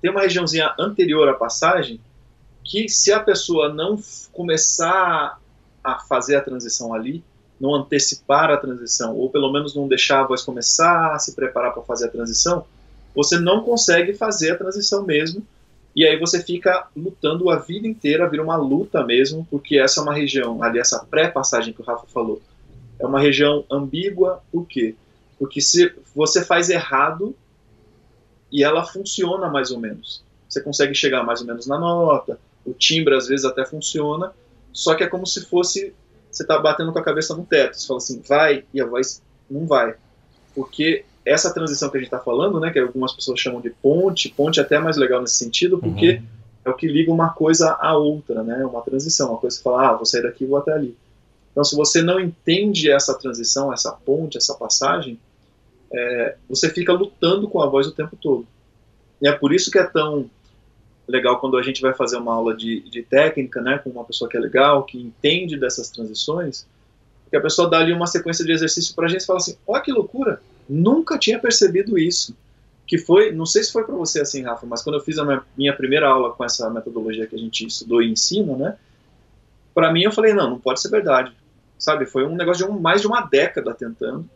tem 0.00 0.10
uma 0.10 0.22
regiãozinha 0.22 0.74
anterior 0.78 1.28
à 1.28 1.34
passagem 1.34 2.00
que, 2.64 2.88
se 2.88 3.12
a 3.12 3.20
pessoa 3.20 3.68
não 3.68 3.98
começar 4.32 5.38
a 5.84 5.98
fazer 5.98 6.36
a 6.36 6.40
transição 6.40 6.94
ali, 6.94 7.22
não 7.60 7.74
antecipar 7.74 8.50
a 8.50 8.56
transição, 8.56 9.14
ou 9.14 9.30
pelo 9.30 9.52
menos 9.52 9.74
não 9.74 9.86
deixar 9.86 10.22
a 10.22 10.26
voz 10.26 10.42
começar 10.42 11.14
a 11.14 11.18
se 11.18 11.34
preparar 11.34 11.72
para 11.72 11.82
fazer 11.82 12.06
a 12.06 12.10
transição, 12.10 12.64
você 13.14 13.38
não 13.38 13.62
consegue 13.62 14.14
fazer 14.14 14.52
a 14.52 14.58
transição 14.58 15.04
mesmo 15.04 15.46
e 15.94 16.04
aí 16.04 16.18
você 16.18 16.42
fica 16.42 16.88
lutando 16.96 17.48
a 17.50 17.56
vida 17.56 17.86
inteira, 17.86 18.28
vira 18.28 18.42
uma 18.42 18.56
luta 18.56 19.04
mesmo, 19.04 19.46
porque 19.48 19.78
essa 19.78 20.00
é 20.00 20.02
uma 20.02 20.14
região, 20.14 20.60
ali 20.62 20.80
essa 20.80 21.04
pré-passagem 21.04 21.72
que 21.72 21.80
o 21.80 21.84
Rafa 21.84 22.06
falou, 22.08 22.42
é 22.98 23.06
uma 23.06 23.20
região 23.20 23.64
ambígua, 23.70 24.42
por 24.50 24.66
quê? 24.66 24.96
Porque 25.38 25.60
se 25.60 25.92
você 26.14 26.44
faz 26.44 26.68
errado 26.68 27.34
e 28.50 28.62
ela 28.62 28.84
funciona 28.84 29.48
mais 29.48 29.70
ou 29.70 29.78
menos. 29.78 30.22
Você 30.48 30.60
consegue 30.60 30.94
chegar 30.94 31.24
mais 31.24 31.40
ou 31.40 31.46
menos 31.46 31.66
na 31.66 31.78
nota, 31.78 32.38
o 32.64 32.72
timbre 32.72 33.14
às 33.14 33.26
vezes 33.26 33.44
até 33.44 33.64
funciona, 33.64 34.32
só 34.74 34.94
que 34.94 35.04
é 35.04 35.06
como 35.06 35.26
se 35.26 35.46
fosse 35.46 35.94
você 36.34 36.44
tá 36.44 36.58
batendo 36.58 36.92
com 36.92 36.98
a 36.98 37.04
cabeça 37.04 37.34
no 37.34 37.46
teto. 37.46 37.78
Você 37.78 37.86
fala 37.86 37.98
assim, 37.98 38.20
vai, 38.28 38.64
e 38.74 38.80
a 38.80 38.86
voz 38.86 39.22
não 39.48 39.66
vai. 39.66 39.94
Porque 40.52 41.04
essa 41.24 41.54
transição 41.54 41.88
que 41.88 41.96
a 41.96 42.00
gente 42.00 42.08
está 42.08 42.18
falando, 42.18 42.58
né, 42.58 42.70
que 42.70 42.78
algumas 42.78 43.12
pessoas 43.12 43.38
chamam 43.38 43.60
de 43.60 43.70
ponte, 43.70 44.28
ponte 44.30 44.58
é 44.58 44.62
até 44.62 44.78
mais 44.78 44.96
legal 44.96 45.20
nesse 45.20 45.36
sentido, 45.36 45.78
porque 45.78 46.14
uhum. 46.14 46.22
é 46.64 46.70
o 46.70 46.74
que 46.74 46.88
liga 46.88 47.12
uma 47.12 47.30
coisa 47.30 47.70
à 47.80 47.96
outra, 47.96 48.42
né, 48.42 48.66
uma 48.66 48.82
transição, 48.82 49.30
uma 49.30 49.38
coisa 49.38 49.56
que 49.56 49.62
fala, 49.62 49.90
ah, 49.90 49.92
vou 49.94 50.04
sair 50.04 50.22
daqui 50.22 50.42
e 50.42 50.46
vou 50.46 50.58
até 50.58 50.72
ali. 50.72 50.96
Então, 51.52 51.62
se 51.62 51.76
você 51.76 52.02
não 52.02 52.18
entende 52.18 52.90
essa 52.90 53.14
transição, 53.14 53.72
essa 53.72 53.92
ponte, 53.92 54.36
essa 54.36 54.54
passagem, 54.54 55.18
é, 55.92 56.36
você 56.48 56.68
fica 56.68 56.92
lutando 56.92 57.48
com 57.48 57.62
a 57.62 57.66
voz 57.66 57.86
o 57.86 57.92
tempo 57.92 58.16
todo. 58.20 58.44
E 59.22 59.28
é 59.28 59.32
por 59.32 59.54
isso 59.54 59.70
que 59.70 59.78
é 59.78 59.84
tão 59.84 60.28
legal 61.06 61.38
quando 61.38 61.56
a 61.56 61.62
gente 61.62 61.80
vai 61.80 61.92
fazer 61.92 62.16
uma 62.16 62.34
aula 62.34 62.56
de, 62.56 62.80
de 62.88 63.02
técnica, 63.02 63.60
né, 63.60 63.78
com 63.78 63.90
uma 63.90 64.04
pessoa 64.04 64.28
que 64.28 64.36
é 64.36 64.40
legal, 64.40 64.84
que 64.84 64.98
entende 64.98 65.56
dessas 65.56 65.90
transições, 65.90 66.66
que 67.30 67.36
a 67.36 67.40
pessoa 67.40 67.68
dá 67.68 67.78
ali 67.78 67.92
uma 67.92 68.06
sequência 68.06 68.44
de 68.44 68.52
exercício 68.52 68.94
para 68.94 69.06
a 69.06 69.08
gente 69.08 69.22
e 69.22 69.26
fala 69.26 69.38
assim, 69.38 69.56
olha 69.66 69.82
que 69.82 69.92
loucura, 69.92 70.40
Nunca 70.68 71.18
tinha 71.18 71.38
percebido 71.38 71.98
isso. 71.98 72.36
Que 72.86 72.98
foi, 72.98 73.32
não 73.32 73.46
sei 73.46 73.62
se 73.62 73.72
foi 73.72 73.84
para 73.84 73.94
você 73.94 74.20
assim, 74.20 74.42
Rafa, 74.42 74.66
mas 74.66 74.82
quando 74.82 74.96
eu 74.96 75.02
fiz 75.02 75.18
a 75.18 75.42
minha 75.56 75.74
primeira 75.74 76.08
aula 76.08 76.32
com 76.32 76.44
essa 76.44 76.68
metodologia 76.68 77.26
que 77.26 77.34
a 77.34 77.38
gente 77.38 77.66
estudou 77.66 78.02
e 78.02 78.10
ensina, 78.10 78.56
né? 78.56 78.76
Para 79.74 79.92
mim 79.92 80.02
eu 80.02 80.12
falei, 80.12 80.34
não, 80.34 80.50
não 80.50 80.58
pode 80.58 80.80
ser 80.80 80.90
verdade. 80.90 81.32
Sabe? 81.78 82.06
Foi 82.06 82.26
um 82.26 82.36
negócio 82.36 82.66
de 82.66 82.70
um, 82.70 82.78
mais 82.78 83.00
de 83.00 83.06
uma 83.06 83.22
década 83.22 83.74
tentando. 83.74 84.28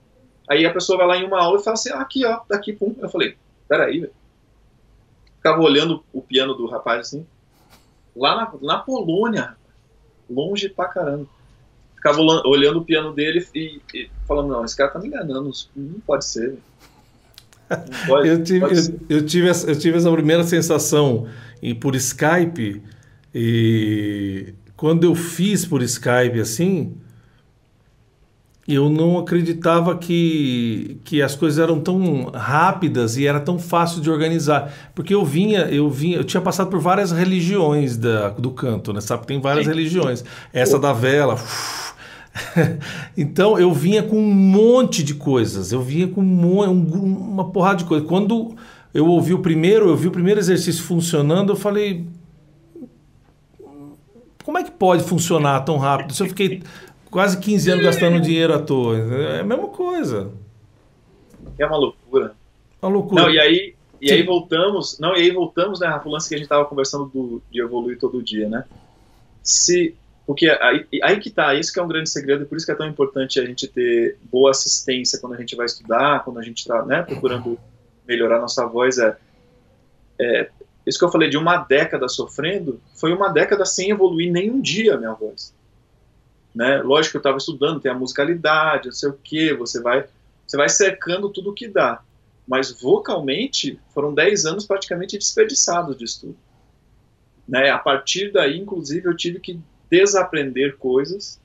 Aí 0.48 0.64
a 0.64 0.72
pessoa 0.72 0.98
vai 0.98 1.06
lá 1.06 1.16
em 1.18 1.26
uma 1.26 1.40
aula 1.40 1.60
e 1.60 1.62
fala 1.62 1.74
assim, 1.74 1.90
ah, 1.90 2.00
aqui, 2.00 2.24
ó, 2.24 2.40
daqui, 2.48 2.72
pum. 2.72 2.94
Eu 3.00 3.08
falei, 3.08 3.36
peraí, 3.68 4.00
velho. 4.00 4.12
Ficava 5.38 5.62
olhando 5.62 6.04
o 6.12 6.20
piano 6.20 6.54
do 6.54 6.66
rapaz 6.66 7.00
assim, 7.00 7.26
lá 8.14 8.36
na, 8.36 8.52
na 8.60 8.78
Polônia, 8.78 9.56
longe 10.28 10.68
pra 10.68 10.86
caramba. 10.86 11.26
Ficava 11.96 12.20
olhando 12.20 12.78
o 12.78 12.84
piano 12.84 13.12
dele 13.12 13.44
e, 13.54 13.80
e, 13.94 14.10
falando, 14.26 14.48
não, 14.50 14.64
esse 14.64 14.76
cara 14.76 14.90
tá 14.90 14.98
me 14.98 15.08
enganando, 15.08 15.50
não 15.74 16.00
pode 16.00 16.24
ser. 16.24 16.58
Não 17.70 18.06
pode, 18.06 18.28
eu, 18.28 18.42
tive, 18.42 18.60
pode 18.60 18.90
eu, 19.08 19.18
eu, 19.18 19.26
tive 19.26 19.48
essa, 19.48 19.70
eu 19.70 19.78
tive 19.78 19.98
essa 19.98 20.10
primeira 20.10 20.44
sensação 20.44 21.28
e 21.60 21.74
por 21.74 21.94
Skype 21.96 22.82
e 23.34 24.54
quando 24.76 25.04
eu 25.04 25.14
fiz 25.14 25.66
por 25.66 25.82
Skype 25.82 26.40
assim, 26.40 26.96
eu 28.68 28.90
não 28.90 29.18
acreditava 29.18 29.96
que, 29.96 31.00
que 31.02 31.22
as 31.22 31.34
coisas 31.34 31.58
eram 31.58 31.80
tão 31.80 32.30
rápidas 32.34 33.16
e 33.16 33.26
era 33.26 33.40
tão 33.40 33.58
fácil 33.58 34.02
de 34.02 34.10
organizar. 34.10 34.70
Porque 34.94 35.14
eu 35.14 35.24
vinha, 35.24 35.60
eu 35.60 35.88
vinha, 35.88 36.18
eu 36.18 36.24
tinha 36.24 36.42
passado 36.42 36.68
por 36.68 36.78
várias 36.78 37.10
religiões 37.10 37.96
da, 37.96 38.28
do 38.28 38.50
canto, 38.50 38.92
né? 38.92 39.00
Sabe? 39.00 39.26
Tem 39.26 39.40
várias 39.40 39.64
Sim. 39.64 39.70
religiões. 39.70 40.22
Essa 40.52 40.78
da 40.78 40.92
vela. 40.92 41.34
Uf, 41.34 41.94
então 43.16 43.58
eu 43.58 43.72
vinha 43.72 44.02
com 44.02 44.18
um 44.18 44.34
monte 44.34 45.02
de 45.02 45.14
coisas, 45.14 45.72
eu 45.72 45.80
vinha 45.80 46.06
com 46.06 46.20
um, 46.20 46.70
uma 46.70 47.50
porrada 47.50 47.78
de 47.78 47.84
coisas. 47.84 48.06
Quando 48.06 48.54
eu 48.92 49.06
ouvi 49.06 49.32
o 49.32 49.38
primeiro, 49.38 49.88
eu 49.88 49.96
vi 49.96 50.08
o 50.08 50.12
primeiro 50.12 50.38
exercício 50.38 50.84
funcionando, 50.84 51.52
eu 51.52 51.56
falei, 51.56 52.06
como 54.44 54.58
é 54.58 54.62
que 54.62 54.70
pode 54.70 55.02
funcionar 55.04 55.60
tão 55.60 55.78
rápido? 55.78 56.14
Se 56.14 56.22
eu 56.22 56.26
fiquei 56.26 56.62
quase 57.10 57.38
15 57.38 57.70
anos 57.70 57.84
gastando 57.84 58.20
dinheiro 58.20 58.54
à 58.54 58.58
toa, 58.58 58.96
é 58.96 59.40
a 59.40 59.44
mesma 59.44 59.68
coisa. 59.68 60.30
É 61.58 61.66
uma 61.66 61.76
loucura. 61.76 62.34
Uma 62.80 62.90
loucura. 62.90 63.22
Não, 63.22 63.30
e 63.30 63.40
aí, 63.40 63.74
e 64.00 64.12
aí 64.12 64.22
voltamos, 64.22 64.98
não, 64.98 65.16
e 65.16 65.22
aí 65.22 65.30
voltamos, 65.30 65.80
né, 65.80 65.86
Rafa, 65.88 66.08
o 66.08 66.12
lance 66.12 66.28
que 66.28 66.34
a 66.34 66.38
gente 66.38 66.46
estava 66.46 66.64
conversando 66.64 67.06
do, 67.06 67.42
de 67.50 67.60
evoluir 67.60 67.98
todo 67.98 68.22
dia, 68.22 68.48
né? 68.48 68.64
Se 69.42 69.96
porque 70.28 70.46
aí, 70.46 70.86
aí 71.02 71.18
que 71.18 71.30
tá, 71.30 71.54
isso 71.54 71.72
que 71.72 71.80
é 71.80 71.82
um 71.82 71.88
grande 71.88 72.10
segredo, 72.10 72.42
e 72.42 72.46
por 72.46 72.58
isso 72.58 72.66
que 72.66 72.72
é 72.72 72.74
tão 72.74 72.86
importante 72.86 73.40
a 73.40 73.46
gente 73.46 73.66
ter 73.66 74.18
boa 74.30 74.50
assistência 74.50 75.18
quando 75.18 75.32
a 75.32 75.38
gente 75.38 75.56
vai 75.56 75.64
estudar, 75.64 76.22
quando 76.22 76.38
a 76.38 76.42
gente 76.42 76.58
está 76.58 76.84
né, 76.84 77.00
procurando 77.00 77.58
melhorar 78.06 78.38
nossa 78.38 78.66
voz 78.66 78.98
é, 78.98 79.16
é 80.20 80.50
isso 80.86 80.98
que 80.98 81.04
eu 81.04 81.10
falei 81.10 81.30
de 81.30 81.38
uma 81.38 81.56
década 81.56 82.08
sofrendo, 82.08 82.78
foi 82.94 83.14
uma 83.14 83.30
década 83.30 83.64
sem 83.64 83.88
evoluir 83.88 84.30
nem 84.30 84.50
um 84.50 84.60
dia 84.60 84.96
a 84.96 84.98
minha 84.98 85.14
voz. 85.14 85.54
Né? 86.58 86.82
Lógico 86.82 87.12
que 87.12 87.16
eu 87.18 87.20
estava 87.20 87.36
estudando, 87.36 87.78
tem 87.78 87.88
a 87.88 87.94
musicalidade, 87.94 88.86
não 88.86 88.92
sei 88.92 89.08
o 89.08 89.12
que, 89.12 89.54
você 89.54 89.80
vai, 89.80 90.04
você 90.44 90.56
vai 90.56 90.68
cercando 90.68 91.30
tudo 91.30 91.50
o 91.50 91.54
que 91.54 91.68
dá. 91.68 92.02
Mas 92.48 92.72
vocalmente 92.82 93.78
foram 93.94 94.12
10 94.12 94.44
anos 94.44 94.66
praticamente 94.66 95.16
desperdiçados 95.16 95.96
de 95.96 96.04
estudo. 96.04 96.36
Né? 97.46 97.70
A 97.70 97.78
partir 97.78 98.32
daí, 98.32 98.58
inclusive, 98.58 99.06
eu 99.06 99.16
tive 99.16 99.38
que 99.38 99.60
desaprender 99.88 100.76
coisas 100.78 101.40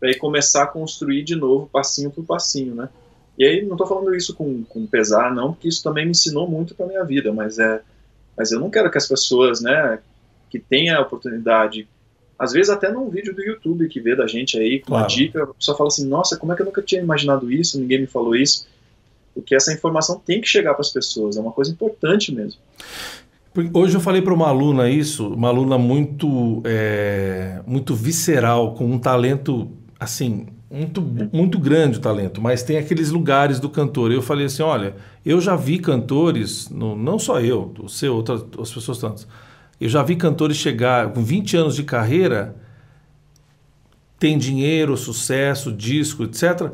para 0.00 0.18
começar 0.18 0.64
a 0.64 0.66
construir 0.66 1.22
de 1.22 1.36
novo, 1.36 1.68
passinho 1.68 2.10
por 2.10 2.24
passinho, 2.24 2.74
né? 2.74 2.88
E 3.38 3.44
aí, 3.44 3.64
não 3.64 3.74
estou 3.74 3.86
falando 3.86 4.12
isso 4.16 4.34
com, 4.34 4.64
com 4.64 4.84
pesar, 4.84 5.32
não, 5.32 5.52
porque 5.52 5.68
isso 5.68 5.82
também 5.82 6.04
me 6.04 6.10
ensinou 6.10 6.50
muito 6.50 6.74
para 6.74 6.86
minha 6.86 7.04
vida, 7.04 7.32
mas 7.32 7.58
é, 7.58 7.80
mas 8.36 8.50
eu 8.50 8.58
não 8.58 8.68
quero 8.68 8.90
que 8.90 8.98
as 8.98 9.08
pessoas, 9.08 9.60
né, 9.60 10.00
que 10.50 10.58
tenham 10.58 10.98
a 10.98 11.02
oportunidade, 11.02 11.88
às 12.38 12.52
vezes 12.52 12.70
até 12.70 12.90
num 12.90 13.08
vídeo 13.08 13.34
do 13.34 13.42
YouTube 13.42 13.88
que 13.88 14.00
vê 14.00 14.16
da 14.16 14.26
gente 14.26 14.58
aí, 14.58 14.80
com 14.80 14.86
claro. 14.86 15.04
uma 15.04 15.08
dica, 15.08 15.42
a 15.44 15.46
pessoa 15.46 15.76
fala 15.76 15.88
assim, 15.88 16.06
nossa, 16.06 16.36
como 16.36 16.52
é 16.52 16.56
que 16.56 16.62
eu 16.62 16.66
nunca 16.66 16.82
tinha 16.82 17.00
imaginado 17.00 17.50
isso, 17.50 17.80
ninguém 17.80 18.00
me 18.00 18.06
falou 18.06 18.34
isso, 18.34 18.66
porque 19.32 19.54
essa 19.54 19.72
informação 19.72 20.20
tem 20.24 20.40
que 20.40 20.48
chegar 20.48 20.74
para 20.74 20.82
as 20.82 20.90
pessoas, 20.90 21.36
é 21.36 21.40
uma 21.40 21.52
coisa 21.52 21.70
importante 21.70 22.32
mesmo. 22.32 22.60
Hoje 23.72 23.96
eu 23.96 24.00
falei 24.00 24.20
para 24.20 24.34
uma 24.34 24.48
aluna 24.48 24.90
isso, 24.90 25.28
uma 25.28 25.48
aluna 25.48 25.78
muito, 25.78 26.60
é, 26.64 27.60
muito 27.64 27.94
visceral, 27.94 28.74
com 28.74 28.84
um 28.84 28.98
talento, 28.98 29.70
assim, 29.98 30.46
muito, 30.68 31.00
muito 31.32 31.56
grande 31.56 31.98
o 31.98 32.00
talento, 32.00 32.40
mas 32.40 32.64
tem 32.64 32.78
aqueles 32.78 33.10
lugares 33.10 33.60
do 33.60 33.70
cantor. 33.70 34.10
Eu 34.10 34.20
falei 34.20 34.46
assim, 34.46 34.62
olha, 34.62 34.96
eu 35.24 35.40
já 35.40 35.54
vi 35.54 35.78
cantores, 35.78 36.68
no, 36.68 36.96
não 36.96 37.16
só 37.16 37.40
eu, 37.40 37.72
você, 37.78 38.08
outras 38.08 38.44
as 38.60 38.72
pessoas 38.72 38.98
tantas, 38.98 39.28
eu 39.84 39.90
já 39.90 40.02
vi 40.02 40.16
cantores 40.16 40.56
chegar 40.56 41.12
com 41.12 41.22
20 41.22 41.58
anos 41.58 41.76
de 41.76 41.82
carreira, 41.82 42.56
tem 44.18 44.38
dinheiro, 44.38 44.96
sucesso, 44.96 45.70
disco, 45.70 46.24
etc., 46.24 46.70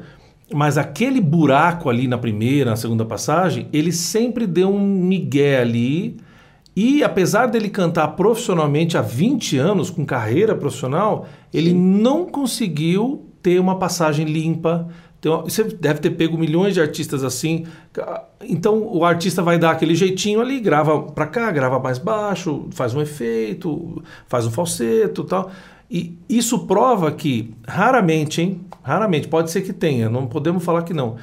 mas 0.55 0.79
aquele 0.79 1.20
buraco 1.20 1.90
ali 1.90 2.07
na 2.07 2.16
primeira, 2.16 2.70
na 2.70 2.77
segunda 2.77 3.05
passagem, 3.05 3.68
ele 3.73 3.90
sempre 3.90 4.46
deu 4.46 4.73
um 4.73 4.79
migué 4.79 5.61
ali, 5.61 6.18
e 6.77 7.03
apesar 7.03 7.46
dele 7.46 7.68
cantar 7.68 8.07
profissionalmente 8.14 8.96
há 8.96 9.03
20 9.03 9.59
anos, 9.59 9.90
com 9.90 10.07
carreira 10.07 10.55
profissional, 10.55 11.27
ele 11.53 11.75
não 11.75 12.27
conseguiu 12.27 13.27
ter 13.42 13.59
uma 13.59 13.77
passagem 13.77 14.25
limpa. 14.25 14.87
Uma, 15.24 15.42
você 15.42 15.64
deve 15.64 16.00
ter 16.00 16.11
pego 16.11 16.38
milhões 16.38 16.74
de 16.74 16.80
artistas 16.80 17.22
assim. 17.22 17.66
Então 18.42 18.83
o 18.83 19.04
artista 19.04 19.42
vai 19.42 19.59
dar 19.59 19.72
aquele 19.72 19.94
jeitinho 19.94 20.40
ali, 20.40 20.61
grava 20.61 21.02
para 21.02 21.26
cá, 21.26 21.50
grava 21.50 21.78
mais 21.78 21.98
baixo, 21.98 22.66
faz 22.70 22.94
um 22.94 23.00
efeito, 23.00 24.02
faz 24.26 24.46
um 24.46 24.50
falseto 24.50 25.24
tal. 25.24 25.50
E 25.90 26.16
isso 26.28 26.66
prova 26.66 27.11
que, 27.11 27.52
raramente, 27.66 28.40
hein? 28.40 28.61
Raramente, 28.80 29.26
pode 29.26 29.50
ser 29.50 29.62
que 29.62 29.72
tenha, 29.72 30.09
não 30.09 30.26
podemos 30.26 30.64
falar 30.64 30.85
que 30.85 30.94
não. 30.94 31.16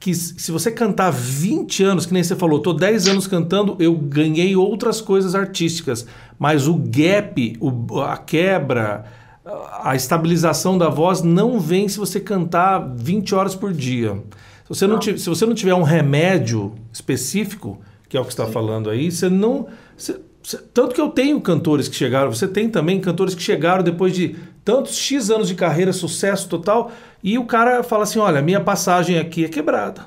Que 0.00 0.14
se 0.14 0.50
você 0.50 0.70
cantar 0.70 1.10
20 1.10 1.82
anos, 1.84 2.06
que 2.06 2.14
nem 2.14 2.22
você 2.22 2.34
falou, 2.34 2.58
estou 2.58 2.74
10 2.74 3.08
anos 3.08 3.26
cantando, 3.26 3.76
eu 3.78 3.94
ganhei 3.94 4.56
outras 4.56 5.00
coisas 5.00 5.34
artísticas. 5.34 6.06
Mas 6.38 6.66
o 6.66 6.74
gap, 6.74 7.56
o, 7.60 8.00
a 8.00 8.16
quebra, 8.16 9.04
a 9.44 9.94
estabilização 9.94 10.78
da 10.78 10.88
voz 10.88 11.22
não 11.22 11.60
vem 11.60 11.88
se 11.88 11.98
você 11.98 12.18
cantar 12.18 12.78
20 12.78 13.34
horas 13.34 13.54
por 13.54 13.72
dia. 13.72 14.14
Se 14.62 14.68
você 14.70 14.86
não, 14.86 14.94
não 14.94 15.00
tiver, 15.00 15.18
se 15.18 15.28
você 15.28 15.44
não 15.44 15.54
tiver 15.54 15.74
um 15.74 15.82
remédio 15.82 16.74
específico, 16.90 17.80
que 18.08 18.16
é 18.16 18.20
o 18.20 18.24
que 18.24 18.30
está 18.30 18.46
falando 18.46 18.88
aí, 18.88 19.10
você 19.10 19.28
não. 19.28 19.68
Você, 19.96 20.18
você, 20.42 20.56
tanto 20.72 20.94
que 20.94 21.00
eu 21.00 21.10
tenho 21.10 21.40
cantores 21.40 21.88
que 21.88 21.94
chegaram, 21.94 22.32
você 22.32 22.48
tem 22.48 22.70
também 22.70 23.00
cantores 23.00 23.34
que 23.34 23.42
chegaram 23.42 23.82
depois 23.82 24.14
de 24.14 24.36
tantos 24.64 24.96
X 24.96 25.30
anos 25.30 25.48
de 25.48 25.54
carreira, 25.54 25.92
sucesso 25.92 26.48
total, 26.48 26.90
e 27.22 27.36
o 27.36 27.44
cara 27.44 27.82
fala 27.82 28.04
assim: 28.04 28.18
olha, 28.18 28.40
minha 28.40 28.60
passagem 28.60 29.18
aqui 29.18 29.44
é 29.44 29.48
quebrada. 29.48 30.06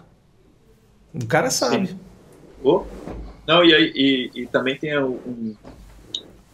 O 1.14 1.26
cara 1.28 1.52
sabe. 1.52 1.96
Oh. 2.64 2.84
Não, 3.48 3.64
e, 3.64 3.72
e, 3.72 4.42
e 4.42 4.46
também 4.48 4.78
tem 4.78 4.98
um, 5.00 5.56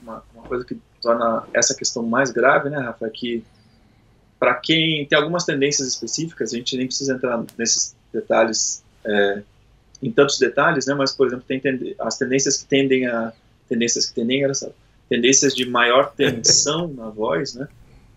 uma, 0.02 0.22
uma 0.36 0.44
coisa 0.44 0.66
que 0.66 0.78
torna 1.04 1.44
essa 1.54 1.76
questão 1.76 2.02
mais 2.02 2.32
grave, 2.32 2.70
né, 2.70 2.80
Rafa, 2.80 3.10
que 3.10 3.44
para 4.40 4.56
quem 4.56 5.06
tem 5.06 5.18
algumas 5.18 5.46
tendências 5.46 5.88
específicas, 5.88 6.54
a 6.54 6.58
gente 6.58 6.76
nem 6.76 6.88
precisa 6.88 7.14
entrar 7.14 7.44
nesses 7.58 7.96
detalhes, 8.12 8.84
é, 9.06 9.42
em 10.02 10.12
tantos 10.12 10.40
detalhes, 10.40 10.86
né, 10.86 10.94
mas, 10.94 11.12
por 11.12 11.28
exemplo, 11.28 11.46
tem 11.48 11.62
as 12.00 12.18
tendências 12.18 12.58
que 12.58 12.66
tendem 12.66 13.06
a, 13.06 13.32
tendências 13.70 14.06
que 14.06 14.16
tendem 14.16 14.46
a, 14.46 14.52
tendências 15.10 15.54
de 15.54 15.70
maior 15.70 16.14
tensão 16.14 16.88
na 16.96 17.10
voz, 17.10 17.54
né, 17.54 17.68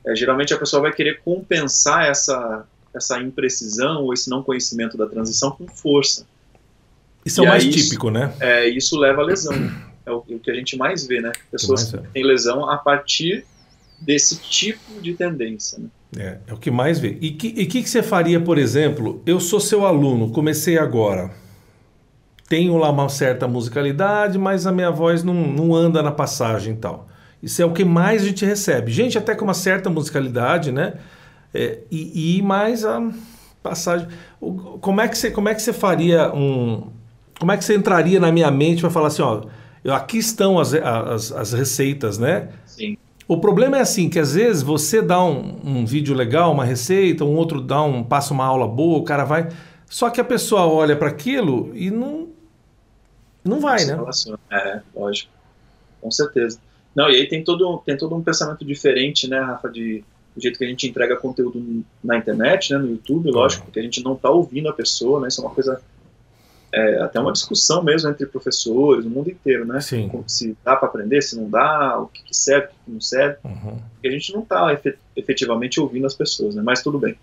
é, 0.06 0.14
geralmente 0.14 0.54
a 0.54 0.58
pessoa 0.58 0.82
vai 0.82 0.92
querer 0.92 1.20
compensar 1.22 2.06
essa, 2.06 2.64
essa 2.94 3.20
imprecisão 3.20 4.04
ou 4.04 4.14
esse 4.14 4.30
não 4.30 4.42
conhecimento 4.42 4.96
da 4.96 5.06
transição 5.06 5.50
com 5.50 5.66
força. 5.66 6.26
Isso 7.24 7.42
e 7.42 7.44
é 7.44 7.48
o 7.48 7.50
mais 7.50 7.64
típico, 7.64 8.08
né? 8.08 8.32
É, 8.38 8.68
isso 8.68 8.96
leva 8.96 9.20
a 9.20 9.24
lesão 9.24 9.52
é 10.06 10.12
o, 10.12 10.18
o 10.18 10.38
que 10.38 10.50
a 10.50 10.54
gente 10.54 10.76
mais 10.76 11.06
vê, 11.06 11.20
né? 11.20 11.32
Pessoas 11.50 11.90
que 11.90 11.98
têm 11.98 12.24
lesão 12.24 12.70
a 12.70 12.78
partir 12.78 13.44
desse 14.00 14.36
tipo 14.36 15.00
de 15.00 15.14
tendência. 15.14 15.78
Né? 15.78 15.88
É, 16.16 16.38
é 16.46 16.54
o 16.54 16.56
que 16.56 16.70
mais 16.70 16.98
vê. 17.00 17.18
E 17.20 17.30
o 17.30 17.36
que, 17.36 17.66
que, 17.66 17.82
que 17.82 17.88
você 17.88 18.02
faria, 18.02 18.40
por 18.40 18.56
exemplo? 18.56 19.20
Eu 19.26 19.40
sou 19.40 19.58
seu 19.58 19.84
aluno, 19.84 20.30
comecei 20.30 20.78
agora. 20.78 21.30
Tenho 22.48 22.76
lá 22.76 22.90
uma 22.90 23.08
certa 23.08 23.48
musicalidade, 23.48 24.38
mas 24.38 24.66
a 24.66 24.72
minha 24.72 24.90
voz 24.90 25.24
não, 25.24 25.34
não 25.34 25.74
anda 25.74 26.00
na 26.00 26.12
passagem 26.12 26.74
e 26.74 26.76
tal. 26.76 27.08
Isso 27.42 27.60
é 27.60 27.64
o 27.64 27.72
que 27.72 27.84
mais 27.84 28.22
a 28.22 28.26
gente 28.26 28.46
recebe. 28.46 28.92
Gente 28.92 29.18
até 29.18 29.34
com 29.34 29.44
uma 29.44 29.54
certa 29.54 29.90
musicalidade, 29.90 30.70
né? 30.70 30.94
É, 31.52 31.80
e, 31.90 32.38
e 32.38 32.42
mais 32.42 32.84
a 32.84 33.10
passagem. 33.62 34.06
Como 34.38 35.00
é 35.00 35.08
que 35.08 35.18
você, 35.18 35.30
como 35.30 35.48
é 35.48 35.54
que 35.54 35.62
você 35.62 35.72
faria 35.72 36.32
um. 36.32 36.92
Como 37.38 37.50
é 37.50 37.56
que 37.56 37.64
você 37.64 37.74
entraria 37.74 38.20
na 38.20 38.30
minha 38.30 38.50
mente 38.50 38.80
para 38.80 38.90
falar 38.90 39.08
assim, 39.08 39.22
ó 39.22 39.42
Aqui 39.90 40.18
estão 40.18 40.58
as, 40.58 40.74
as, 40.74 41.32
as 41.32 41.52
receitas, 41.52 42.18
né? 42.18 42.50
Sim. 42.64 42.96
O 43.28 43.38
problema 43.38 43.78
é 43.78 43.80
assim, 43.80 44.08
que 44.08 44.18
às 44.18 44.34
vezes 44.34 44.62
você 44.62 45.02
dá 45.02 45.22
um, 45.22 45.60
um, 45.64 45.84
vídeo 45.84 46.14
legal, 46.14 46.52
uma 46.52 46.64
receita, 46.64 47.24
um 47.24 47.34
outro 47.34 47.60
dá 47.60 47.82
um 47.82 48.04
passa 48.04 48.32
uma 48.32 48.44
aula 48.44 48.68
boa, 48.68 48.98
o 48.98 49.04
cara 49.04 49.24
vai. 49.24 49.48
Só 49.88 50.10
que 50.10 50.20
a 50.20 50.24
pessoa 50.24 50.66
olha 50.66 50.96
para 50.96 51.08
aquilo 51.08 51.70
e 51.74 51.90
não 51.90 52.28
não 53.44 53.60
vai, 53.60 53.84
né? 53.84 53.96
É, 54.50 54.80
lógico. 54.94 55.30
Com 56.00 56.10
certeza. 56.10 56.58
Não, 56.94 57.10
e 57.10 57.16
aí 57.16 57.28
tem 57.28 57.44
todo, 57.44 57.78
tem 57.84 57.96
todo 57.96 58.14
um 58.14 58.22
pensamento 58.22 58.64
diferente, 58.64 59.28
né, 59.28 59.38
Rafa, 59.38 59.68
de 59.68 60.02
do 60.34 60.42
jeito 60.42 60.58
que 60.58 60.64
a 60.64 60.68
gente 60.68 60.86
entrega 60.86 61.16
conteúdo 61.16 61.82
na 62.04 62.18
internet, 62.18 62.70
né, 62.70 62.78
no 62.78 62.90
YouTube, 62.90 63.30
lógico, 63.30 63.64
porque 63.64 63.80
a 63.80 63.82
gente 63.82 64.04
não 64.04 64.12
está 64.12 64.28
ouvindo 64.28 64.68
a 64.68 64.72
pessoa, 64.72 65.18
né? 65.18 65.28
Isso 65.28 65.40
é 65.40 65.44
uma 65.44 65.54
coisa 65.54 65.80
é, 66.72 67.00
até 67.00 67.20
uma 67.20 67.32
discussão 67.32 67.82
mesmo 67.82 68.10
entre 68.10 68.26
professores, 68.26 69.04
no 69.04 69.10
mundo 69.10 69.30
inteiro, 69.30 69.64
né? 69.64 69.80
Sim. 69.80 70.10
Se 70.26 70.56
dá 70.64 70.76
para 70.76 70.88
aprender, 70.88 71.22
se 71.22 71.36
não 71.36 71.48
dá, 71.48 71.98
o 71.98 72.08
que, 72.08 72.22
que 72.22 72.36
serve, 72.36 72.66
o 72.66 72.84
que 72.84 72.90
não 72.90 73.00
serve. 73.00 73.38
Uhum. 73.44 73.78
Porque 73.92 74.08
a 74.08 74.10
gente 74.10 74.32
não 74.32 74.42
está 74.42 74.78
efetivamente 75.16 75.80
ouvindo 75.80 76.06
as 76.06 76.14
pessoas, 76.14 76.54
né? 76.54 76.62
Mas 76.62 76.82
tudo 76.82 76.98
bem. 76.98 77.16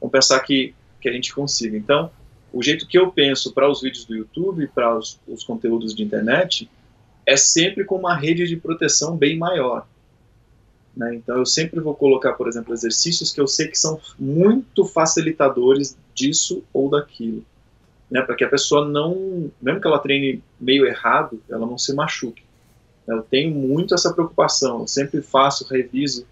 Vamos 0.00 0.12
pensar 0.12 0.40
que, 0.40 0.74
que 1.00 1.08
a 1.08 1.12
gente 1.12 1.34
consiga. 1.34 1.76
Então, 1.76 2.10
o 2.52 2.62
jeito 2.62 2.86
que 2.86 2.98
eu 2.98 3.10
penso 3.10 3.52
para 3.52 3.70
os 3.70 3.80
vídeos 3.80 4.04
do 4.04 4.16
YouTube, 4.16 4.66
para 4.68 4.96
os, 4.96 5.18
os 5.26 5.44
conteúdos 5.44 5.94
de 5.94 6.02
internet, 6.02 6.68
é 7.24 7.36
sempre 7.36 7.84
com 7.84 7.96
uma 7.96 8.16
rede 8.16 8.46
de 8.46 8.56
proteção 8.56 9.16
bem 9.16 9.38
maior. 9.38 9.86
Né? 10.96 11.14
Então, 11.14 11.36
eu 11.36 11.46
sempre 11.46 11.80
vou 11.80 11.94
colocar, 11.94 12.32
por 12.32 12.48
exemplo, 12.48 12.74
exercícios 12.74 13.32
que 13.32 13.40
eu 13.40 13.46
sei 13.46 13.68
que 13.68 13.78
são 13.78 14.00
muito 14.18 14.84
facilitadores 14.84 15.96
disso 16.14 16.64
ou 16.72 16.90
daquilo 16.90 17.44
né, 18.10 18.22
para 18.22 18.34
que 18.34 18.44
a 18.44 18.48
pessoa 18.48 18.86
não, 18.86 19.50
mesmo 19.60 19.80
que 19.80 19.86
ela 19.86 19.98
treine 19.98 20.42
meio 20.60 20.86
errado, 20.86 21.40
ela 21.48 21.66
não 21.66 21.76
se 21.76 21.94
machuque. 21.94 22.42
Eu 23.06 23.22
tenho 23.22 23.54
muito 23.54 23.94
essa 23.94 24.12
preocupação, 24.12 24.80
eu 24.80 24.86
sempre 24.86 25.22
faço, 25.22 25.66
reviso, 25.68 26.26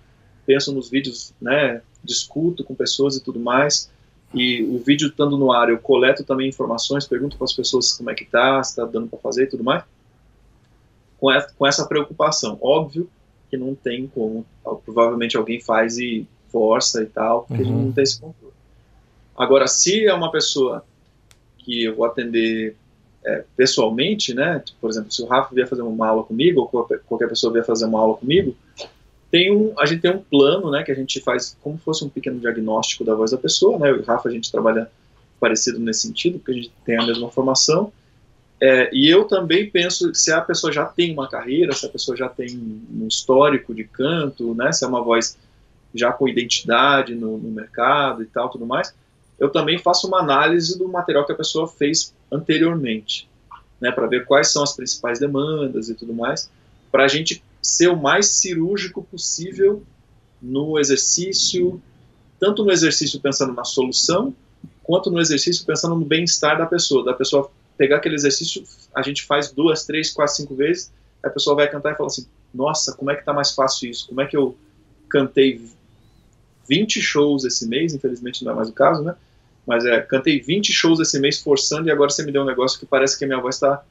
penso 0.44 0.72
nos 0.72 0.90
vídeos, 0.90 1.34
né, 1.40 1.82
discuto 2.02 2.62
com 2.64 2.74
pessoas 2.74 3.16
e 3.16 3.22
tudo 3.22 3.40
mais, 3.40 3.90
e 4.34 4.62
o 4.62 4.78
vídeo 4.78 5.08
estando 5.08 5.36
no 5.36 5.52
ar, 5.52 5.70
eu 5.70 5.78
coleto 5.78 6.24
também 6.24 6.48
informações, 6.48 7.06
pergunto 7.06 7.36
para 7.36 7.44
as 7.44 7.52
pessoas 7.52 7.92
como 7.92 8.10
é 8.10 8.14
que 8.14 8.24
tá, 8.24 8.62
se 8.62 8.70
está 8.70 8.84
dando 8.84 9.08
para 9.08 9.18
fazer 9.18 9.44
e 9.44 9.46
tudo 9.46 9.64
mais, 9.64 9.84
com 11.18 11.32
essa, 11.32 11.54
com 11.56 11.66
essa 11.66 11.86
preocupação. 11.86 12.58
Óbvio 12.60 13.08
que 13.48 13.56
não 13.56 13.74
tem 13.74 14.06
como, 14.08 14.44
provavelmente 14.84 15.36
alguém 15.36 15.60
faz 15.60 15.98
e 15.98 16.26
força 16.48 17.02
e 17.02 17.06
tal, 17.06 17.44
porque 17.44 17.62
uhum. 17.62 17.68
a 17.68 17.72
gente 17.72 17.84
não 17.84 17.92
tem 17.92 18.04
esse 18.04 18.20
controle. 18.20 18.54
Agora, 19.36 19.66
se 19.66 20.06
é 20.06 20.14
uma 20.14 20.30
pessoa 20.30 20.84
que 21.66 21.83
eu 21.83 21.96
vou 21.96 22.07
atender 22.07 22.76
é, 23.24 23.44
pessoalmente, 23.57 24.33
né? 24.33 24.62
Por 24.81 24.88
exemplo, 24.88 25.12
se 25.12 25.20
o 25.20 25.26
Rafa 25.26 25.52
vier 25.52 25.68
fazer 25.68 25.83
uma 25.83 26.07
aula 26.07 26.22
comigo, 26.22 26.61
ou 26.61 26.88
qualquer 27.07 27.29
pessoa 27.29 27.52
vier 27.52 27.66
fazer 27.66 27.85
uma 27.85 27.98
aula 27.98 28.16
comigo, 28.16 28.57
tem 29.33 29.55
um, 29.55 29.74
a 29.79 29.85
gente 29.85 30.00
tem 30.00 30.12
um 30.12 30.22
plano, 30.22 30.70
né? 30.70 30.85
Que 30.85 30.92
a 30.92 30.94
gente 30.94 31.20
faz 31.20 31.59
como 31.61 31.76
se 31.76 31.85
fosse 31.85 32.05
um 32.05 32.09
pequeno 32.09 32.38
diagnóstico 32.38 33.05
da 33.05 33.14
voz 33.14 33.33
da 33.33 33.37
pessoa, 33.37 33.79
né? 33.79 33.90
Eu 33.90 33.96
e 33.96 33.98
o 33.98 34.05
Rafa 34.05 34.29
a 34.29 34.33
gente 34.33 34.50
trabalha 34.50 34.88
parecido 35.40 35.81
nesse 35.81 36.02
sentido, 36.02 36.38
porque 36.38 36.52
a 36.52 36.55
gente 36.55 36.72
tem 36.85 36.96
a 36.96 37.05
mesma 37.05 37.29
formação. 37.29 37.92
É, 38.61 38.88
e 38.92 39.09
eu 39.09 39.24
também 39.24 39.68
penso 39.68 40.14
se 40.14 40.33
a 40.33 40.40
pessoa 40.40 40.72
já 40.72 40.87
tem 40.87 41.12
uma 41.12 41.29
carreira, 41.29 41.72
se 41.72 41.85
a 41.85 41.90
pessoa 41.90 42.16
já 42.16 42.29
tem 42.29 42.57
um 42.57 43.07
histórico 43.07 43.74
de 43.74 43.85
canto, 43.85 44.55
né, 44.55 44.72
se 44.72 44.83
é 44.83 44.88
uma 44.88 45.02
voz 45.02 45.37
já 45.94 46.11
com 46.12 46.29
identidade 46.29 47.14
no, 47.14 47.37
no 47.37 47.50
mercado 47.50 48.22
e 48.22 48.26
tal, 48.26 48.48
tudo 48.48 48.64
mais, 48.64 48.94
eu 49.38 49.51
também 49.51 49.79
faço 49.79 50.07
uma 50.07 50.20
análise 50.20 50.79
do 50.79 50.88
material 50.88 51.27
que 51.27 51.33
a 51.33 51.37
pessoa 51.37 51.68
fez 51.68 52.14
anteriormente, 52.31 53.29
né, 53.81 53.90
para 53.90 54.07
ver 54.07 54.25
quais 54.25 54.51
são 54.51 54.62
as 54.62 54.75
principais 54.75 55.18
demandas 55.18 55.88
e 55.88 55.94
tudo 55.94 56.14
mais, 56.14 56.51
para 56.90 57.05
a 57.05 57.09
gente 57.09 57.42
ser 57.61 57.88
o 57.88 57.96
mais 57.96 58.27
cirúrgico 58.27 59.03
possível 59.03 59.83
no 60.40 60.79
exercício, 60.79 61.81
tanto 62.38 62.64
no 62.64 62.70
exercício 62.70 63.20
pensando 63.20 63.53
na 63.53 63.64
solução, 63.64 64.35
quanto 64.83 65.11
no 65.11 65.20
exercício 65.20 65.66
pensando 65.66 65.94
no 65.94 66.05
bem-estar 66.05 66.57
da 66.57 66.66
pessoa, 66.66 67.05
da 67.05 67.12
pessoa 67.12 67.51
pegar 67.77 67.96
aquele 67.96 68.14
exercício, 68.14 68.64
a 68.94 69.03
gente 69.03 69.25
faz 69.25 69.51
duas, 69.51 69.85
três, 69.85 70.12
quatro, 70.12 70.35
cinco 70.35 70.55
vezes, 70.55 70.92
a 71.22 71.29
pessoa 71.29 71.57
vai 71.57 71.68
cantar 71.68 71.92
e 71.92 71.96
fala 71.96 72.07
assim, 72.07 72.27
nossa, 72.55 72.94
como 72.94 73.11
é 73.11 73.16
que 73.16 73.25
tá 73.25 73.33
mais 73.33 73.53
fácil 73.53 73.90
isso? 73.90 74.07
Como 74.09 74.20
é 74.20 74.27
que 74.27 74.37
eu 74.37 74.57
cantei 75.09 75.61
20 76.68 77.00
shows 77.00 77.44
esse 77.44 77.68
mês, 77.68 77.94
infelizmente 77.94 78.44
não 78.44 78.52
é 78.52 78.55
mais 78.55 78.68
o 78.68 78.72
caso, 78.72 79.02
né? 79.02 79.14
Mas 79.66 79.85
é, 79.85 80.00
cantei 80.00 80.40
20 80.40 80.72
shows 80.72 81.00
esse 81.00 81.18
mês 81.18 81.40
forçando 81.40 81.88
e 81.88 81.90
agora 81.90 82.11
você 82.11 82.24
me 82.24 82.31
deu 82.31 82.42
um 82.42 82.46
negócio 82.46 82.79
que 82.79 82.87
parece 82.87 83.18
que 83.18 83.24
a 83.24 83.29
minha 83.29 83.40
voz 83.40 83.57
está 83.57 83.83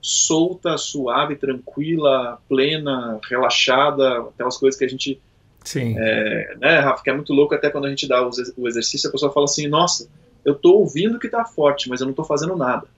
solta, 0.00 0.76
suave, 0.76 1.36
tranquila, 1.36 2.40
plena, 2.48 3.20
relaxada, 3.30 4.20
aquelas 4.20 4.56
coisas 4.58 4.76
que 4.76 4.84
a 4.84 4.88
gente. 4.88 5.20
Sim. 5.64 5.94
É, 5.96 6.56
né, 6.60 6.80
Rafa, 6.80 7.04
que 7.04 7.10
é 7.10 7.14
muito 7.14 7.32
louco 7.32 7.54
até 7.54 7.70
quando 7.70 7.84
a 7.84 7.88
gente 7.88 8.08
dá 8.08 8.20
o 8.56 8.66
exercício, 8.66 9.08
a 9.08 9.12
pessoa 9.12 9.32
fala 9.32 9.44
assim: 9.44 9.68
nossa, 9.68 10.08
eu 10.44 10.56
tô 10.56 10.74
ouvindo 10.74 11.20
que 11.20 11.28
tá 11.28 11.44
forte, 11.44 11.88
mas 11.88 12.00
eu 12.00 12.06
não 12.08 12.14
tô 12.14 12.24
fazendo 12.24 12.56
nada. 12.56 12.88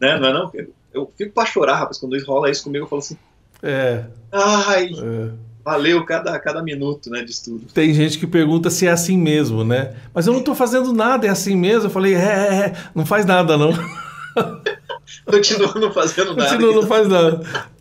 Né? 0.00 0.18
Não 0.18 0.28
é 0.28 0.32
não? 0.32 0.52
Eu 0.94 1.12
fico 1.14 1.32
pra 1.32 1.44
chorar, 1.44 1.76
rapaz, 1.76 1.98
quando 1.98 2.18
rola 2.24 2.50
isso 2.50 2.64
comigo, 2.64 2.86
eu 2.86 2.88
falo 2.88 3.00
assim. 3.00 3.18
É. 3.62 4.04
Ai. 4.32 4.90
É 4.94 5.45
valeu 5.66 6.04
cada, 6.04 6.38
cada 6.38 6.62
minuto 6.62 7.10
né, 7.10 7.24
de 7.24 7.32
estudo. 7.32 7.66
Tem 7.74 7.92
gente 7.92 8.20
que 8.20 8.26
pergunta 8.26 8.70
se 8.70 8.86
é 8.86 8.90
assim 8.92 9.18
mesmo, 9.18 9.64
né? 9.64 9.94
Mas 10.14 10.28
eu 10.28 10.32
não 10.32 10.38
estou 10.38 10.54
fazendo 10.54 10.92
nada, 10.92 11.26
é 11.26 11.30
assim 11.30 11.56
mesmo. 11.56 11.86
Eu 11.86 11.90
falei, 11.90 12.14
é, 12.14 12.18
é, 12.18 12.54
é 12.66 12.72
não 12.94 13.04
faz 13.04 13.26
nada 13.26 13.58
não. 13.58 13.72
Continua 15.26 15.74
não 15.74 15.92
fazendo 15.92 16.36
nada. 16.36 16.50
Continua 16.50 16.72
não 16.72 16.86
faz 16.86 17.08
nada. 17.08 17.40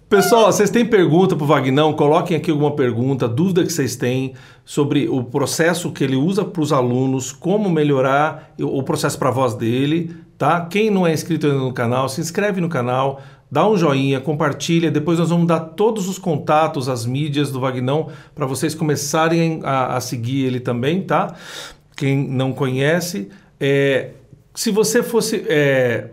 Pessoal, 0.10 0.52
vocês 0.52 0.72
têm 0.72 0.84
pergunta 0.84 1.36
para 1.36 1.44
o 1.44 1.48
Vagnão? 1.48 1.94
Coloquem 1.94 2.36
aqui 2.36 2.50
alguma 2.50 2.76
pergunta, 2.76 3.28
dúvida 3.28 3.64
que 3.64 3.72
vocês 3.72 3.96
têm 3.96 4.34
sobre 4.64 5.08
o 5.08 5.24
processo 5.24 5.92
que 5.92 6.04
ele 6.04 6.16
usa 6.16 6.44
para 6.44 6.62
os 6.64 6.74
alunos, 6.74 7.32
como 7.32 7.70
melhorar 7.70 8.56
o 8.60 8.82
processo 8.82 9.20
para 9.20 9.30
a 9.30 9.32
voz 9.32 9.54
dele, 9.54 10.16
tá? 10.40 10.66
Quem 10.66 10.90
não 10.90 11.06
é 11.06 11.14
inscrito 11.14 11.46
ainda 11.46 11.60
no 11.60 11.74
canal, 11.74 12.10
se 12.10 12.20
inscreve 12.20 12.60
no 12.60 12.70
canal, 12.70 13.22
dá 13.50 13.68
um 13.68 13.78
joinha, 13.78 14.20
compartilha. 14.20 14.92
Depois 14.92 15.20
nós 15.20 15.30
vamos 15.30 15.48
dar 15.48 15.60
todos 15.60 16.08
os 16.08 16.18
contatos, 16.18 16.90
as 16.90 17.06
mídias 17.06 17.52
do 17.52 17.60
Vagnão, 17.60 18.10
para 18.34 18.46
vocês 18.46 18.76
começarem 18.76 19.62
a, 19.64 19.96
a, 19.96 20.02
seguir 20.02 20.46
ele 20.46 20.60
também, 20.60 21.02
tá? 21.02 21.36
Quem 21.96 22.28
não 22.28 22.52
conhece. 22.52 23.30
É, 23.60 24.12
se 24.54 24.72
você 24.72 25.02
fosse 25.02 25.46
é, 25.48 26.10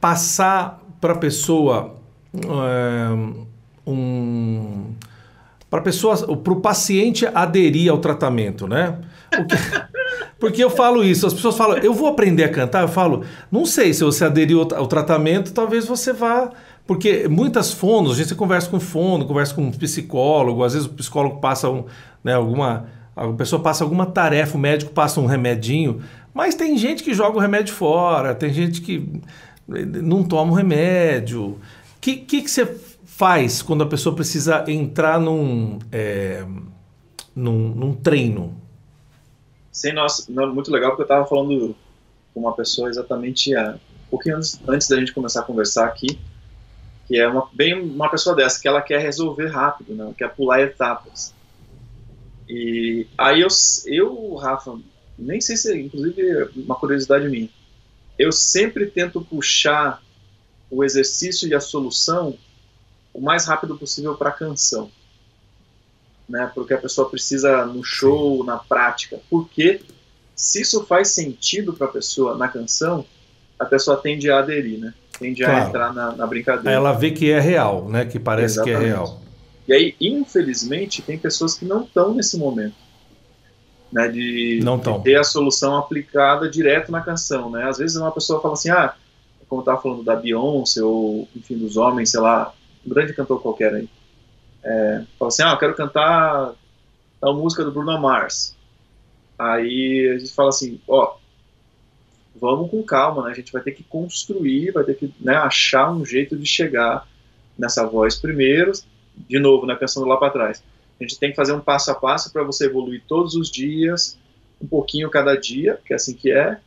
passar 0.00 0.82
para 1.00 1.14
pessoa 1.14 1.96
é, 2.34 3.42
um 3.86 4.92
para 5.68 5.80
pessoa 5.80 6.36
para 6.36 6.52
o 6.52 6.60
paciente 6.60 7.26
aderir 7.26 7.90
ao 7.90 7.96
tratamento, 7.96 8.68
né? 8.68 8.98
Porque, 10.38 10.62
eu 10.62 10.68
falo 10.68 11.02
isso, 11.04 11.26
as 11.26 11.32
pessoas 11.32 11.56
falam, 11.56 11.78
eu 11.78 11.94
vou 11.94 12.08
aprender 12.08 12.44
a 12.44 12.48
cantar, 12.48 12.82
eu 12.82 12.88
falo, 12.88 13.24
não 13.50 13.64
sei 13.64 13.94
se 13.94 14.04
você 14.04 14.24
aderir 14.24 14.56
ao, 14.56 14.74
ao 14.74 14.86
tratamento, 14.86 15.52
talvez 15.52 15.86
você 15.86 16.12
vá 16.12 16.50
porque 16.86 17.28
muitas 17.28 17.72
fonos, 17.72 18.12
a 18.12 18.22
gente 18.22 18.34
conversa 18.34 18.68
com 18.68 18.80
fono, 18.80 19.24
conversa 19.26 19.54
com 19.54 19.62
um 19.62 19.70
psicólogo, 19.70 20.64
às 20.64 20.72
vezes 20.74 20.88
o 20.88 20.92
psicólogo 20.92 21.40
passa 21.40 21.70
um, 21.70 21.84
né, 22.22 22.34
alguma. 22.34 22.86
A 23.14 23.28
pessoa 23.28 23.62
passa 23.62 23.84
alguma 23.84 24.06
tarefa, 24.06 24.56
o 24.56 24.60
médico 24.60 24.90
passa 24.92 25.20
um 25.20 25.26
remedinho, 25.26 26.02
mas 26.32 26.54
tem 26.54 26.78
gente 26.78 27.02
que 27.02 27.12
joga 27.12 27.36
o 27.36 27.40
remédio 27.40 27.74
fora, 27.74 28.34
tem 28.34 28.52
gente 28.52 28.80
que 28.80 29.20
não 29.68 30.24
toma 30.24 30.52
o 30.52 30.54
remédio. 30.54 31.42
O 31.42 31.60
que, 32.00 32.16
que, 32.16 32.42
que, 32.42 32.50
você 32.50 32.66
faz 33.04 33.60
quando 33.60 33.84
a 33.84 33.86
pessoa 33.86 34.14
precisa 34.14 34.64
entrar 34.66 35.20
num, 35.20 35.78
é, 35.92 36.44
num, 37.36 37.68
num, 37.68 37.94
treino? 37.94 38.56
Sim, 39.70 39.92
nossa, 39.92 40.30
muito 40.30 40.70
legal, 40.70 40.90
porque 40.90 41.02
eu 41.02 41.04
estava 41.04 41.26
falando 41.26 41.76
com 42.32 42.40
uma 42.40 42.52
pessoa 42.52 42.88
exatamente 42.88 43.54
há, 43.54 43.74
um 43.74 44.10
pouquinho 44.10 44.36
antes, 44.36 44.58
antes 44.66 44.88
da 44.88 44.98
gente 44.98 45.12
começar 45.12 45.40
a 45.40 45.44
conversar 45.44 45.86
aqui, 45.86 46.18
que 47.12 47.18
é 47.18 47.28
uma, 47.28 47.46
bem 47.52 47.78
uma 47.78 48.08
pessoa 48.08 48.34
dessa, 48.34 48.58
que 48.58 48.66
ela 48.66 48.80
quer 48.80 48.98
resolver 48.98 49.48
rápido, 49.48 49.94
né? 49.94 50.14
quer 50.16 50.34
pular 50.34 50.62
etapas. 50.62 51.34
E 52.48 53.06
aí 53.18 53.42
eu, 53.42 53.48
eu, 53.84 54.34
Rafa, 54.36 54.78
nem 55.18 55.38
sei 55.38 55.58
se, 55.58 55.78
inclusive, 55.78 56.48
uma 56.56 56.74
curiosidade 56.74 57.28
minha, 57.28 57.50
eu 58.18 58.32
sempre 58.32 58.86
tento 58.86 59.20
puxar 59.20 60.02
o 60.70 60.82
exercício 60.82 61.46
e 61.46 61.54
a 61.54 61.60
solução 61.60 62.34
o 63.12 63.20
mais 63.20 63.44
rápido 63.44 63.76
possível 63.76 64.14
para 64.14 64.30
a 64.30 64.32
canção. 64.32 64.90
Né, 66.26 66.50
porque 66.54 66.72
a 66.72 66.78
pessoa 66.78 67.10
precisa 67.10 67.66
no 67.66 67.84
show, 67.84 68.42
na 68.42 68.56
prática. 68.56 69.20
Porque 69.28 69.82
se 70.34 70.62
isso 70.62 70.86
faz 70.86 71.08
sentido 71.08 71.74
para 71.74 71.88
a 71.88 71.92
pessoa 71.92 72.38
na 72.38 72.48
canção, 72.48 73.04
a 73.58 73.66
pessoa 73.66 73.98
tende 73.98 74.30
a 74.30 74.38
aderir, 74.38 74.78
né? 74.78 74.94
Tende 75.22 75.44
claro. 75.44 75.64
a 75.64 75.68
entrar 75.68 75.94
na, 75.94 76.12
na, 76.12 76.26
brincadeira. 76.26 76.70
Ela 76.70 76.92
vê 76.92 77.12
que 77.12 77.30
é 77.30 77.38
real, 77.38 77.88
né? 77.88 78.04
Que 78.04 78.18
parece 78.18 78.56
Exatamente. 78.56 78.80
que 78.80 78.84
é 78.84 78.88
real. 78.88 79.20
E 79.68 79.72
aí, 79.72 79.94
infelizmente, 80.00 81.00
tem 81.02 81.16
pessoas 81.16 81.54
que 81.54 81.64
não 81.64 81.84
estão 81.84 82.12
nesse 82.12 82.36
momento. 82.36 82.74
Né, 83.92 84.08
de, 84.08 84.60
de, 84.60 85.04
ter 85.04 85.16
a 85.16 85.24
solução 85.24 85.76
aplicada 85.76 86.48
direto 86.48 86.90
na 86.90 87.02
canção, 87.02 87.50
né? 87.50 87.68
Às 87.68 87.76
vezes 87.76 87.94
uma 87.94 88.10
pessoa 88.10 88.40
fala 88.40 88.54
assim, 88.54 88.70
ah, 88.70 88.94
como 89.46 89.60
estava 89.60 89.82
falando 89.82 90.02
da 90.02 90.16
Beyoncé 90.16 90.82
ou, 90.82 91.28
enfim, 91.36 91.58
dos 91.58 91.76
homens, 91.76 92.10
sei 92.10 92.20
lá, 92.20 92.54
um 92.86 92.88
grande 92.88 93.12
cantor 93.12 93.42
qualquer 93.42 93.74
aí, 93.74 93.88
é, 94.64 95.02
fala 95.18 95.28
assim, 95.28 95.42
ah, 95.42 95.50
eu 95.50 95.58
quero 95.58 95.74
cantar 95.74 96.54
a 97.20 97.32
música 97.34 97.62
do 97.62 97.70
Bruno 97.70 98.00
Mars. 98.00 98.56
Aí 99.38 100.14
a 100.14 100.18
gente 100.18 100.32
fala 100.32 100.48
assim, 100.48 100.80
ó, 100.88 101.16
vamos 102.34 102.70
com 102.70 102.82
calma, 102.82 103.24
né? 103.24 103.32
A 103.32 103.34
gente 103.34 103.52
vai 103.52 103.62
ter 103.62 103.72
que 103.72 103.82
construir, 103.82 104.72
vai 104.72 104.84
ter 104.84 104.94
que 104.94 105.12
né, 105.20 105.34
achar 105.34 105.90
um 105.92 106.04
jeito 106.04 106.36
de 106.36 106.46
chegar 106.46 107.06
nessa 107.58 107.86
voz 107.86 108.16
primeiro, 108.16 108.72
de 109.28 109.38
novo, 109.38 109.66
né, 109.66 109.74
pensando 109.74 110.06
lá 110.06 110.16
para 110.16 110.32
trás. 110.32 110.62
A 110.98 111.04
gente 111.04 111.18
tem 111.18 111.30
que 111.30 111.36
fazer 111.36 111.52
um 111.52 111.60
passo 111.60 111.90
a 111.90 111.94
passo 111.94 112.32
para 112.32 112.42
você 112.42 112.66
evoluir 112.66 113.02
todos 113.06 113.34
os 113.34 113.50
dias, 113.50 114.18
um 114.60 114.66
pouquinho 114.66 115.10
cada 115.10 115.34
dia, 115.34 115.78
que 115.84 115.92
é 115.92 115.96
assim 115.96 116.14
que 116.14 116.30
é, 116.30 116.58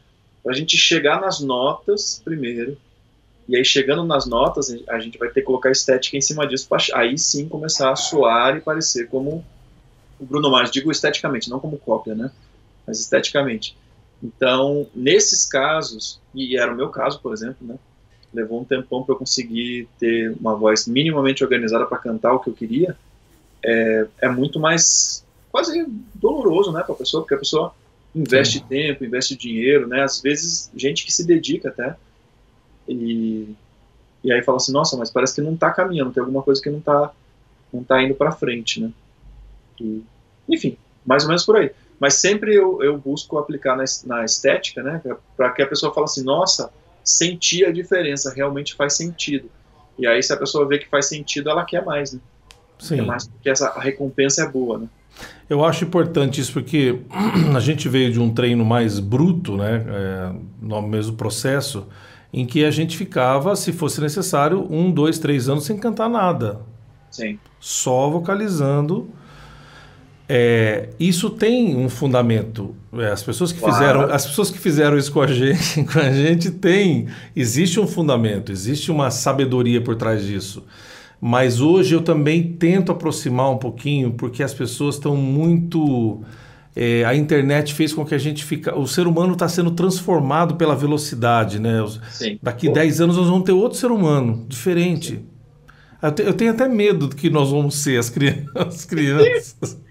para 0.44 0.54
a 0.54 0.56
gente 0.56 0.78
chegar 0.78 1.20
nas 1.20 1.40
notas 1.40 2.22
primeiro. 2.24 2.78
E 3.48 3.56
aí, 3.56 3.64
chegando 3.64 4.04
nas 4.04 4.26
notas, 4.26 4.76
a 4.90 5.00
gente 5.00 5.18
vai 5.18 5.30
ter 5.30 5.42
que 5.42 5.46
colocar 5.46 5.70
estética 5.70 6.18
em 6.18 6.22
cima 6.22 6.48
disso, 6.48 6.68
para 6.68 6.84
aí 6.94 7.18
sim 7.18 7.48
começar 7.48 7.92
a 7.92 7.96
soar 7.96 8.58
e 8.58 8.62
parecer 8.62 9.08
como 9.08 9.46
o 10.20 10.26
Bruno 10.26 10.50
Mars. 10.50 10.72
Digo 10.72 10.92
esteticamente, 10.92 11.50
não 11.50 11.60
como 11.60 11.78
cópia, 11.78 12.16
né? 12.16 12.32
Mas 12.88 13.00
esteticamente. 13.00 13.78
Então, 14.24 14.88
nesses 14.96 15.46
casos, 15.46 16.20
e 16.34 16.58
era 16.58 16.74
o 16.74 16.76
meu 16.76 16.90
caso, 16.90 17.20
por 17.20 17.34
exemplo, 17.34 17.58
né? 17.68 17.76
Levou 18.34 18.62
um 18.62 18.66
tempão 18.66 19.04
para 19.04 19.14
eu 19.14 19.20
conseguir 19.20 19.88
ter 20.00 20.36
uma 20.40 20.56
voz 20.56 20.88
minimamente 20.88 21.44
organizada 21.44 21.86
para 21.86 21.98
cantar 21.98 22.34
o 22.34 22.40
que 22.40 22.50
eu 22.50 22.54
queria. 22.54 22.98
É, 23.64 24.08
é 24.24 24.30
muito 24.30 24.60
mais 24.60 25.26
quase 25.52 25.86
doloroso, 26.14 26.72
né, 26.72 26.84
para 26.84 26.94
a 26.94 26.98
pessoa, 26.98 27.24
porque 27.24 27.36
a 27.36 27.40
pessoa 27.40 27.74
investe 28.14 28.60
Sim. 28.60 28.66
tempo, 28.68 29.06
investe 29.06 29.36
dinheiro, 29.36 29.88
né? 29.88 30.04
Às 30.04 30.22
vezes 30.22 30.70
gente 30.76 31.06
que 31.06 31.14
se 31.14 31.26
dedica 31.26 31.70
até 31.70 31.96
e 32.88 33.56
e 34.24 34.34
aí 34.34 34.42
fala 34.42 34.58
assim, 34.58 34.72
nossa, 34.72 34.98
mas 34.98 35.12
parece 35.12 35.36
que 35.36 35.42
não 35.42 35.54
está 35.54 35.70
caminhando, 35.70 36.12
tem 36.12 36.20
alguma 36.20 36.42
coisa 36.42 36.60
que 36.60 36.70
não 36.70 36.80
está 36.80 37.14
não 37.72 37.84
tá 37.84 38.02
indo 38.02 38.16
para 38.16 38.32
frente, 38.32 38.82
né? 38.82 38.92
E, 39.80 40.02
enfim, 40.50 40.78
mais 41.06 41.24
ou 41.24 41.30
menos 41.30 41.46
por 41.46 41.58
aí. 41.58 41.72
Mas 42.00 42.16
sempre 42.16 42.54
eu, 42.54 42.82
eu 42.84 42.98
busco 42.98 43.38
aplicar 43.38 43.76
na, 43.76 43.84
na 44.06 44.26
estética, 44.26 44.84
né, 44.84 45.02
para 45.36 45.52
que 45.52 45.62
a 45.62 45.68
pessoa 45.68 45.94
fale 45.94 46.06
assim, 46.06 46.24
nossa, 46.24 46.70
senti 47.04 47.64
a 47.64 47.72
diferença, 47.72 48.34
realmente 48.34 48.74
faz 48.74 48.96
sentido. 48.96 49.50
E 49.98 50.06
aí, 50.06 50.22
se 50.22 50.34
a 50.34 50.38
pessoa 50.38 50.68
vê 50.68 50.78
que 50.78 50.90
faz 50.90 51.08
sentido, 51.08 51.50
ela 51.50 51.64
quer 51.64 51.86
mais, 51.86 52.14
né? 52.14 52.20
Sim. 52.78 52.98
Quer 52.98 53.06
mais 53.06 53.28
porque 53.28 53.50
essa, 53.50 53.70
a 53.70 53.80
recompensa 53.80 54.44
é 54.44 54.50
boa, 54.50 54.80
né? 54.80 54.88
Eu 55.50 55.64
acho 55.64 55.86
importante 55.86 56.42
isso 56.42 56.52
porque 56.52 57.00
a 57.56 57.60
gente 57.60 57.88
veio 57.88 58.12
de 58.12 58.20
um 58.20 58.34
treino 58.34 58.66
mais 58.66 59.00
bruto, 59.00 59.56
né, 59.56 59.86
é, 59.88 60.36
no 60.62 60.82
mesmo 60.82 61.16
processo, 61.16 61.88
em 62.34 62.46
que 62.46 62.66
a 62.66 62.72
gente 62.72 62.98
ficava, 62.98 63.56
se 63.56 63.72
fosse 63.72 64.02
necessário, 64.02 64.68
um, 64.70 64.92
dois, 64.92 65.18
três 65.18 65.48
anos 65.48 65.64
sem 65.64 65.78
cantar 65.78 66.10
nada. 66.10 66.60
Sim. 67.10 67.40
Só 67.62 68.10
vocalizando 68.10 69.10
É, 70.28 70.90
isso 71.00 71.30
tem 71.30 71.76
um 71.76 71.88
fundamento. 71.88 72.76
É, 72.94 73.12
as 73.12 73.22
pessoas 73.22 73.52
que 73.52 73.60
claro. 73.60 73.76
fizeram, 73.76 74.02
as 74.14 74.26
pessoas 74.26 74.50
que 74.50 74.58
fizeram 74.58 74.98
isso 74.98 75.12
com 75.12 75.22
a 75.22 75.28
gente, 75.32 75.84
com 75.84 76.00
a 76.00 76.12
gente 76.12 76.52
tem, 76.52 77.08
existe 77.36 77.80
um 77.80 77.88
fundamento, 77.88 78.52
existe 78.52 78.92
uma 78.92 79.12
sabedoria 79.12 79.82
por 79.82 79.96
trás 79.96 80.26
disso. 80.26 80.64
Mas 81.22 81.62
hoje 81.62 81.96
eu 81.96 82.02
também 82.02 82.54
tento 82.54 82.92
aproximar 82.92 83.50
um 83.52 83.58
pouquinho, 83.58 84.12
porque 84.14 84.44
as 84.44 84.54
pessoas 84.54 84.96
estão 84.96 85.16
muito 85.16 86.24
é, 86.76 87.06
a 87.06 87.16
internet 87.16 87.74
fez 87.74 87.94
com 87.94 88.06
que 88.06 88.14
a 88.14 88.18
gente 88.18 88.44
fica. 88.44 88.78
O 88.78 88.86
ser 88.86 89.08
humano 89.08 89.34
está 89.34 89.48
sendo 89.48 89.72
transformado 89.72 90.56
pela 90.56 90.76
velocidade, 90.76 91.58
né? 91.58 91.84
Sim. 92.10 92.38
Daqui 92.44 92.70
10 92.70 93.02
anos 93.02 93.16
nós 93.16 93.28
vamos 93.28 93.46
ter 93.46 93.54
outro 93.54 93.78
ser 93.78 93.92
humano, 93.92 94.46
diferente. 94.50 95.24
Eu, 96.02 96.12
te, 96.12 96.22
eu, 96.24 96.34
tenho 96.34 96.52
até 96.52 96.68
medo 96.68 97.08
do 97.08 97.16
que 97.16 97.30
nós 97.30 97.50
vamos 97.50 97.76
ser, 97.76 97.98
as, 97.98 98.10
crianças. 98.12 98.52
As 98.56 98.86
crianças. 98.86 99.85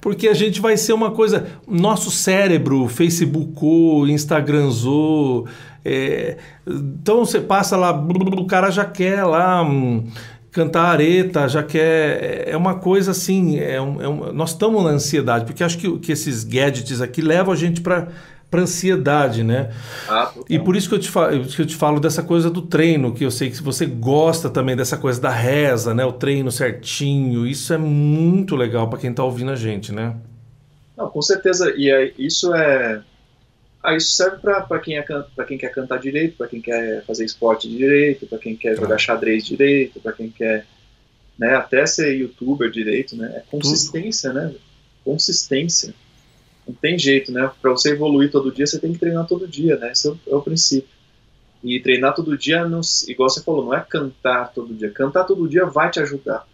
Porque 0.00 0.28
a 0.28 0.34
gente 0.34 0.60
vai 0.60 0.76
ser 0.76 0.92
uma 0.92 1.10
coisa. 1.10 1.46
Nosso 1.66 2.10
cérebro 2.10 2.88
Facebookou, 2.88 4.06
Instagramzou. 4.06 5.46
É, 5.84 6.36
então 6.66 7.24
você 7.24 7.40
passa 7.40 7.76
lá, 7.76 7.92
o 7.92 8.46
cara 8.46 8.70
já 8.70 8.84
quer 8.84 9.24
lá. 9.24 9.62
Um, 9.62 10.04
cantar 10.50 10.86
areta, 10.86 11.46
já 11.48 11.62
que 11.62 11.78
é, 11.78 12.46
é 12.48 12.56
uma 12.56 12.74
coisa 12.74 13.12
assim, 13.12 13.58
é 13.58 13.80
um, 13.80 14.02
é 14.02 14.08
um, 14.08 14.32
nós 14.32 14.50
estamos 14.50 14.82
na 14.82 14.90
ansiedade, 14.90 15.44
porque 15.44 15.62
acho 15.62 15.78
que, 15.78 15.98
que 15.98 16.10
esses 16.10 16.42
gadgets 16.42 17.00
aqui 17.00 17.20
levam 17.20 17.52
a 17.52 17.56
gente 17.56 17.80
para 17.80 18.08
para 18.50 18.62
ansiedade, 18.62 19.42
né? 19.42 19.70
Ah, 20.08 20.32
e 20.48 20.58
por 20.58 20.74
isso 20.74 20.88
que 20.88 20.94
eu, 20.94 20.98
te 20.98 21.10
falo, 21.10 21.44
que 21.44 21.62
eu 21.62 21.66
te 21.66 21.76
falo 21.76 22.00
dessa 22.00 22.22
coisa 22.22 22.50
do 22.50 22.62
treino, 22.62 23.14
que 23.14 23.24
eu 23.24 23.30
sei 23.30 23.50
que 23.50 23.62
você 23.62 23.84
gosta 23.84 24.48
também 24.48 24.74
dessa 24.74 24.96
coisa 24.96 25.20
da 25.20 25.30
reza, 25.30 25.94
né? 25.94 26.04
O 26.04 26.12
treino 26.12 26.50
certinho, 26.50 27.46
isso 27.46 27.72
é 27.74 27.78
muito 27.78 28.56
legal 28.56 28.88
para 28.88 28.98
quem 28.98 29.10
está 29.10 29.22
ouvindo 29.22 29.50
a 29.50 29.56
gente, 29.56 29.92
né? 29.92 30.16
Não, 30.96 31.08
com 31.10 31.22
certeza, 31.22 31.72
e 31.76 31.90
é, 31.90 32.12
isso 32.18 32.54
é 32.54 33.02
ah, 33.82 33.94
isso 33.94 34.10
serve 34.10 34.38
para 34.38 34.78
quem, 34.80 34.98
é, 34.98 35.04
quem 35.46 35.56
quer 35.56 35.70
cantar 35.70 35.98
direito, 35.98 36.36
para 36.36 36.48
quem 36.48 36.60
quer 36.60 37.04
fazer 37.04 37.24
esporte 37.24 37.68
direito, 37.68 38.26
para 38.26 38.38
quem 38.38 38.56
quer 38.56 38.76
jogar 38.76 38.98
xadrez 38.98 39.46
direito, 39.46 40.00
para 40.00 40.12
quem 40.12 40.30
quer 40.30 40.66
né, 41.38 41.54
até 41.54 41.86
ser 41.86 42.14
youtuber 42.14 42.70
direito, 42.70 43.16
né? 43.16 43.32
É 43.36 43.42
consistência, 43.48 44.30
Tudo. 44.30 44.40
né? 44.40 44.54
Consistência. 45.04 45.94
Não 46.68 46.74
tem 46.74 46.98
jeito, 46.98 47.32
né? 47.32 47.50
Para 47.62 47.70
você 47.70 47.92
evoluir 47.92 48.30
todo 48.30 48.52
dia, 48.52 48.66
você 48.66 48.78
tem 48.78 48.92
que 48.92 48.98
treinar 48.98 49.26
todo 49.26 49.48
dia, 49.48 49.76
né? 49.76 49.92
Esse 49.92 50.08
é 50.08 50.10
o, 50.10 50.20
é 50.26 50.34
o 50.34 50.42
princípio. 50.42 50.90
E 51.64 51.80
treinar 51.80 52.14
todo 52.14 52.36
dia, 52.36 52.68
não, 52.68 52.82
igual 53.08 53.28
você 53.28 53.42
falou, 53.42 53.64
não 53.64 53.74
é 53.74 53.80
cantar 53.80 54.52
todo 54.52 54.74
dia. 54.74 54.90
Cantar 54.90 55.24
todo 55.24 55.48
dia 55.48 55.64
vai 55.64 55.90
te 55.90 55.98
ajudar. 55.98 56.46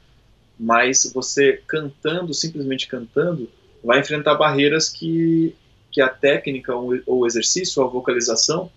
Mas 0.59 1.11
você 1.13 1.61
cantando, 1.67 2.33
simplesmente 2.33 2.87
cantando, 2.87 3.51
vai 3.83 4.01
enfrentar 4.01 4.37
barreiras 4.37 4.89
que 4.89 5.55
que 5.95 6.01
a 6.01 6.09
técnica 6.09 6.75
ou 6.75 6.93
o 7.07 7.25
exercício 7.25 7.81
ou 7.81 7.89
a 7.89 7.91
vocalização 7.91 8.69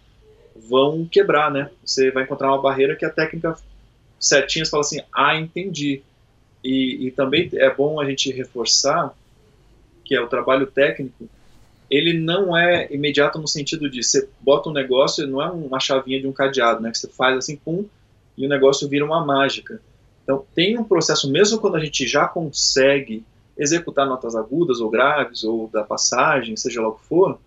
vão 0.56 1.04
quebrar, 1.04 1.50
né? 1.52 1.72
Você 1.84 2.12
vai 2.12 2.24
encontrar 2.24 2.50
uma 2.50 2.62
barreira 2.62 2.96
que 2.96 3.04
a 3.04 3.10
técnica 3.10 3.58
certinha 4.20 4.64
fala 4.68 4.82
assim, 4.82 5.02
ah, 5.12 5.36
entendi. 5.36 6.04
E, 6.64 7.08
e 7.08 7.12
também 7.12 7.50
é 7.54 7.74
bom 7.74 8.00
a 8.00 8.08
gente 8.08 8.32
reforçar 8.32 9.16
que 10.08 10.16
é 10.16 10.22
o 10.22 10.28
trabalho 10.28 10.66
técnico, 10.68 11.28
ele 11.92 12.14
não 12.14 12.56
é 12.56 12.88
imediato 12.94 13.40
no 13.40 13.48
sentido 13.48 13.90
de 13.90 14.04
você 14.04 14.28
bota 14.42 14.70
um 14.70 14.74
negócio, 14.74 15.28
não 15.28 15.42
é 15.42 15.50
uma 15.50 15.80
chavinha 15.80 16.20
de 16.20 16.28
um 16.28 16.32
cadeado, 16.32 16.82
né? 16.82 16.92
Que 16.92 16.98
você 16.98 17.08
faz 17.08 17.38
assim, 17.38 17.58
pum, 17.58 17.86
e 18.38 18.46
o 18.46 18.50
negócio 18.50 18.88
vira 18.88 19.06
uma 19.06 19.26
mágica. 19.26 19.82
Então 20.24 20.46
tem 20.54 20.78
um 20.78 20.84
processo, 20.84 21.30
mesmo 21.30 21.60
quando 21.60 21.76
a 21.76 21.84
gente 21.84 22.08
já 22.08 22.28
consegue 22.28 23.24
executar 23.58 24.06
notas 24.06 24.36
agudas 24.36 24.80
ou 24.80 24.90
graves, 24.90 25.44
ou 25.44 25.68
da 25.68 25.84
passagem, 25.84 26.56
seja 26.56 26.82
lá 26.82 26.90
o 26.90 26.94
que 26.94 27.06
for, 27.06 27.40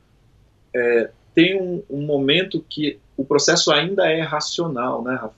é, 0.75 1.11
tem 1.35 1.61
um, 1.61 1.83
um, 1.89 2.03
momento 2.03 2.65
que 2.69 2.99
o 3.17 3.25
processo 3.25 3.73
ainda 3.73 4.11
é 4.11 4.21
racional, 4.21 5.03
né, 5.03 5.15
Rafa? 5.15 5.35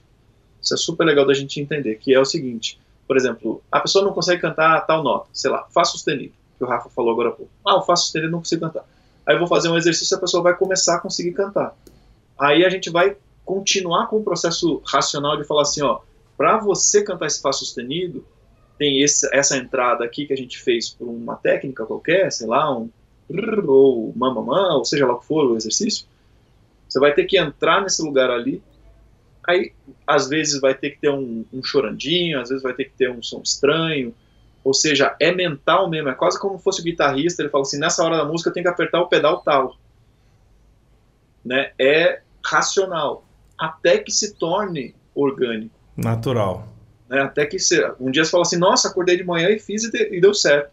Isso 0.61 0.73
é 0.73 0.77
super 0.77 1.03
legal 1.03 1.25
da 1.25 1.33
gente 1.33 1.59
entender, 1.59 1.95
que 1.95 2.13
é 2.13 2.19
o 2.19 2.25
seguinte, 2.25 2.79
por 3.05 3.17
exemplo, 3.17 3.61
a 3.71 3.79
pessoa 3.79 4.03
não 4.03 4.13
consegue 4.13 4.41
cantar 4.41 4.81
tal 4.87 5.03
nota, 5.03 5.27
sei 5.33 5.51
lá, 5.51 5.67
Fá 5.69 5.83
sustenido, 5.83 6.33
que 6.57 6.63
o 6.63 6.67
Rafa 6.67 6.89
falou 6.89 7.11
agora 7.11 7.31
pouco. 7.31 7.51
Ah, 7.65 7.77
o 7.77 7.81
Fá 7.81 7.95
sustenido 7.95 8.31
não 8.31 8.39
consigo 8.39 8.61
cantar. 8.61 8.85
Aí 9.25 9.35
eu 9.35 9.39
vou 9.39 9.47
fazer 9.47 9.69
um 9.69 9.77
exercício 9.77 10.15
e 10.15 10.17
a 10.17 10.21
pessoa 10.21 10.43
vai 10.43 10.55
começar 10.55 10.95
a 10.95 10.99
conseguir 10.99 11.31
cantar. 11.31 11.75
Aí 12.39 12.65
a 12.65 12.69
gente 12.69 12.89
vai 12.89 13.15
continuar 13.45 14.07
com 14.07 14.17
o 14.17 14.23
processo 14.23 14.81
racional 14.85 15.37
de 15.37 15.43
falar 15.43 15.63
assim, 15.63 15.81
ó, 15.81 15.99
para 16.37 16.57
você 16.57 17.03
cantar 17.03 17.27
esse 17.27 17.41
Fá 17.41 17.51
sustenido, 17.51 18.25
tem 18.77 19.01
esse, 19.01 19.29
essa 19.33 19.55
entrada 19.57 20.03
aqui 20.03 20.25
que 20.25 20.33
a 20.33 20.37
gente 20.37 20.59
fez 20.59 20.89
por 20.89 21.07
uma 21.07 21.35
técnica 21.35 21.85
qualquer, 21.85 22.31
sei 22.31 22.47
lá, 22.47 22.75
um 22.75 22.89
ou 23.67 24.13
mamamã, 24.15 24.73
ou 24.73 24.85
seja 24.85 25.07
lá 25.07 25.13
o 25.13 25.19
que 25.19 25.25
for 25.25 25.45
o 25.45 25.55
exercício, 25.55 26.05
você 26.87 26.99
vai 26.99 27.13
ter 27.13 27.25
que 27.25 27.37
entrar 27.37 27.81
nesse 27.81 28.01
lugar 28.03 28.29
ali. 28.29 28.61
Aí, 29.47 29.73
às 30.05 30.29
vezes, 30.29 30.59
vai 30.59 30.73
ter 30.73 30.91
que 30.91 30.99
ter 30.99 31.09
um, 31.09 31.45
um 31.51 31.63
chorandinho, 31.63 32.39
às 32.39 32.49
vezes 32.49 32.63
vai 32.63 32.73
ter 32.73 32.85
que 32.85 32.93
ter 32.95 33.09
um 33.09 33.21
som 33.21 33.41
estranho, 33.41 34.13
ou 34.63 34.73
seja, 34.73 35.15
é 35.19 35.31
mental 35.31 35.89
mesmo, 35.89 36.09
é 36.09 36.13
quase 36.13 36.39
como 36.39 36.57
se 36.57 36.63
fosse 36.63 36.81
o 36.81 36.83
guitarrista, 36.83 37.41
ele 37.41 37.49
fala 37.49 37.63
assim, 37.63 37.77
nessa 37.77 38.03
hora 38.03 38.17
da 38.17 38.25
música 38.25 38.49
eu 38.49 38.53
tenho 38.53 38.63
que 38.63 38.69
apertar 38.69 39.01
o 39.01 39.07
pedal 39.07 39.41
tal. 39.41 39.75
Né? 41.43 41.73
É 41.77 42.21
racional, 42.43 43.25
até 43.57 43.97
que 43.97 44.11
se 44.11 44.35
torne 44.35 44.95
orgânico. 45.13 45.75
Natural. 45.97 46.67
Né? 47.09 47.19
Até 47.19 47.45
que 47.45 47.59
você, 47.59 47.91
um 47.99 48.09
dia 48.09 48.23
você 48.23 48.31
fala 48.31 48.43
assim, 48.43 48.57
nossa, 48.57 48.87
acordei 48.87 49.17
de 49.17 49.23
manhã 49.23 49.49
e 49.49 49.59
fiz 49.59 49.83
e, 49.83 49.91
de, 49.91 50.15
e, 50.15 50.21
deu 50.21 50.33
certo. 50.33 50.71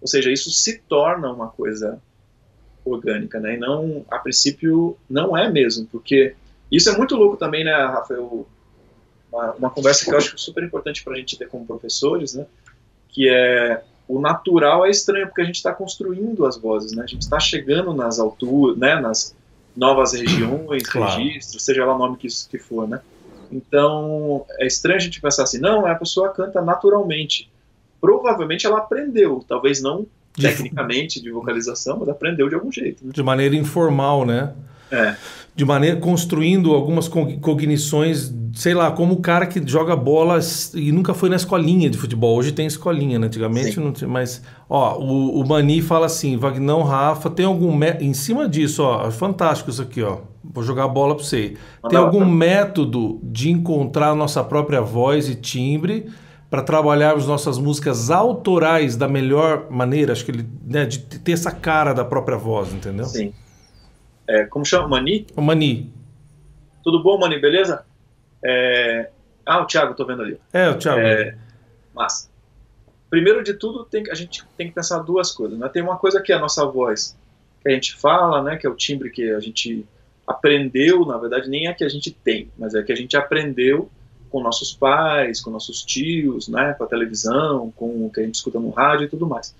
Ou 0.00 0.08
seja, 0.08 0.30
isso 0.32 0.50
se 0.50 0.78
torna 0.88 1.30
uma 1.30 1.48
coisa 1.48 2.02
orgânica, 2.84 3.38
né? 3.38 3.54
E 3.54 3.58
não, 3.58 4.04
a 4.10 4.18
princípio, 4.18 4.96
não 5.08 5.36
é 5.36 5.50
mesmo, 5.50 5.86
porque 5.86 6.34
isso 6.72 6.88
é 6.88 6.96
muito 6.96 7.14
louco 7.14 7.36
também, 7.36 7.62
né, 7.62 7.72
Rafael? 7.72 8.46
Uma, 9.30 9.52
uma 9.52 9.70
conversa 9.70 10.04
que 10.04 10.10
eu 10.10 10.16
acho 10.16 10.38
super 10.38 10.64
importante 10.64 11.04
para 11.04 11.12
a 11.12 11.16
gente 11.16 11.38
ter 11.38 11.48
como 11.48 11.66
professores, 11.66 12.34
né? 12.34 12.46
Que 13.12 13.28
é 13.28 13.82
o 14.08 14.20
natural 14.20 14.84
é 14.84 14.90
estranho 14.90 15.26
porque 15.28 15.40
a 15.40 15.44
gente 15.44 15.56
está 15.56 15.72
construindo 15.72 16.44
as 16.44 16.56
vozes, 16.56 16.92
né? 16.92 17.04
A 17.04 17.06
gente 17.06 17.22
está 17.22 17.38
chegando 17.38 17.94
nas 17.94 18.18
alturas, 18.18 18.76
né? 18.76 19.00
Nas 19.00 19.36
novas 19.76 20.12
regiões, 20.12 20.82
claro. 20.82 21.16
registros, 21.16 21.64
seja 21.64 21.84
lá 21.84 21.94
o 21.94 21.98
nome 21.98 22.16
que 22.16 22.26
isso 22.26 22.48
que 22.48 22.58
for, 22.58 22.88
né? 22.88 23.00
Então, 23.52 24.44
é 24.58 24.66
estranho 24.66 24.96
a 24.96 25.00
gente 25.00 25.20
pensar 25.20 25.44
assim, 25.44 25.58
não, 25.58 25.86
a 25.86 25.94
pessoa 25.94 26.28
canta 26.30 26.60
naturalmente. 26.60 27.50
Provavelmente 28.00 28.66
ela 28.66 28.78
aprendeu, 28.78 29.44
talvez 29.46 29.80
não 29.80 30.06
tecnicamente 30.34 31.20
de 31.20 31.30
vocalização, 31.30 31.98
mas 31.98 32.08
aprendeu 32.08 32.48
de 32.48 32.54
algum 32.54 32.70
jeito. 32.70 33.04
Né? 33.04 33.12
De 33.12 33.22
maneira 33.22 33.54
informal, 33.56 34.24
né? 34.24 34.52
É. 34.90 35.16
De 35.54 35.64
maneira 35.64 35.96
construindo 35.98 36.72
algumas 36.72 37.08
cognições, 37.08 38.32
sei 38.54 38.74
lá, 38.74 38.90
como 38.90 39.14
o 39.14 39.20
cara 39.20 39.46
que 39.46 39.62
joga 39.66 39.94
bola 39.94 40.38
e 40.74 40.92
nunca 40.92 41.14
foi 41.14 41.28
na 41.28 41.36
escolinha 41.36 41.90
de 41.90 41.98
futebol. 41.98 42.36
Hoje 42.36 42.52
tem 42.52 42.66
escolinha, 42.66 43.18
né? 43.18 43.26
Antigamente 43.26 43.74
Sim. 43.74 43.80
não 43.80 43.92
tinha, 43.92 44.08
mas 44.08 44.42
ó, 44.68 44.98
o, 44.98 45.40
o 45.40 45.46
Mani 45.46 45.80
fala 45.82 46.06
assim, 46.06 46.36
Vagnão, 46.36 46.82
Rafa, 46.82 47.30
tem 47.30 47.46
algum 47.46 47.78
em 48.00 48.14
cima 48.14 48.48
disso, 48.48 48.82
ó, 48.82 49.06
é 49.06 49.10
fantástico 49.10 49.70
isso 49.70 49.82
aqui, 49.82 50.02
ó. 50.02 50.18
Vou 50.42 50.64
jogar 50.64 50.84
a 50.84 50.88
bola 50.88 51.14
para 51.14 51.24
você. 51.24 51.54
Tem 51.88 51.98
algum 51.98 52.24
método 52.24 53.20
de 53.22 53.50
encontrar 53.50 54.10
a 54.10 54.14
nossa 54.14 54.42
própria 54.42 54.80
voz 54.80 55.28
e 55.28 55.34
timbre 55.34 56.10
para 56.48 56.62
trabalharmos 56.62 57.26
nossas 57.26 57.56
músicas 57.56 58.10
autorais 58.10 58.96
da 58.96 59.06
melhor 59.06 59.70
maneira? 59.70 60.12
Acho 60.12 60.24
que 60.24 60.32
ele, 60.32 60.48
né, 60.66 60.86
de 60.86 60.98
ter 60.98 61.32
essa 61.32 61.52
cara 61.52 61.92
da 61.92 62.04
própria 62.04 62.36
voz, 62.36 62.72
entendeu? 62.72 63.04
Sim. 63.04 63.32
É, 64.26 64.44
como 64.46 64.64
chama? 64.64 64.88
Mani? 64.88 65.26
O 65.36 65.42
Mani. 65.42 65.92
Tudo 66.82 67.02
bom, 67.02 67.18
Mani? 67.18 67.38
Beleza? 67.38 67.84
É... 68.42 69.10
Ah, 69.44 69.60
o 69.60 69.66
Thiago, 69.66 69.94
tô 69.94 70.04
vendo 70.04 70.22
ali. 70.22 70.38
É, 70.52 70.68
o 70.68 70.78
Thiago. 70.78 71.00
É... 71.00 71.36
Massa. 71.94 72.28
Primeiro 73.08 73.42
de 73.42 73.54
tudo, 73.54 73.84
tem, 73.84 74.04
a 74.10 74.14
gente 74.14 74.44
tem 74.56 74.68
que 74.68 74.74
pensar 74.74 74.98
duas 75.00 75.32
coisas. 75.32 75.58
Né? 75.58 75.68
Tem 75.68 75.82
uma 75.82 75.96
coisa 75.96 76.20
que 76.20 76.32
é 76.32 76.36
a 76.36 76.38
nossa 76.38 76.64
voz, 76.64 77.16
que 77.60 77.68
a 77.68 77.72
gente 77.72 77.96
fala, 77.96 78.42
né, 78.42 78.56
que 78.56 78.66
é 78.66 78.70
o 78.70 78.76
timbre 78.76 79.10
que 79.10 79.30
a 79.32 79.40
gente 79.40 79.84
aprendeu, 80.26 81.04
na 81.04 81.18
verdade, 81.18 81.48
nem 81.48 81.66
é 81.66 81.74
que 81.74 81.82
a 81.82 81.88
gente 81.88 82.12
tem, 82.12 82.48
mas 82.56 82.74
é 82.74 82.82
que 82.82 82.92
a 82.92 82.96
gente 82.96 83.16
aprendeu 83.16 83.90
com 84.30 84.40
nossos 84.40 84.72
pais, 84.72 85.40
com 85.40 85.50
nossos 85.50 85.82
tios, 85.82 86.46
né, 86.46 86.72
com 86.74 86.84
a 86.84 86.86
televisão, 86.86 87.72
com 87.76 88.06
o 88.06 88.10
que 88.10 88.20
a 88.20 88.22
gente 88.22 88.36
escuta 88.36 88.60
no 88.60 88.70
rádio 88.70 89.06
e 89.06 89.08
tudo 89.08 89.26
mais. 89.26 89.54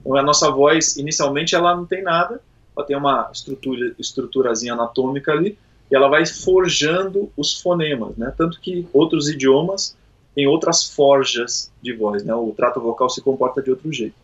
Então 0.00 0.16
a 0.16 0.22
nossa 0.22 0.50
voz, 0.50 0.96
inicialmente, 0.96 1.54
ela 1.54 1.76
não 1.76 1.86
tem 1.86 2.02
nada, 2.02 2.40
ela 2.76 2.84
tem 2.84 2.96
uma 2.96 3.30
estrutura, 3.32 3.94
estruturazinha 3.98 4.72
anatômica 4.72 5.30
ali, 5.30 5.56
e 5.90 5.94
ela 5.94 6.08
vai 6.08 6.26
forjando 6.26 7.30
os 7.36 7.60
fonemas, 7.60 8.16
né, 8.16 8.32
tanto 8.36 8.60
que 8.60 8.86
outros 8.92 9.28
idiomas 9.28 9.96
têm 10.34 10.46
outras 10.46 10.84
forjas 10.90 11.72
de 11.80 11.92
voz, 11.92 12.24
né, 12.24 12.34
o 12.34 12.52
trato 12.56 12.80
vocal 12.80 13.08
se 13.08 13.22
comporta 13.22 13.62
de 13.62 13.70
outro 13.70 13.92
jeito. 13.92 14.14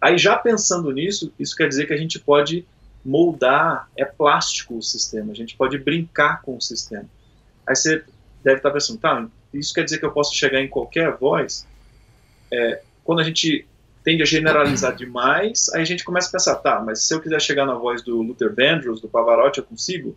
Aí 0.00 0.18
já 0.18 0.36
pensando 0.36 0.90
nisso, 0.92 1.32
isso 1.38 1.56
quer 1.56 1.68
dizer 1.68 1.86
que 1.86 1.92
a 1.92 1.96
gente 1.96 2.18
pode 2.18 2.64
moldar, 3.04 3.88
é 3.96 4.04
plástico 4.04 4.76
o 4.76 4.82
sistema, 4.82 5.32
a 5.32 5.34
gente 5.34 5.56
pode 5.56 5.78
brincar 5.78 6.42
com 6.42 6.56
o 6.56 6.60
sistema. 6.60 7.06
Aí 7.66 7.74
você 7.74 8.04
deve 8.42 8.58
estar 8.58 8.70
pensando, 8.70 8.98
tá, 8.98 9.26
isso 9.54 9.72
quer 9.72 9.84
dizer 9.84 9.98
que 9.98 10.04
eu 10.04 10.12
posso 10.12 10.34
chegar 10.34 10.60
em 10.60 10.68
qualquer 10.68 11.16
voz? 11.16 11.66
É, 12.52 12.82
quando 13.04 13.20
a 13.20 13.24
gente 13.24 13.66
tende 14.04 14.22
a 14.22 14.26
generalizar 14.26 14.94
demais, 14.96 15.68
aí 15.74 15.82
a 15.82 15.84
gente 15.84 16.04
começa 16.04 16.28
a 16.28 16.32
pensar, 16.32 16.54
tá, 16.56 16.80
mas 16.80 17.02
se 17.02 17.14
eu 17.14 17.20
quiser 17.20 17.40
chegar 17.40 17.64
na 17.64 17.74
voz 17.74 18.02
do 18.02 18.22
Luther 18.22 18.54
Vandross, 18.54 19.00
do 19.00 19.08
Pavarotti, 19.08 19.58
eu 19.58 19.64
consigo? 19.64 20.16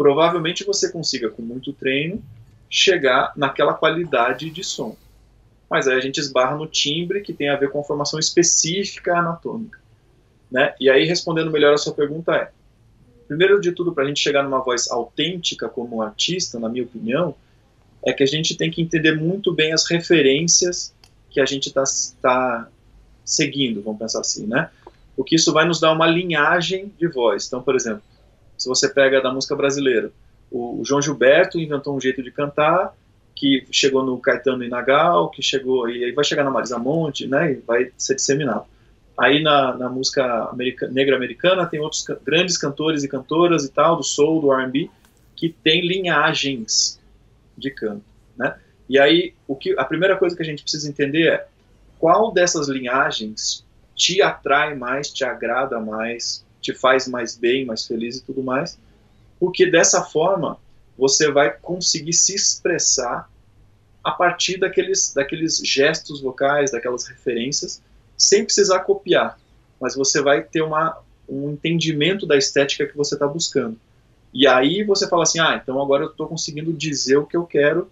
Provavelmente 0.00 0.64
você 0.64 0.90
consiga, 0.90 1.28
com 1.28 1.42
muito 1.42 1.74
treino, 1.74 2.24
chegar 2.70 3.34
naquela 3.36 3.74
qualidade 3.74 4.48
de 4.48 4.64
som. 4.64 4.96
Mas 5.68 5.86
aí 5.86 5.94
a 5.94 6.00
gente 6.00 6.16
esbarra 6.16 6.56
no 6.56 6.66
timbre, 6.66 7.20
que 7.20 7.34
tem 7.34 7.50
a 7.50 7.56
ver 7.56 7.70
com 7.70 7.80
a 7.80 7.84
formação 7.84 8.18
específica 8.18 9.18
anatômica. 9.18 9.78
Né? 10.50 10.74
E 10.80 10.88
aí, 10.88 11.04
respondendo 11.04 11.50
melhor 11.50 11.74
a 11.74 11.76
sua 11.76 11.92
pergunta, 11.92 12.34
é: 12.34 12.50
primeiro 13.28 13.60
de 13.60 13.72
tudo, 13.72 13.92
para 13.92 14.04
a 14.04 14.06
gente 14.06 14.20
chegar 14.20 14.42
numa 14.42 14.60
voz 14.60 14.90
autêntica 14.90 15.68
como 15.68 16.00
artista, 16.00 16.58
na 16.58 16.70
minha 16.70 16.84
opinião, 16.84 17.34
é 18.02 18.10
que 18.14 18.22
a 18.22 18.26
gente 18.26 18.56
tem 18.56 18.70
que 18.70 18.80
entender 18.80 19.14
muito 19.14 19.52
bem 19.52 19.74
as 19.74 19.86
referências 19.86 20.94
que 21.28 21.42
a 21.42 21.44
gente 21.44 21.66
está 21.66 21.84
tá 22.22 22.70
seguindo, 23.22 23.82
vamos 23.82 23.98
pensar 23.98 24.20
assim, 24.20 24.46
né? 24.46 24.70
Porque 25.14 25.36
isso 25.36 25.52
vai 25.52 25.66
nos 25.66 25.78
dar 25.78 25.92
uma 25.92 26.06
linhagem 26.06 26.90
de 26.98 27.06
voz. 27.06 27.46
Então, 27.46 27.62
por 27.62 27.76
exemplo, 27.76 28.02
se 28.60 28.68
você 28.68 28.88
pega 28.88 29.22
da 29.22 29.32
música 29.32 29.56
brasileira, 29.56 30.12
o, 30.50 30.82
João 30.84 31.00
Gilberto 31.00 31.58
inventou 31.58 31.96
um 31.96 32.00
jeito 32.00 32.22
de 32.22 32.30
cantar 32.30 32.94
que 33.34 33.66
chegou 33.70 34.04
no 34.04 34.18
Caetano 34.18 34.62
Inagal, 34.62 35.30
que 35.30 35.42
chegou 35.42 35.88
e 35.88 36.04
aí 36.04 36.12
vai 36.12 36.22
chegar 36.22 36.44
na 36.44 36.50
Marisa 36.50 36.78
Monte, 36.78 37.26
né? 37.26 37.52
E 37.52 37.54
vai 37.66 37.90
ser 37.96 38.16
disseminado. 38.16 38.64
Aí 39.18 39.42
na, 39.42 39.74
na 39.74 39.88
música 39.88 40.44
america, 40.50 40.88
negra 40.88 41.16
americana 41.16 41.64
tem 41.64 41.80
outros 41.80 42.04
grandes 42.22 42.58
cantores 42.58 43.02
e 43.02 43.08
cantoras 43.08 43.64
e 43.64 43.70
tal, 43.70 43.96
do 43.96 44.02
soul, 44.02 44.42
do 44.42 44.52
R&B, 44.52 44.90
que 45.34 45.48
tem 45.48 45.80
linhagens 45.80 47.00
de 47.56 47.70
canto, 47.70 48.04
né? 48.36 48.56
E 48.90 48.98
aí 48.98 49.32
o 49.48 49.56
que 49.56 49.74
a 49.78 49.84
primeira 49.86 50.18
coisa 50.18 50.36
que 50.36 50.42
a 50.42 50.44
gente 50.46 50.62
precisa 50.62 50.86
entender 50.86 51.28
é 51.28 51.46
qual 51.98 52.30
dessas 52.30 52.68
linhagens 52.68 53.64
te 53.94 54.20
atrai 54.20 54.74
mais, 54.74 55.10
te 55.10 55.24
agrada 55.24 55.80
mais, 55.80 56.44
te 56.60 56.74
faz 56.74 57.08
mais 57.08 57.36
bem, 57.36 57.64
mais 57.64 57.86
feliz 57.86 58.16
e 58.16 58.22
tudo 58.22 58.42
mais, 58.42 58.78
porque 59.38 59.70
dessa 59.70 60.02
forma 60.04 60.58
você 60.96 61.30
vai 61.30 61.50
conseguir 61.50 62.12
se 62.12 62.34
expressar 62.34 63.30
a 64.04 64.10
partir 64.10 64.58
daqueles, 64.58 65.12
daqueles 65.14 65.58
gestos 65.58 66.20
vocais, 66.20 66.72
daquelas 66.72 67.06
referências, 67.06 67.82
sem 68.16 68.44
precisar 68.44 68.80
copiar, 68.80 69.38
mas 69.80 69.94
você 69.94 70.22
vai 70.22 70.42
ter 70.42 70.62
uma, 70.62 70.98
um 71.28 71.50
entendimento 71.50 72.26
da 72.26 72.36
estética 72.36 72.86
que 72.86 72.96
você 72.96 73.14
está 73.14 73.26
buscando. 73.26 73.78
E 74.32 74.46
aí 74.46 74.84
você 74.84 75.08
fala 75.08 75.22
assim, 75.22 75.40
ah, 75.40 75.58
então 75.60 75.80
agora 75.80 76.04
eu 76.04 76.10
estou 76.10 76.28
conseguindo 76.28 76.72
dizer 76.72 77.16
o 77.16 77.26
que 77.26 77.36
eu 77.36 77.44
quero, 77.44 77.90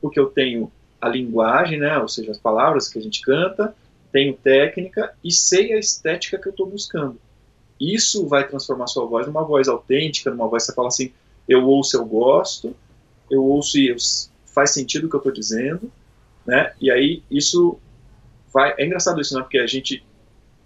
porque 0.00 0.20
eu 0.20 0.26
tenho 0.26 0.70
a 1.00 1.08
linguagem, 1.08 1.78
né, 1.78 1.98
ou 1.98 2.08
seja, 2.08 2.30
as 2.30 2.38
palavras 2.38 2.88
que 2.88 2.98
a 2.98 3.02
gente 3.02 3.22
canta, 3.22 3.74
tenho 4.12 4.36
técnica 4.36 5.14
e 5.24 5.32
sei 5.32 5.72
a 5.72 5.78
estética 5.78 6.38
que 6.38 6.48
eu 6.48 6.50
estou 6.50 6.66
buscando. 6.66 7.18
Isso 7.80 8.26
vai 8.26 8.46
transformar 8.46 8.86
sua 8.86 9.06
voz 9.06 9.26
numa 9.26 9.42
voz 9.42 9.66
autêntica, 9.68 10.30
numa 10.30 10.46
voz 10.46 10.64
que 10.64 10.66
você 10.66 10.74
fala 10.74 10.88
assim, 10.88 11.12
eu 11.48 11.64
ouço, 11.64 11.96
eu 11.96 12.04
gosto, 12.04 12.76
eu 13.30 13.42
ouço 13.42 13.78
e 13.78 13.96
faz 14.44 14.70
sentido 14.70 15.06
o 15.06 15.08
que 15.08 15.16
eu 15.16 15.20
estou 15.20 15.32
dizendo, 15.32 15.90
né? 16.46 16.72
E 16.80 16.90
aí 16.90 17.22
isso 17.30 17.78
vai, 18.52 18.74
é 18.76 18.84
engraçado 18.84 19.20
isso, 19.20 19.34
né? 19.34 19.40
Porque 19.40 19.58
a 19.58 19.66
gente 19.66 20.04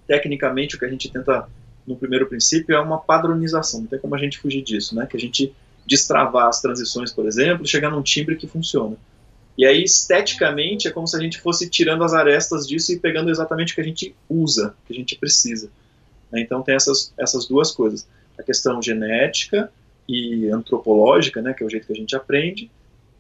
tecnicamente 0.07 0.77
o 0.77 0.79
que 0.79 0.85
a 0.85 0.89
gente 0.89 1.11
tenta 1.11 1.49
no 1.87 1.97
primeiro 1.97 2.27
princípio 2.27 2.75
é 2.75 2.81
uma 2.81 2.99
padronização, 2.99 3.81
não 3.81 3.87
tem 3.87 3.99
como 3.99 4.15
a 4.15 4.19
gente 4.19 4.39
fugir 4.39 4.63
disso, 4.63 4.95
né? 4.95 5.07
Que 5.07 5.17
a 5.17 5.21
gente 5.21 5.55
destravar 5.87 6.49
as 6.49 6.61
transições, 6.61 7.13
por 7.13 7.27
exemplo, 7.27 7.67
chegar 7.67 7.91
num 7.91 8.03
timbre 8.03 8.37
que 8.37 8.47
funciona. 8.47 8.97
E 9.57 9.65
aí, 9.65 9.85
esteticamente, 9.85 10.89
é 10.89 10.91
como 10.91 11.07
se 11.07 11.17
a 11.17 11.21
gente 11.21 11.41
fosse 11.41 11.69
tirando 11.71 12.03
as 12.03 12.13
arestas 12.13 12.67
disso 12.67 12.93
e 12.93 12.99
pegando 12.99 13.31
exatamente 13.31 13.73
o 13.73 13.75
que 13.77 13.81
a 13.81 13.85
gente 13.85 14.15
usa, 14.29 14.75
o 14.83 14.87
que 14.87 14.93
a 14.93 14.97
gente 14.97 15.17
precisa. 15.17 15.71
Né? 16.31 16.41
Então, 16.41 16.63
tem 16.63 16.75
essas, 16.75 17.13
essas 17.19 17.47
duas 17.47 17.73
coisas: 17.73 18.07
a 18.39 18.43
questão 18.43 18.81
genética 18.83 19.71
e 20.09 20.49
antropológica, 20.51 21.41
né, 21.41 21.55
que 21.55 21.63
é 21.63 21.67
o 21.67 21.71
jeito 21.71 21.87
que 21.87 21.93
a 21.93 21.97
gente 21.97 22.15
aprende, 22.15 22.71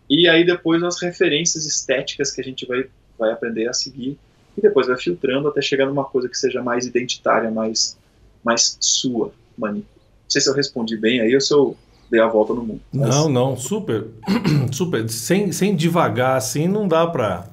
e 0.08 0.28
aí 0.28 0.44
depois 0.44 0.82
as 0.82 1.00
referências 1.00 1.64
estéticas 1.64 2.30
que 2.30 2.40
a 2.40 2.44
gente 2.44 2.66
vai, 2.66 2.86
vai 3.18 3.32
aprender 3.32 3.68
a 3.68 3.72
seguir, 3.72 4.18
e 4.56 4.60
depois 4.60 4.86
vai 4.86 4.96
filtrando 4.96 5.48
até 5.48 5.60
chegar 5.60 5.86
numa 5.86 6.04
coisa 6.04 6.28
que 6.28 6.36
seja 6.36 6.62
mais 6.62 6.86
identitária, 6.86 7.50
mais, 7.50 7.96
mais 8.44 8.76
sua, 8.80 9.32
Mani. 9.56 9.80
Não 9.80 10.30
sei 10.30 10.40
se 10.40 10.48
eu 10.48 10.54
respondi 10.54 10.96
bem 10.96 11.20
aí 11.20 11.34
ou 11.34 11.40
se 11.40 11.52
eu 11.52 11.76
dei 12.10 12.20
a 12.20 12.28
volta 12.28 12.54
no 12.54 12.62
mundo. 12.62 12.80
Mas... 12.92 13.08
Não, 13.08 13.28
não, 13.28 13.56
super, 13.56 14.06
super. 14.72 15.08
Sem, 15.08 15.50
sem 15.52 15.74
devagar 15.74 16.36
assim, 16.36 16.68
não 16.68 16.86
dá 16.86 17.06
para. 17.06 17.48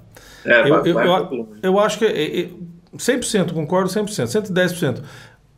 É, 0.46 0.62
eu, 0.62 0.70
vai, 0.70 0.90
eu, 0.90 0.94
vai 0.94 1.22
eu, 1.22 1.50
eu, 1.64 1.80
acho 1.80 2.00
que 2.00 2.06
é, 2.06 2.42
é, 2.42 2.50
100%, 2.96 3.54
concordo 3.54 3.90
100%, 3.90 4.26
110%. 4.26 5.04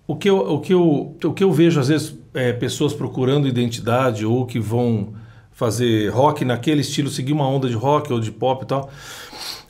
O 0.06 0.16
que 0.16 0.30
eu, 0.30 0.38
o 0.38 0.60
que 0.60 0.74
eu, 0.74 1.16
o 1.24 1.34
que 1.34 1.43
eu 1.43 1.51
vejo, 1.51 1.80
às 1.80 1.88
vezes, 1.88 2.18
é, 2.34 2.51
pessoas 2.51 2.93
procurando 2.93 3.47
identidade 3.47 4.26
ou 4.26 4.45
que 4.45 4.60
vão 4.60 5.14
fazer 5.51 6.10
rock 6.10 6.43
naquele 6.43 6.82
estilo, 6.82 7.10
seguir 7.10 7.32
uma 7.32 7.47
onda 7.47 7.70
de 7.70 7.76
rock 7.76 8.12
ou 8.12 8.20
de 8.20 8.32
pop 8.32 8.64
e 8.64 8.68
tal, 8.68 8.89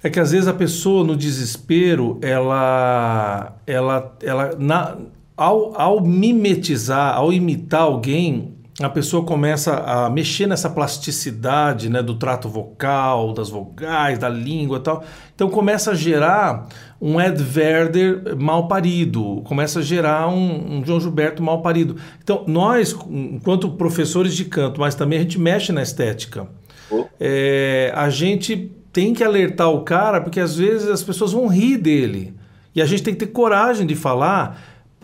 é 0.01 0.09
que 0.09 0.19
às 0.19 0.31
vezes 0.31 0.47
a 0.47 0.53
pessoa 0.53 1.03
no 1.03 1.15
desespero, 1.15 2.17
ela, 2.21 3.55
ela, 3.67 4.17
ela 4.21 4.55
na, 4.57 4.97
ao, 5.35 5.79
ao 5.79 6.01
mimetizar, 6.01 7.15
ao 7.15 7.31
imitar 7.31 7.81
alguém, 7.81 8.53
a 8.81 8.89
pessoa 8.89 9.23
começa 9.23 9.75
a 9.75 10.09
mexer 10.09 10.47
nessa 10.47 10.67
plasticidade 10.67 11.89
né, 11.89 12.01
do 12.01 12.15
trato 12.15 12.49
vocal, 12.49 13.31
das 13.31 13.49
vogais, 13.49 14.17
da 14.17 14.27
língua 14.27 14.77
e 14.77 14.81
tal. 14.81 15.03
Então 15.35 15.47
começa 15.47 15.91
a 15.91 15.95
gerar 15.95 16.67
um 16.99 17.21
Ed 17.21 17.39
Werder 17.55 18.35
mal 18.35 18.67
parido, 18.67 19.41
começa 19.43 19.79
a 19.79 19.81
gerar 19.83 20.27
um, 20.27 20.77
um 20.77 20.85
João 20.85 20.99
Gilberto 20.99 21.43
mal 21.43 21.61
parido. 21.61 21.97
Então 22.23 22.45
nós, 22.47 22.95
enquanto 23.09 23.69
professores 23.71 24.35
de 24.35 24.45
canto, 24.45 24.79
mas 24.79 24.95
também 24.95 25.19
a 25.19 25.21
gente 25.21 25.39
mexe 25.39 25.71
na 25.71 25.83
estética, 25.83 26.47
oh. 26.89 27.05
é, 27.19 27.91
a 27.95 28.09
gente 28.09 28.71
tem 28.91 29.13
que 29.13 29.23
alertar 29.23 29.69
o 29.69 29.81
cara, 29.81 30.19
porque 30.19 30.39
às 30.39 30.55
vezes 30.55 30.87
as 30.87 31.03
pessoas 31.03 31.31
vão 31.31 31.47
rir 31.47 31.77
dele. 31.77 32.33
E 32.75 32.81
a 32.81 32.85
gente 32.87 33.03
tem 33.03 33.13
que 33.13 33.25
ter 33.25 33.31
coragem 33.31 33.85
de 33.85 33.95
falar, 33.95 34.59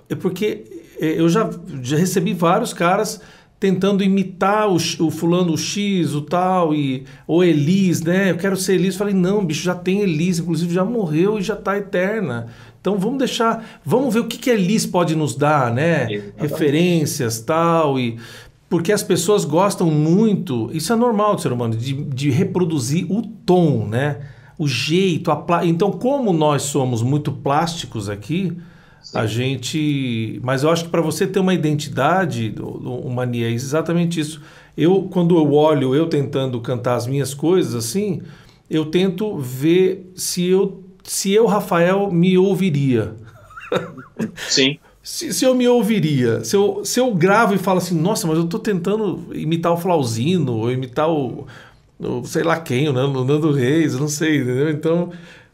é 0.10 0.16
porque 0.16 0.64
é, 1.00 1.20
eu 1.20 1.30
já, 1.30 1.48
já 1.84 1.98
recebi 1.98 2.34
vários 2.34 2.74
caras 2.74 3.22
tentando 3.60 4.04
imitar 4.04 4.70
o, 4.70 4.76
o 4.76 5.12
fulano 5.12 5.54
o 5.54 5.58
X, 5.58 6.16
o 6.16 6.22
tal, 6.22 6.74
e, 6.74 7.04
ou 7.28 7.44
Elis, 7.44 8.02
né? 8.02 8.32
Eu 8.32 8.38
quero 8.38 8.56
ser 8.56 8.76
Elis. 8.76 8.96
Falei, 8.96 9.14
não, 9.14 9.46
bicho, 9.46 9.64
já 9.64 9.76
tem 9.76 10.00
Elis, 10.00 10.40
inclusive 10.40 10.74
já 10.74 10.86
morreu 10.86 11.38
e 11.38 11.42
já 11.42 11.56
está 11.56 11.78
eterna. 11.78 12.48
Então 12.80 12.98
vamos 12.98 13.18
deixar, 13.20 13.82
vamos 13.84 14.14
ver 14.14 14.22
o 14.22 14.28
que, 14.28 14.38
que 14.38 14.50
Elis 14.50 14.86
pode 14.86 15.16
nos 15.16 15.36
dar, 15.36 15.74
né? 15.74 16.04
Exatamente. 16.04 16.34
Referências, 16.38 17.42
tal, 17.42 18.00
e 18.00 18.18
porque 18.70 18.94
as 18.94 19.04
pessoas 19.04 19.44
gostam 19.44 19.90
muito, 19.90 20.70
isso 20.72 20.94
é 20.94 20.96
normal 20.96 21.36
do 21.36 21.42
ser 21.42 21.52
humano, 21.52 21.76
de, 21.76 21.94
de 21.94 22.30
reproduzir 22.30 23.12
o 23.12 23.24
tom, 23.24 23.88
né? 23.88 24.22
O 24.58 24.68
jeito, 24.68 25.32
a 25.32 25.36
pla... 25.36 25.66
então 25.66 25.92
como 25.92 26.32
nós 26.32 26.62
somos 26.64 27.02
muito 27.02 27.32
plásticos 27.32 28.10
aqui, 28.10 28.56
a 29.14 29.26
gente. 29.26 30.40
Mas 30.44 30.64
eu 30.64 30.70
acho 30.70 30.86
que 30.86 30.90
para 30.90 31.02
você 31.02 31.26
ter 31.26 31.40
uma 31.40 31.54
identidade, 31.54 32.54
o 32.60 33.10
Mania, 33.10 33.48
é 33.48 33.52
exatamente 33.52 34.20
isso. 34.20 34.42
Eu, 34.78 35.04
quando 35.12 35.36
eu 35.36 35.54
olho, 35.54 35.96
eu 35.96 36.08
tentando 36.08 36.60
cantar 36.62 36.96
as 36.96 37.08
minhas 37.08 37.34
coisas 37.34 37.76
assim, 37.76 38.22
eu 38.70 38.86
tento 38.86 39.38
ver 39.38 40.12
se 40.16 40.46
eu, 40.46 40.84
se 41.04 41.34
eu 41.34 41.46
Rafael, 41.46 42.12
me 42.12 42.38
ouviria. 42.38 43.14
Sim. 44.48 44.78
se, 45.04 45.34
se, 45.34 45.46
eu 45.46 45.54
me 45.56 45.68
ouviria, 45.68 46.44
se 46.44 46.56
eu, 46.56 46.84
se 46.84 47.00
eu 47.00 47.14
gravo 47.14 47.54
e 47.54 47.58
falo 47.58 47.78
assim, 47.78 48.00
nossa, 48.00 48.28
mas 48.28 48.38
eu 48.38 48.46
estou 48.46 48.60
tentando 48.60 49.28
imitar 49.34 49.72
o 49.72 49.78
Flauzino, 49.78 50.54
ou 50.54 50.72
imitar 50.72 51.10
o, 51.10 51.48
o 52.00 52.24
sei 52.26 52.44
lá 52.44 52.60
quem, 52.60 52.88
o 52.90 52.94
Nando, 52.94 53.22
o 53.22 53.26
Nando 53.26 53.52
Reis, 53.52 53.96
não 54.00 54.08
sei, 54.08 54.38
entendeu? 54.38 54.70
Então, 54.70 55.12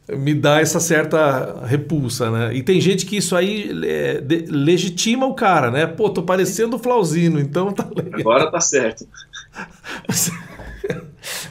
me 0.09 0.35
dá 0.35 0.61
essa 0.61 0.79
certa 0.79 1.65
repulsa, 1.65 2.29
né? 2.29 2.55
E 2.55 2.61
tem 2.61 2.79
gente 2.79 3.05
que 3.05 3.17
isso 3.17 3.35
aí 3.35 3.71
é, 3.83 4.21
de, 4.21 4.45
legitima 4.47 5.25
o 5.25 5.33
cara, 5.33 5.71
né? 5.71 5.87
Pô, 5.87 6.09
tô 6.09 6.21
parecendo 6.21 6.75
o 6.75 6.79
Flauzino, 6.79 7.39
então 7.39 7.71
tá 7.71 7.87
legal. 7.95 8.19
Agora 8.19 8.51
tá 8.51 8.59
certo. 8.59 9.07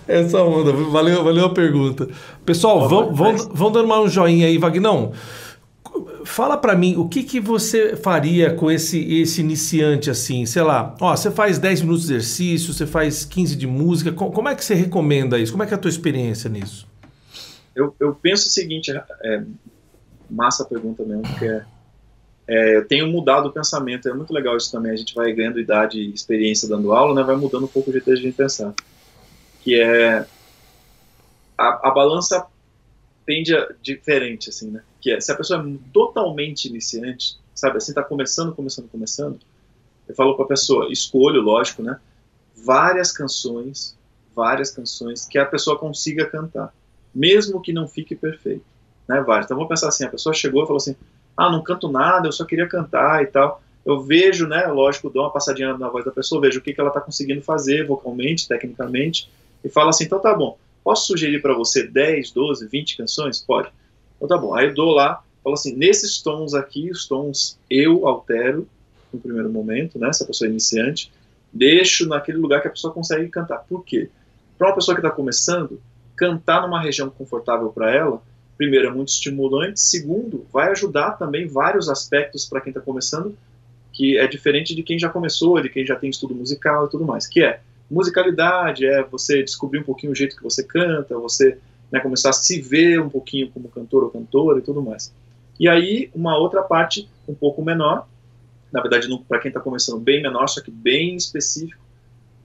Essa 0.07 0.41
onda, 0.43 0.73
valeu, 0.73 1.25
valeu 1.25 1.47
a 1.47 1.51
pergunta. 1.53 2.09
Pessoal, 2.45 2.89
vão, 2.89 3.13
vão, 3.13 3.37
vão 3.53 3.73
dando 3.73 3.89
mais 3.89 4.05
um 4.05 4.09
joinha 4.09 4.47
aí, 4.47 4.57
Vagnão. 4.57 5.13
Fala 6.25 6.57
para 6.57 6.77
mim, 6.77 6.95
o 6.97 7.09
que, 7.09 7.23
que 7.23 7.41
você 7.41 7.97
faria 7.97 8.53
com 8.53 8.71
esse, 8.71 9.01
esse 9.21 9.41
iniciante 9.41 10.11
assim? 10.11 10.47
Sei 10.47 10.63
lá, 10.63 10.95
ó, 11.01 11.17
você 11.17 11.31
faz 11.31 11.59
10 11.59 11.83
minutos 11.83 12.07
de 12.07 12.15
exercício, 12.15 12.73
você 12.73 12.87
faz 12.87 13.25
15 13.25 13.57
de 13.57 13.67
música, 13.67 14.13
como 14.13 14.49
é 14.49 14.55
que 14.55 14.65
você 14.65 14.75
recomenda 14.75 15.39
isso? 15.39 15.53
Como 15.53 15.63
é 15.63 15.67
que 15.67 15.75
é 15.75 15.77
a 15.77 15.79
tua 15.79 15.89
experiência 15.89 16.49
nisso? 16.49 16.87
Eu, 17.75 17.95
eu 17.99 18.15
penso 18.15 18.49
o 18.49 18.51
seguinte, 18.51 18.91
é, 18.91 19.05
é 19.23 19.45
massa 20.31 20.63
a 20.63 20.67
pergunta 20.67 21.05
mesmo, 21.05 21.23
porque 21.23 21.47
é, 21.47 21.65
é, 22.47 22.77
eu 22.77 22.87
tenho 22.87 23.07
mudado 23.07 23.49
o 23.49 23.53
pensamento, 23.53 24.09
é 24.09 24.13
muito 24.13 24.33
legal 24.33 24.57
isso 24.57 24.71
também, 24.71 24.93
a 24.93 24.97
gente 24.97 25.15
vai 25.15 25.33
ganhando 25.33 25.61
idade 25.61 25.99
e 25.99 26.13
experiência 26.13 26.69
dando 26.69 26.93
aula, 26.93 27.15
né, 27.15 27.23
vai 27.23 27.37
mudando 27.37 27.65
um 27.65 27.69
pouco 27.69 27.91
o 27.91 27.93
jeito 27.93 28.11
a 28.11 28.17
gente 28.17 28.37
pensar, 28.37 28.75
que 29.61 29.81
é 29.81 30.27
a, 31.57 31.89
a 31.89 31.91
balança 31.91 32.47
tende 33.25 33.57
a 33.57 33.69
diferente, 33.81 34.51
assim, 34.51 34.71
né? 34.71 34.83
Que 35.01 35.13
é, 35.13 35.21
se 35.21 35.33
a 35.33 35.35
pessoa 35.35 35.61
é 35.61 35.79
totalmente 35.93 36.67
iniciante, 36.69 37.39
sabe, 37.55 37.79
assim, 37.79 37.95
tá 37.95 38.03
começando, 38.03 38.55
começando, 38.55 38.89
começando, 38.89 39.39
eu 40.07 40.15
falo 40.15 40.37
pra 40.37 40.45
pessoa, 40.45 40.93
escolho, 40.93 41.41
lógico, 41.41 41.83
né? 41.83 41.99
Várias 42.55 43.11
canções, 43.13 43.97
várias 44.35 44.71
canções 44.71 45.27
que 45.27 45.39
a 45.39 45.47
pessoa 45.47 45.79
consiga 45.79 46.29
cantar, 46.29 46.75
mesmo 47.15 47.61
que 47.61 47.73
não 47.73 47.87
fique 47.87 48.15
perfeito, 48.15 48.65
né? 49.09 49.21
Então 49.21 49.57
vamos 49.57 49.69
pensar 49.69 49.89
assim, 49.89 50.05
a 50.05 50.09
pessoa 50.09 50.35
chegou 50.35 50.65
e 50.65 50.67
falou 50.67 50.79
assim, 50.79 50.97
ah, 51.37 51.51
não 51.51 51.63
canto 51.63 51.89
nada, 51.89 52.29
eu 52.29 52.33
só 52.33 52.45
queria 52.45 52.69
cantar 52.69 53.23
e 53.23 53.27
tal. 53.27 53.63
Eu 53.85 54.01
vejo, 54.01 54.47
né, 54.47 54.67
lógico, 54.67 55.11
dou 55.11 55.25
uma 55.25 55.31
passadinha 55.31 55.77
na 55.77 55.89
voz 55.89 56.05
da 56.05 56.11
pessoa, 56.11 56.41
vejo 56.41 56.59
o 56.59 56.63
que, 56.63 56.73
que 56.73 56.81
ela 56.81 56.89
está 56.89 57.01
conseguindo 57.01 57.43
fazer 57.43 57.87
vocalmente, 57.87 58.49
tecnicamente, 58.49 59.31
e 59.63 59.69
falo 59.69 59.91
assim, 59.91 60.05
então 60.05 60.19
tá 60.19 60.35
bom, 60.35 60.57
posso 60.83 61.07
sugerir 61.07 61.43
para 61.43 61.55
você 61.55 61.87
10, 61.87 62.33
12, 62.33 62.67
20 62.67 62.97
canções? 62.97 63.41
Pode. 63.41 63.71
Então 64.17 64.29
tá 64.29 64.39
bom. 64.39 64.55
Aí 64.55 64.69
eu 64.69 64.75
dou 64.75 64.91
lá, 64.93 65.23
falo 65.43 65.55
assim, 65.55 65.77
nesses 65.77 66.23
tons 66.23 66.55
aqui, 66.55 66.91
os 66.91 67.07
tons 67.07 67.59
eu 67.69 68.07
altero 68.07 68.67
no 69.13 69.21
primeiro 69.21 69.51
momento, 69.51 69.99
né, 69.99 70.13
se 70.13 70.23
a 70.23 70.27
pessoa 70.27 70.49
é 70.49 70.51
iniciante, 70.51 71.13
deixo 71.53 72.09
naquele 72.09 72.39
lugar 72.39 72.61
que 72.63 72.69
a 72.69 72.71
pessoa 72.71 72.93
consegue 72.93 73.29
cantar. 73.29 73.59
Por 73.69 73.85
quê? 73.85 74.09
Para 74.59 74.69
uma 74.69 74.75
pessoa 74.75 74.95
que 74.95 75.01
está 75.01 75.11
começando, 75.11 75.81
cantar 76.17 76.63
numa 76.63 76.81
região 76.81 77.11
confortável 77.11 77.69
para 77.71 77.95
ela, 77.95 78.23
primeiro, 78.57 78.89
é 78.89 78.91
muito 78.91 79.09
estimulante, 79.09 79.81
segundo, 79.81 80.47
vai 80.53 80.71
ajudar 80.71 81.13
também 81.13 81.47
vários 81.47 81.89
aspectos 81.89 82.47
para 82.47 82.61
quem 82.61 82.71
está 82.71 82.81
começando, 82.81 83.37
que 83.93 84.19
é 84.19 84.27
diferente 84.27 84.75
de 84.75 84.83
quem 84.83 84.99
já 84.99 85.09
começou, 85.09 85.61
de 85.61 85.69
quem 85.69 85.85
já 85.87 85.97
tem 85.97 86.11
estudo 86.11 86.35
musical 86.35 86.87
e 86.87 86.91
tudo 86.91 87.05
mais, 87.05 87.27
que 87.27 87.43
é 87.43 87.61
musicalidade, 87.91 88.87
é 88.87 89.03
você 89.03 89.43
descobrir 89.43 89.79
um 89.79 89.85
pouquinho 89.85 90.13
o 90.13 90.15
jeito 90.15 90.37
que 90.37 90.43
você 90.43 90.63
canta, 90.63 91.17
você 91.19 91.59
né, 91.91 92.01
começar 92.01 92.31
a 92.31 92.33
se 92.33 92.61
ver 92.61 93.01
um 93.01 93.09
pouquinho 93.09 93.51
como 93.51 93.69
cantor 93.69 94.05
ou 94.05 94.11
cantora 94.11 94.59
e 94.59 94.63
tudo 94.63 94.83
mais. 94.83 95.13
E 95.59 95.69
aí, 95.69 96.11
uma 96.15 96.37
outra 96.37 96.63
parte 96.63 97.09
um 97.29 97.35
pouco 97.35 97.63
menor, 97.63 98.09
na 98.73 98.81
verdade, 98.81 99.07
para 99.29 99.39
quem 99.39 99.49
está 99.49 99.61
começando, 99.61 100.01
bem 100.01 100.21
menor, 100.21 100.49
só 100.49 100.61
que 100.61 100.71
bem 100.71 101.15
específico, 101.15 101.83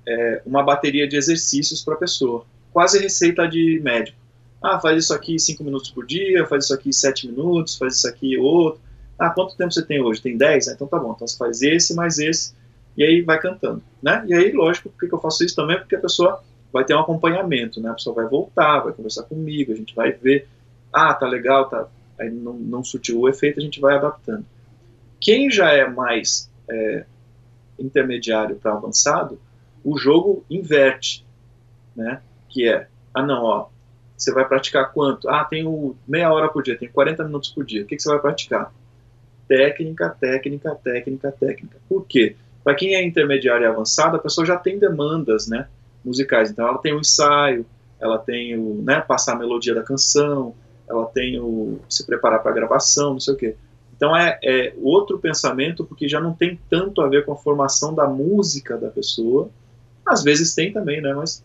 é 0.08 0.42
uma 0.46 0.64
bateria 0.64 1.08
de 1.08 1.16
exercícios 1.16 1.84
para 1.84 1.96
a 1.96 1.98
pessoa, 1.98 2.46
quase 2.80 2.98
receita 2.98 3.46
de 3.46 3.78
médico. 3.84 4.18
Ah, 4.62 4.80
faz 4.80 5.04
isso 5.04 5.14
aqui 5.14 5.38
cinco 5.38 5.66
minutos 5.66 5.90
por 5.90 6.06
dia, 6.06 6.46
faz 6.46 6.64
isso 6.64 6.74
aqui 6.74 6.94
sete 6.94 7.28
minutos, 7.28 7.78
faz 7.78 7.98
isso 7.98 8.08
aqui 8.08 8.38
outro. 8.38 8.80
Ah, 9.20 9.30
quanto 9.30 9.58
tempo 9.58 9.70
você 9.70 9.86
tem 9.86 10.02
hoje? 10.02 10.22
Tem 10.22 10.38
dez? 10.38 10.70
Ah, 10.70 10.72
então 10.76 10.88
tá 10.88 10.98
bom, 10.98 11.12
então 11.14 11.28
você 11.28 11.36
faz 11.36 11.62
esse 11.62 11.94
mais 11.94 12.20
esse, 12.20 12.54
e 12.96 13.04
aí 13.04 13.22
vai 13.22 13.38
cantando, 13.38 13.84
né? 14.02 14.24
E 14.30 14.34
aí, 14.34 14.54
lógico, 14.54 14.88
por 14.88 15.10
que 15.10 15.14
eu 15.14 15.20
faço 15.20 15.44
isso 15.44 15.58
também? 15.58 15.78
Porque 15.78 15.94
a 15.94 16.00
pessoa 16.00 16.42
vai 16.72 16.86
ter 16.86 16.96
um 16.96 17.02
acompanhamento, 17.02 17.82
né? 17.82 17.90
A 17.90 17.96
pessoa 17.96 18.16
vai 18.16 18.26
voltar, 18.30 18.80
vai 18.80 18.94
conversar 18.94 19.24
comigo, 19.24 19.74
a 19.74 19.76
gente 19.76 19.94
vai 19.94 20.14
ver, 20.14 20.48
ah, 20.94 21.14
tá 21.14 21.28
legal, 21.28 21.68
tá, 21.68 21.86
aí 22.18 22.32
não, 22.32 22.54
não 22.54 22.82
surtiu 22.82 23.20
o 23.20 23.28
efeito, 23.28 23.60
a 23.60 23.64
gente 23.64 23.82
vai 23.82 23.98
adaptando. 23.98 24.46
Quem 25.20 25.52
já 25.52 25.74
é 25.74 25.86
mais 25.86 26.50
é, 26.70 27.04
intermediário 27.78 28.56
para 28.56 28.72
avançado, 28.72 29.38
o 29.84 29.98
jogo 29.98 30.46
inverte, 30.50 31.26
né? 31.94 32.22
Que 32.50 32.68
é, 32.68 32.88
ah 33.14 33.24
não, 33.24 33.44
ó, 33.44 33.68
você 34.20 34.34
vai 34.34 34.46
praticar 34.46 34.92
quanto? 34.92 35.30
Ah, 35.30 35.46
tenho 35.46 35.96
meia 36.08 36.32
hora 36.32 36.50
por 36.50 36.62
dia, 36.62 36.78
tenho 36.78 36.92
40 36.92 37.24
minutos 37.24 37.50
por 37.50 37.64
dia. 37.64 37.84
O 37.84 37.86
que, 37.86 37.96
que 37.96 38.02
você 38.02 38.10
vai 38.10 38.20
praticar? 38.20 38.74
Técnica, 39.48 40.10
técnica, 40.10 40.76
técnica, 40.76 41.32
técnica. 41.32 41.78
Por 41.88 42.06
quê? 42.06 42.36
Para 42.64 42.76
quem 42.76 42.96
é 42.96 43.04
intermediário 43.04 43.64
e 43.64 43.68
avançado, 43.68 44.18
a 44.18 44.20
pessoa 44.20 44.46
já 44.46 44.58
tem 44.58 44.78
demandas, 44.78 45.48
né, 45.48 45.68
musicais. 46.04 46.52
Então 46.52 46.68
ela 46.68 46.78
tem 46.78 46.94
o 46.94 47.00
ensaio, 47.00 47.66
ela 48.00 48.18
tem 48.18 48.58
o, 48.58 48.82
né, 48.84 49.00
passar 49.02 49.34
a 49.34 49.40
melodia 49.40 49.74
da 49.74 49.84
canção, 49.84 50.54
ela 50.88 51.06
tem 51.06 51.40
o 51.40 51.80
se 51.88 52.06
preparar 52.06 52.42
para 52.42 52.52
a 52.52 52.54
gravação, 52.54 53.14
não 53.14 53.20
sei 53.20 53.34
o 53.34 53.38
quê. 53.38 53.56
Então 53.96 54.16
é, 54.16 54.38
é 54.44 54.74
outro 54.82 55.18
pensamento 55.18 55.86
porque 55.86 56.08
já 56.08 56.20
não 56.20 56.34
tem 56.34 56.60
tanto 56.70 57.02
a 57.02 57.08
ver 57.08 57.26
com 57.26 57.32
a 57.32 57.38
formação 57.38 57.94
da 57.94 58.06
música 58.06 58.78
da 58.78 58.90
pessoa. 58.90 59.50
Às 60.06 60.24
vezes 60.24 60.54
tem 60.54 60.74
também, 60.74 61.02
né, 61.02 61.14
mas 61.14 61.44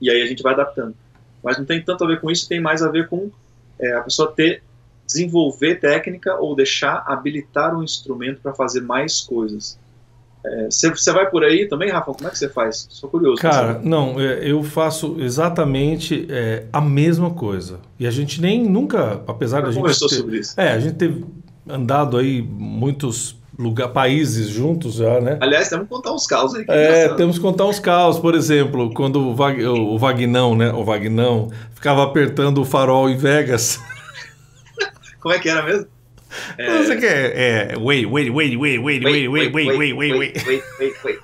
e 0.00 0.10
aí 0.10 0.22
a 0.22 0.26
gente 0.26 0.42
vai 0.42 0.54
adaptando. 0.54 0.94
Mas 1.42 1.58
não 1.58 1.64
tem 1.64 1.82
tanto 1.82 2.04
a 2.04 2.06
ver 2.06 2.20
com 2.20 2.30
isso, 2.30 2.48
tem 2.48 2.60
mais 2.60 2.82
a 2.82 2.88
ver 2.88 3.08
com 3.08 3.30
é, 3.78 3.94
a 3.94 4.02
pessoa 4.02 4.32
ter 4.32 4.62
desenvolver 5.06 5.76
técnica 5.76 6.36
ou 6.36 6.54
deixar 6.54 7.04
habilitar 7.06 7.76
um 7.76 7.82
instrumento 7.82 8.40
para 8.40 8.54
fazer 8.54 8.80
mais 8.80 9.20
coisas. 9.20 9.78
Você 10.70 11.10
é, 11.10 11.12
vai 11.12 11.28
por 11.28 11.44
aí 11.44 11.68
também, 11.68 11.90
Rafa? 11.90 12.14
Como 12.14 12.26
é 12.26 12.30
que 12.30 12.38
você 12.38 12.48
faz? 12.48 12.86
Sou 12.88 13.10
curioso. 13.10 13.42
Cara, 13.42 13.78
não, 13.82 14.18
é, 14.18 14.50
eu 14.50 14.62
faço 14.62 15.16
exatamente 15.20 16.26
é, 16.30 16.64
a 16.72 16.80
mesma 16.80 17.30
coisa. 17.30 17.80
E 17.98 18.06
a 18.06 18.10
gente 18.10 18.40
nem 18.40 18.64
nunca, 18.64 19.22
apesar 19.26 19.60
da 19.60 19.66
gente. 19.66 19.80
Conversou 19.80 20.08
ter, 20.08 20.16
sobre 20.16 20.38
isso. 20.38 20.58
É, 20.58 20.72
a 20.72 20.80
gente 20.80 20.94
teve 20.94 21.24
andado 21.68 22.16
aí 22.16 22.40
muitos 22.40 23.36
lugar, 23.60 23.88
países 23.88 24.48
juntos 24.48 24.94
já, 24.94 25.20
né? 25.20 25.36
Aliás, 25.40 25.68
temos 25.68 25.86
que 25.86 25.94
contar 25.94 26.12
uns 26.12 26.26
caos 26.26 26.54
aí. 26.54 26.64
É, 26.68 27.08
temos 27.10 27.36
que 27.36 27.42
contar 27.42 27.66
uns 27.66 27.78
caos. 27.78 28.18
Por 28.18 28.34
exemplo, 28.34 28.92
quando 28.94 29.28
o, 29.28 29.34
Vag, 29.34 29.64
o 29.64 29.98
Vagnão, 29.98 30.56
né? 30.56 30.72
O 30.72 30.84
Vagnão 30.84 31.50
ficava 31.74 32.02
apertando 32.02 32.58
o 32.58 32.64
farol 32.64 33.08
em 33.10 33.16
Vegas. 33.16 33.80
Como 35.20 35.34
é 35.34 35.38
que 35.38 35.48
era 35.48 35.62
mesmo? 35.62 35.86
É... 36.56 36.78
Não 36.78 36.84
sei 36.84 36.96
o 36.96 37.00
que 37.00 37.06
é. 37.06 37.74
Wait, 37.78 38.06
wait, 38.06 38.30
wait, 38.30 38.56
wait, 38.56 38.56
wait, 38.56 39.04
wait, 39.04 39.04
wait, 39.04 39.28
wait, 39.28 39.52
wait, 39.52 39.76
wait, 39.76 39.96
wait. 39.96 40.46
wait, 40.46 40.64
wait, 40.78 41.04
wait. 41.04 41.20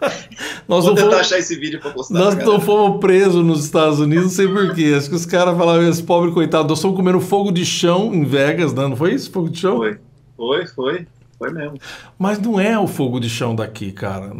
Nós 0.66 0.84
Vou 0.84 0.94
tentar 0.94 1.10
fomos... 1.10 1.20
achar 1.20 1.38
esse 1.38 1.54
vídeo 1.56 1.80
pra 1.80 1.92
postar. 1.92 2.18
Nós 2.18 2.34
não 2.36 2.60
fomos 2.60 2.98
presos 2.98 3.44
nos 3.44 3.64
Estados 3.64 4.00
Unidos, 4.00 4.24
não 4.24 4.30
sei 4.30 4.48
porquê. 4.48 4.94
Acho 4.96 5.08
que 5.08 5.14
os 5.14 5.24
caras 5.24 5.56
falavam, 5.56 5.88
esse 5.88 6.02
pobre 6.02 6.32
coitado, 6.32 6.68
nós 6.68 6.78
estamos 6.78 6.96
comendo 6.96 7.20
fogo 7.20 7.52
de 7.52 7.64
chão 7.64 8.12
em 8.12 8.24
Vegas, 8.24 8.74
né? 8.74 8.88
Não 8.88 8.96
foi 8.96 9.14
isso? 9.14 9.30
Fogo 9.30 9.48
de 9.48 9.60
chão? 9.60 9.76
Foi, 9.76 9.96
foi, 10.36 10.66
foi. 10.66 11.06
Foi 11.38 11.52
mesmo. 11.52 11.78
Mas 12.18 12.38
não 12.40 12.58
é 12.58 12.78
o 12.78 12.86
fogo 12.86 13.20
de 13.20 13.28
chão 13.28 13.54
daqui, 13.54 13.92
cara. 13.92 14.32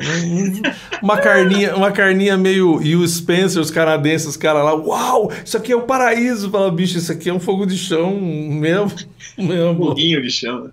uma 1.03 1.19
carninha, 1.19 1.77
uma 1.77 1.93
carninha 1.93 2.37
meio 2.39 2.83
e 2.83 2.97
o 2.97 3.07
Spencer, 3.07 3.61
os 3.61 3.71
canadenses, 3.71 4.29
os 4.29 4.37
caras 4.37 4.65
lá, 4.65 4.75
uau, 4.75 5.31
isso 5.45 5.57
aqui 5.57 5.73
é 5.73 5.77
o 5.77 5.83
paraíso. 5.83 6.51
Fala, 6.51 6.71
bicho, 6.71 6.97
isso 6.97 7.13
aqui 7.13 7.29
é 7.29 7.35
um 7.35 7.41
fogo 7.41 7.67
de 7.67 7.77
chão 7.77 8.19
mesmo. 8.19 8.93
mesmo. 9.37 9.71
Um 9.73 9.77
foguinho 9.77 10.23
de 10.23 10.31
chão. 10.31 10.71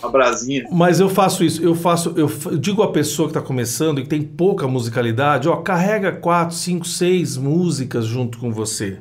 Uma 0.00 0.10
brasinha. 0.10 0.66
Mas 0.70 0.98
eu 0.98 1.08
faço 1.08 1.44
isso, 1.44 1.62
eu 1.62 1.74
faço, 1.74 2.12
eu 2.16 2.28
digo 2.58 2.82
a 2.82 2.90
pessoa 2.90 3.28
que 3.28 3.36
está 3.36 3.40
começando 3.40 3.98
e 3.98 4.02
que 4.02 4.08
tem 4.08 4.22
pouca 4.22 4.66
musicalidade, 4.66 5.48
ó, 5.48 5.56
carrega 5.56 6.10
quatro, 6.10 6.56
cinco, 6.56 6.86
seis 6.86 7.36
músicas 7.36 8.04
junto 8.04 8.38
com 8.38 8.52
você. 8.52 8.98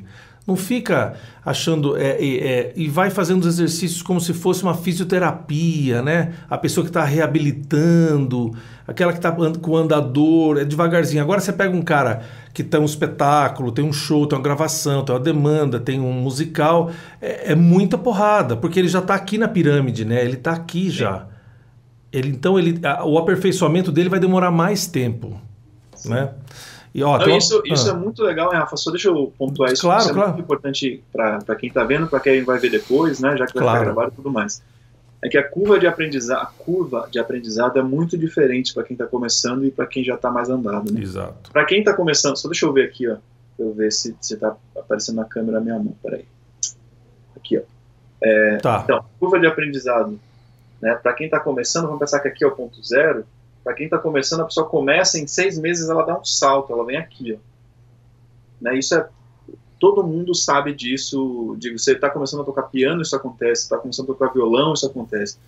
Não 0.51 0.57
fica 0.57 1.13
achando 1.45 1.95
é, 1.95 2.17
é, 2.21 2.73
e 2.75 2.89
vai 2.89 3.09
fazendo 3.09 3.39
os 3.39 3.47
exercícios 3.47 4.01
como 4.01 4.19
se 4.19 4.33
fosse 4.33 4.63
uma 4.63 4.73
fisioterapia, 4.73 6.01
né? 6.01 6.33
A 6.49 6.57
pessoa 6.57 6.83
que 6.83 6.89
está 6.89 7.05
reabilitando, 7.05 8.53
aquela 8.85 9.13
que 9.13 9.19
está 9.19 9.31
com 9.31 9.77
andador, 9.77 10.57
é 10.57 10.65
devagarzinho. 10.65 11.23
Agora 11.23 11.39
você 11.39 11.53
pega 11.53 11.73
um 11.73 11.81
cara 11.81 12.23
que 12.53 12.65
tem 12.65 12.81
um 12.81 12.85
espetáculo, 12.85 13.71
tem 13.71 13.85
um 13.85 13.93
show, 13.93 14.27
tem 14.27 14.37
uma 14.37 14.43
gravação, 14.43 15.05
tem 15.05 15.15
uma 15.15 15.21
demanda, 15.21 15.79
tem 15.79 16.01
um 16.01 16.11
musical, 16.11 16.91
é, 17.21 17.53
é 17.53 17.55
muita 17.55 17.97
porrada, 17.97 18.57
porque 18.57 18.77
ele 18.77 18.89
já 18.89 18.99
está 18.99 19.15
aqui 19.15 19.37
na 19.37 19.47
pirâmide, 19.47 20.03
né? 20.03 20.21
Ele 20.21 20.35
está 20.35 20.51
aqui 20.51 20.89
já. 20.89 21.27
Ele, 22.11 22.27
então 22.27 22.59
ele, 22.59 22.85
a, 22.85 23.05
o 23.05 23.17
aperfeiçoamento 23.17 23.89
dele 23.89 24.09
vai 24.09 24.19
demorar 24.19 24.51
mais 24.51 24.85
tempo, 24.85 25.39
Sim. 25.95 26.09
né? 26.09 26.31
E, 26.93 27.03
ó, 27.03 27.17
Não, 27.17 27.37
isso, 27.37 27.61
isso 27.65 27.89
é 27.89 27.93
muito 27.93 28.21
legal, 28.21 28.51
Rafa. 28.51 28.75
Só 28.75 28.91
deixa 28.91 29.07
eu 29.07 29.33
pontuar 29.37 29.71
isso. 29.71 29.83
Claro, 29.83 30.01
isso 30.01 30.09
é 30.09 30.13
claro. 30.13 30.29
muito 30.29 30.43
importante 30.43 31.03
para 31.11 31.55
quem 31.55 31.69
está 31.69 31.83
vendo, 31.83 32.07
para 32.07 32.19
quem 32.19 32.43
vai 32.43 32.59
ver 32.59 32.69
depois, 32.69 33.19
né? 33.19 33.37
Já 33.37 33.45
que 33.45 33.53
vai 33.53 33.63
claro. 33.63 33.79
ficar 33.79 33.93
gravado 33.93 34.13
e 34.13 34.15
tudo 34.15 34.29
mais. 34.29 34.61
É 35.23 35.29
que 35.29 35.37
a 35.37 35.47
curva 35.47 35.79
de 35.79 35.87
aprendizado, 35.87 36.41
a 36.41 36.45
curva 36.45 37.07
de 37.09 37.19
aprendizado 37.19 37.77
é 37.77 37.83
muito 37.83 38.17
diferente 38.17 38.73
para 38.73 38.83
quem 38.83 38.95
está 38.95 39.05
começando 39.05 39.63
e 39.63 39.71
para 39.71 39.85
quem 39.85 40.03
já 40.03 40.15
está 40.15 40.31
mais 40.31 40.49
andado. 40.49 40.91
Né? 40.91 41.01
Exato. 41.01 41.51
Para 41.51 41.63
quem 41.63 41.79
está 41.79 41.93
começando, 41.93 42.35
só 42.37 42.47
deixa 42.49 42.65
eu 42.65 42.73
ver 42.73 42.85
aqui, 42.85 43.07
ó. 43.07 43.17
Eu 43.57 43.73
ver 43.73 43.91
se 43.91 44.15
está 44.19 44.55
aparecendo 44.75 45.17
na 45.17 45.25
câmera 45.25 45.59
a 45.59 45.61
minha 45.61 45.77
mão. 45.77 45.95
Peraí. 46.01 46.25
Aqui, 47.35 47.57
ó. 47.57 47.61
É, 48.21 48.57
tá. 48.57 48.81
Então, 48.83 49.05
curva 49.19 49.39
de 49.39 49.45
aprendizado. 49.45 50.19
Né? 50.81 50.95
Para 50.95 51.13
quem 51.13 51.27
está 51.27 51.39
começando, 51.39 51.85
vamos 51.85 51.99
pensar 51.99 52.19
que 52.19 52.27
aqui 52.27 52.43
é 52.43 52.47
o 52.47 52.51
ponto 52.51 52.83
zero 52.83 53.23
para 53.63 53.73
quem 53.73 53.85
está 53.85 53.97
começando, 53.97 54.41
a 54.41 54.45
pessoa 54.45 54.67
começa 54.67 55.19
em 55.19 55.27
seis 55.27 55.57
meses, 55.57 55.89
ela 55.89 56.03
dá 56.03 56.19
um 56.19 56.25
salto, 56.25 56.73
ela 56.73 56.85
vem 56.85 56.97
aqui, 56.97 57.33
ó. 57.33 57.37
Né, 58.61 58.77
isso 58.77 58.93
é 58.95 59.07
todo 59.81 60.03
mundo 60.03 60.35
sabe 60.35 60.75
disso. 60.75 61.55
Digo, 61.57 61.79
você 61.79 61.93
está 61.93 62.07
começando 62.07 62.41
a 62.41 62.45
tocar 62.45 62.63
piano, 62.63 63.01
isso 63.01 63.15
acontece. 63.15 63.63
Está 63.63 63.79
começando 63.79 64.11
a 64.11 64.13
tocar 64.13 64.31
violão, 64.31 64.73
isso 64.73 64.85
acontece. 64.85 65.39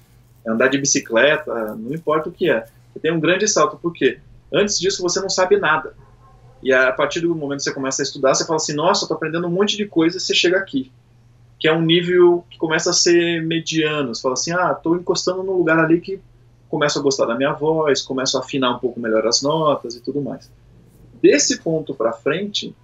Andar 0.46 0.70
de 0.70 0.80
bicicleta, 0.80 1.76
não 1.76 1.94
importa 1.94 2.30
o 2.30 2.32
que 2.32 2.50
é. 2.50 2.66
Você 2.92 3.00
tem 3.00 3.14
um 3.14 3.20
grande 3.20 3.48
salto, 3.48 3.78
por 3.78 3.94
quê? 3.94 4.20
Antes 4.52 4.80
disso 4.80 5.04
você 5.04 5.22
não 5.22 5.30
sabe 5.30 5.58
nada. 5.58 5.94
E 6.64 6.74
a 6.74 6.92
partir 6.92 7.20
do 7.20 7.36
momento 7.36 7.60
que 7.60 7.66
você 7.66 7.74
começa 7.74 8.02
a 8.02 8.04
estudar, 8.04 8.34
você 8.34 8.44
fala 8.46 8.58
assim: 8.58 8.74
nossa, 8.74 9.04
estou 9.04 9.16
aprendendo 9.16 9.48
um 9.48 9.52
monte 9.52 9.78
de 9.78 9.86
coisa. 9.86 10.18
E 10.18 10.20
você 10.20 10.34
chega 10.34 10.58
aqui, 10.58 10.92
que 11.60 11.68
é 11.68 11.74
um 11.74 11.82
nível 11.82 12.44
que 12.50 12.58
começa 12.58 12.90
a 12.90 12.94
ser 12.94 13.44
mediano. 13.44 14.16
Você 14.16 14.22
fala 14.22 14.34
assim: 14.34 14.52
ah, 14.52 14.74
estou 14.76 14.96
encostando 14.96 15.44
num 15.44 15.58
lugar 15.58 15.78
ali 15.78 16.02
que 16.02 16.20
começo 16.74 16.98
a 16.98 17.04
gostar 17.04 17.28
da 17.28 17.36
minha 17.36 17.54
voz, 17.54 18.02
começo 18.02 18.36
a 18.36 18.40
afinar 18.40 18.76
um 18.76 18.80
pouco 18.80 19.00
melhor 19.00 19.28
as 19.28 19.44
notas 19.44 19.94
e 19.94 20.02
tudo 20.02 20.20
mais. 20.20 20.50
Desse 21.22 21.60
ponto 21.60 21.94
para 21.94 22.12
frente, 22.12 22.76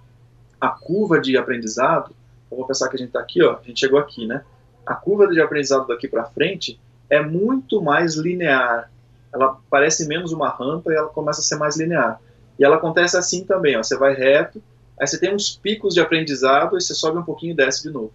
a 0.60 0.68
curva 0.68 1.20
de 1.20 1.36
aprendizado 1.36 2.14
vamos 2.48 2.68
pensar 2.68 2.88
que 2.88 2.94
a 2.94 2.98
gente 3.00 3.08
está 3.08 3.18
aqui, 3.18 3.42
ó, 3.42 3.56
a 3.56 3.62
gente 3.64 3.80
chegou 3.80 3.98
aqui, 3.98 4.28
né? 4.28 4.44
A 4.86 4.94
curva 4.94 5.26
de 5.26 5.40
aprendizado 5.40 5.88
daqui 5.88 6.06
para 6.06 6.24
frente 6.24 6.78
é 7.08 7.20
muito 7.20 7.82
mais 7.82 8.14
linear. 8.14 8.92
Ela 9.34 9.58
parece 9.68 10.06
menos 10.06 10.30
uma 10.30 10.50
rampa 10.50 10.92
e 10.92 10.96
ela 10.96 11.08
começa 11.08 11.40
a 11.40 11.42
ser 11.42 11.56
mais 11.56 11.76
linear. 11.76 12.20
E 12.60 12.64
ela 12.64 12.76
acontece 12.76 13.16
assim 13.16 13.44
também, 13.44 13.76
ó, 13.76 13.82
você 13.82 13.98
vai 13.98 14.14
reto, 14.14 14.62
aí 15.00 15.04
você 15.04 15.18
tem 15.18 15.34
uns 15.34 15.56
picos 15.56 15.94
de 15.94 16.00
aprendizado 16.00 16.76
e 16.76 16.80
você 16.80 16.94
sobe 16.94 17.18
um 17.18 17.24
pouquinho 17.24 17.54
e 17.54 17.56
desce 17.56 17.82
de 17.82 17.90
novo. 17.90 18.12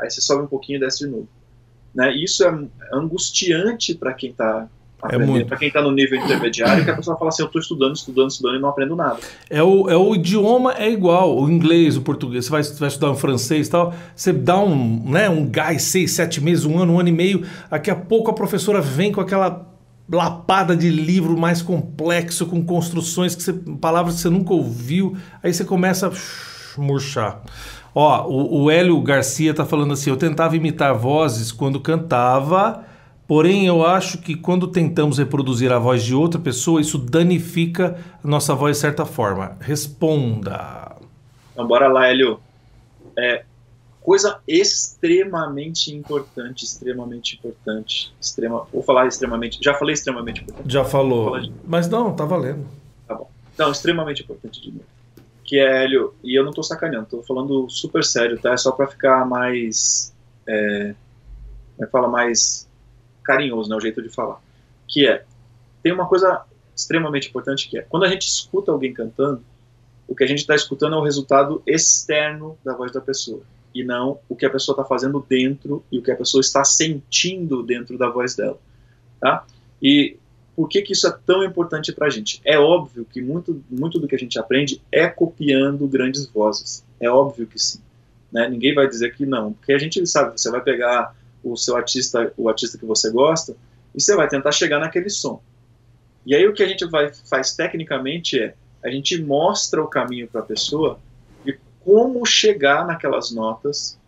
Aí 0.00 0.10
você 0.10 0.20
sobe 0.20 0.42
um 0.42 0.48
pouquinho 0.48 0.78
e 0.78 0.80
desce 0.80 0.98
de 0.98 1.06
novo. 1.06 1.28
Né? 1.94 2.12
Isso 2.16 2.44
é 2.44 2.68
angustiante 2.92 3.94
para 3.94 4.12
quem 4.12 4.30
está 4.30 4.68
é 5.08 5.18
muito. 5.18 5.46
Para 5.46 5.56
quem 5.56 5.68
está 5.68 5.80
no 5.80 5.90
nível 5.90 6.18
intermediário, 6.18 6.84
que 6.84 6.90
a 6.90 6.96
pessoa 6.96 7.16
fala 7.16 7.28
assim, 7.28 7.42
eu 7.42 7.46
estou 7.46 7.60
estudando, 7.60 7.96
estudando, 7.96 8.30
estudando 8.30 8.56
e 8.56 8.60
não 8.60 8.68
aprendo 8.68 8.94
nada. 8.94 9.18
É 9.48 9.62
o, 9.62 9.88
é 9.88 9.96
o 9.96 10.14
idioma 10.14 10.74
é 10.74 10.90
igual, 10.90 11.38
o 11.38 11.50
inglês, 11.50 11.96
o 11.96 12.02
português, 12.02 12.44
você 12.44 12.50
vai, 12.50 12.62
vai 12.62 12.88
estudar 12.88 13.10
um 13.10 13.16
francês 13.16 13.68
e 13.68 13.70
tal, 13.70 13.94
você 14.14 14.32
dá 14.32 14.58
um, 14.58 15.10
né, 15.10 15.28
um 15.28 15.46
gás, 15.46 15.82
seis, 15.82 16.12
sete 16.12 16.40
meses, 16.40 16.64
um 16.64 16.78
ano, 16.78 16.94
um 16.94 17.00
ano 17.00 17.08
e 17.08 17.12
meio, 17.12 17.44
daqui 17.70 17.90
a 17.90 17.96
pouco 17.96 18.30
a 18.30 18.34
professora 18.34 18.80
vem 18.80 19.12
com 19.12 19.20
aquela 19.20 19.66
lapada 20.10 20.76
de 20.76 20.90
livro 20.90 21.38
mais 21.38 21.62
complexo, 21.62 22.46
com 22.46 22.64
construções, 22.64 23.34
que 23.34 23.42
você, 23.42 23.52
palavras 23.52 24.16
que 24.16 24.20
você 24.22 24.30
nunca 24.30 24.52
ouviu, 24.52 25.16
aí 25.42 25.54
você 25.54 25.64
começa 25.64 26.08
a 26.08 26.80
murchar. 26.80 27.42
Ó, 27.94 28.28
o, 28.28 28.64
o 28.64 28.70
Hélio 28.70 29.00
Garcia 29.00 29.54
tá 29.54 29.64
falando 29.64 29.92
assim, 29.92 30.10
eu 30.10 30.16
tentava 30.16 30.56
imitar 30.56 30.94
vozes 30.94 31.52
quando 31.52 31.80
cantava 31.80 32.84
Porém, 33.30 33.64
eu 33.64 33.86
acho 33.86 34.18
que 34.18 34.34
quando 34.34 34.66
tentamos 34.66 35.18
reproduzir 35.18 35.70
a 35.70 35.78
voz 35.78 36.02
de 36.02 36.12
outra 36.12 36.40
pessoa, 36.40 36.80
isso 36.80 36.98
danifica 36.98 37.96
a 38.24 38.26
nossa 38.26 38.56
voz 38.56 38.76
de 38.76 38.80
certa 38.80 39.06
forma. 39.06 39.56
Responda. 39.60 40.96
Então, 41.52 41.64
bora 41.64 41.86
lá, 41.86 42.08
Hélio. 42.08 42.40
É, 43.16 43.44
coisa 44.02 44.40
extremamente 44.48 45.94
importante, 45.94 46.64
extremamente 46.64 47.36
importante. 47.36 48.12
Extrema, 48.20 48.66
vou 48.72 48.82
falar 48.82 49.06
extremamente. 49.06 49.60
Já 49.62 49.74
falei 49.74 49.94
extremamente 49.94 50.42
importante. 50.42 50.72
Já 50.72 50.84
falou. 50.84 51.40
Mas 51.64 51.88
não, 51.88 52.12
tá 52.12 52.24
valendo. 52.24 52.66
Tá 53.06 53.14
bom. 53.14 53.30
Então, 53.54 53.70
extremamente 53.70 54.24
importante 54.24 54.60
de 54.60 54.72
novo. 54.72 54.84
Que 55.44 55.60
é, 55.60 55.84
Hélio, 55.84 56.14
e 56.24 56.36
eu 56.36 56.44
não 56.44 56.50
tô 56.50 56.64
sacaneando, 56.64 57.06
tô 57.06 57.22
falando 57.22 57.70
super 57.70 58.02
sério, 58.02 58.40
tá? 58.40 58.54
É 58.54 58.56
só 58.56 58.72
pra 58.72 58.88
ficar 58.88 59.24
mais. 59.24 60.12
É, 60.48 60.94
é 61.80 61.86
fala? 61.86 62.08
Mais 62.08 62.68
carinhoso, 63.22 63.68
né, 63.68 63.76
o 63.76 63.80
jeito 63.80 64.02
de 64.02 64.08
falar, 64.08 64.40
que 64.86 65.06
é, 65.06 65.24
tem 65.82 65.92
uma 65.92 66.06
coisa 66.06 66.44
extremamente 66.74 67.28
importante 67.28 67.68
que 67.68 67.78
é, 67.78 67.82
quando 67.82 68.04
a 68.04 68.08
gente 68.08 68.26
escuta 68.26 68.72
alguém 68.72 68.92
cantando, 68.92 69.42
o 70.08 70.14
que 70.14 70.24
a 70.24 70.26
gente 70.26 70.40
está 70.40 70.54
escutando 70.54 70.96
é 70.96 70.98
o 70.98 71.02
resultado 71.02 71.62
externo 71.66 72.58
da 72.64 72.74
voz 72.74 72.90
da 72.90 73.00
pessoa, 73.00 73.42
e 73.74 73.84
não 73.84 74.18
o 74.28 74.34
que 74.34 74.44
a 74.44 74.50
pessoa 74.50 74.74
está 74.74 74.84
fazendo 74.84 75.24
dentro 75.28 75.84
e 75.90 75.98
o 75.98 76.02
que 76.02 76.10
a 76.10 76.16
pessoa 76.16 76.40
está 76.40 76.64
sentindo 76.64 77.62
dentro 77.62 77.96
da 77.96 78.08
voz 78.08 78.34
dela, 78.34 78.58
tá? 79.20 79.44
E 79.80 80.16
por 80.60 80.68
que, 80.68 80.82
que 80.82 80.92
isso 80.92 81.06
é 81.06 81.18
tão 81.24 81.42
importante 81.42 81.90
para 81.92 82.06
a 82.06 82.10
gente? 82.10 82.40
É 82.44 82.58
óbvio 82.58 83.06
que 83.10 83.22
muito, 83.22 83.64
muito 83.70 83.98
do 83.98 84.06
que 84.06 84.14
a 84.14 84.18
gente 84.18 84.38
aprende 84.38 84.82
é 84.92 85.08
copiando 85.08 85.86
grandes 85.86 86.26
vozes. 86.26 86.84
É 87.00 87.08
óbvio 87.08 87.46
que 87.46 87.58
sim. 87.58 87.80
Né? 88.30 88.46
Ninguém 88.46 88.74
vai 88.74 88.86
dizer 88.86 89.14
que 89.14 89.24
não, 89.24 89.54
porque 89.54 89.72
a 89.72 89.78
gente 89.78 90.04
sabe, 90.06 90.38
você 90.38 90.50
vai 90.50 90.60
pegar 90.60 91.16
o 91.42 91.56
seu 91.56 91.76
artista, 91.76 92.32
o 92.36 92.48
artista 92.48 92.78
que 92.78 92.84
você 92.84 93.10
gosta, 93.10 93.56
e 93.94 94.00
você 94.00 94.14
vai 94.14 94.28
tentar 94.28 94.52
chegar 94.52 94.78
naquele 94.78 95.10
som. 95.10 95.42
E 96.24 96.34
aí 96.34 96.46
o 96.46 96.52
que 96.52 96.62
a 96.62 96.68
gente 96.68 96.84
vai, 96.86 97.12
faz 97.12 97.54
tecnicamente 97.54 98.38
é, 98.38 98.54
a 98.82 98.90
gente 98.90 99.20
mostra 99.22 99.82
o 99.82 99.88
caminho 99.88 100.28
para 100.28 100.40
a 100.40 100.44
pessoa 100.44 100.98
de 101.44 101.58
como 101.80 102.24
chegar 102.24 102.86
naquelas 102.86 103.30
notas 103.30 103.98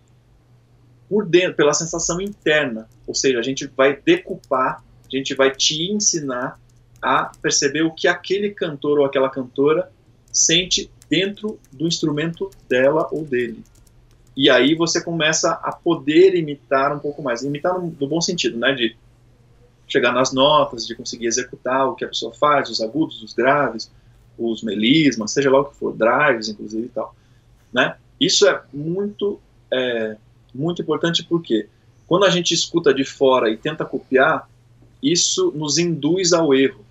por 1.08 1.26
dentro, 1.26 1.56
pela 1.56 1.74
sensação 1.74 2.20
interna. 2.20 2.88
Ou 3.06 3.14
seja, 3.14 3.38
a 3.38 3.42
gente 3.42 3.66
vai 3.66 3.96
decupar, 3.96 4.82
a 5.04 5.16
gente 5.16 5.34
vai 5.34 5.50
te 5.50 5.90
ensinar 5.90 6.58
a 7.02 7.32
perceber 7.42 7.82
o 7.82 7.90
que 7.90 8.08
aquele 8.08 8.50
cantor 8.50 8.98
ou 8.98 9.04
aquela 9.04 9.28
cantora 9.28 9.90
sente 10.32 10.90
dentro 11.10 11.58
do 11.70 11.86
instrumento 11.86 12.50
dela 12.68 13.08
ou 13.10 13.24
dele. 13.24 13.62
E 14.36 14.48
aí 14.48 14.74
você 14.74 15.02
começa 15.02 15.52
a 15.52 15.72
poder 15.72 16.34
imitar 16.34 16.94
um 16.94 16.98
pouco 16.98 17.22
mais. 17.22 17.42
Imitar 17.42 17.78
no, 17.78 17.90
bom 17.90 18.20
sentido, 18.20 18.58
né? 18.58 18.72
De 18.72 18.96
chegar 19.86 20.12
nas 20.12 20.32
notas, 20.32 20.86
de 20.86 20.94
conseguir 20.94 21.26
executar 21.26 21.86
o 21.86 21.94
que 21.94 22.04
a 22.04 22.08
pessoa 22.08 22.32
faz, 22.32 22.70
os 22.70 22.80
agudos, 22.80 23.22
os 23.22 23.34
graves, 23.34 23.90
os 24.38 24.62
melismas, 24.62 25.32
seja 25.32 25.50
lá 25.50 25.60
o 25.60 25.66
que 25.66 25.76
for, 25.76 25.94
drives, 25.94 26.48
inclusive 26.48 26.86
e 26.86 26.88
tal. 26.88 27.14
Né? 27.72 27.94
Isso 28.18 28.46
é 28.46 28.62
muito, 28.72 29.38
é, 29.70 30.16
muito 30.54 30.80
importante 30.80 31.24
porque 31.24 31.68
quando 32.06 32.24
a 32.24 32.30
gente 32.30 32.54
escuta 32.54 32.92
de 32.92 33.04
fora 33.04 33.50
e 33.50 33.56
tenta 33.56 33.84
copiar, 33.84 34.48
isso 35.02 35.52
nos 35.54 35.78
induz 35.78 36.32
ao 36.32 36.54
erro. 36.54 36.84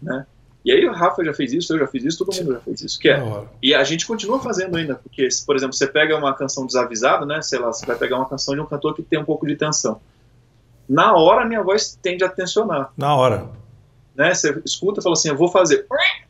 Né? 0.00 0.26
E 0.66 0.72
aí 0.72 0.84
o 0.84 0.92
Rafa 0.92 1.24
já 1.24 1.32
fez 1.32 1.52
isso, 1.52 1.72
eu 1.72 1.78
já 1.78 1.86
fiz 1.86 2.02
isso, 2.02 2.18
todo 2.18 2.34
mundo 2.34 2.54
já 2.54 2.58
fez 2.58 2.80
isso. 2.80 2.98
Que 2.98 3.08
é. 3.08 3.22
E 3.62 3.72
a 3.72 3.84
gente 3.84 4.04
continua 4.04 4.40
fazendo 4.40 4.76
ainda, 4.76 4.96
porque, 4.96 5.28
por 5.46 5.54
exemplo, 5.54 5.72
você 5.72 5.86
pega 5.86 6.18
uma 6.18 6.34
canção 6.34 6.66
desavisada, 6.66 7.24
né? 7.24 7.40
Sei 7.40 7.56
lá, 7.56 7.68
você 7.68 7.86
vai 7.86 7.94
pegar 7.94 8.16
uma 8.16 8.28
canção 8.28 8.52
de 8.52 8.60
um 8.60 8.66
cantor 8.66 8.92
que 8.92 9.00
tem 9.00 9.16
um 9.16 9.24
pouco 9.24 9.46
de 9.46 9.54
tensão. 9.54 10.00
Na 10.88 11.14
hora 11.14 11.42
a 11.42 11.44
minha 11.44 11.62
voz 11.62 11.96
tende 12.02 12.24
a 12.24 12.28
tensionar. 12.28 12.90
Na 12.96 13.14
hora. 13.14 13.46
Né? 14.12 14.34
Você 14.34 14.60
escuta 14.64 14.98
e 14.98 15.02
fala 15.04 15.12
assim, 15.12 15.28
eu 15.28 15.36
vou 15.36 15.46
fazer. 15.46 15.86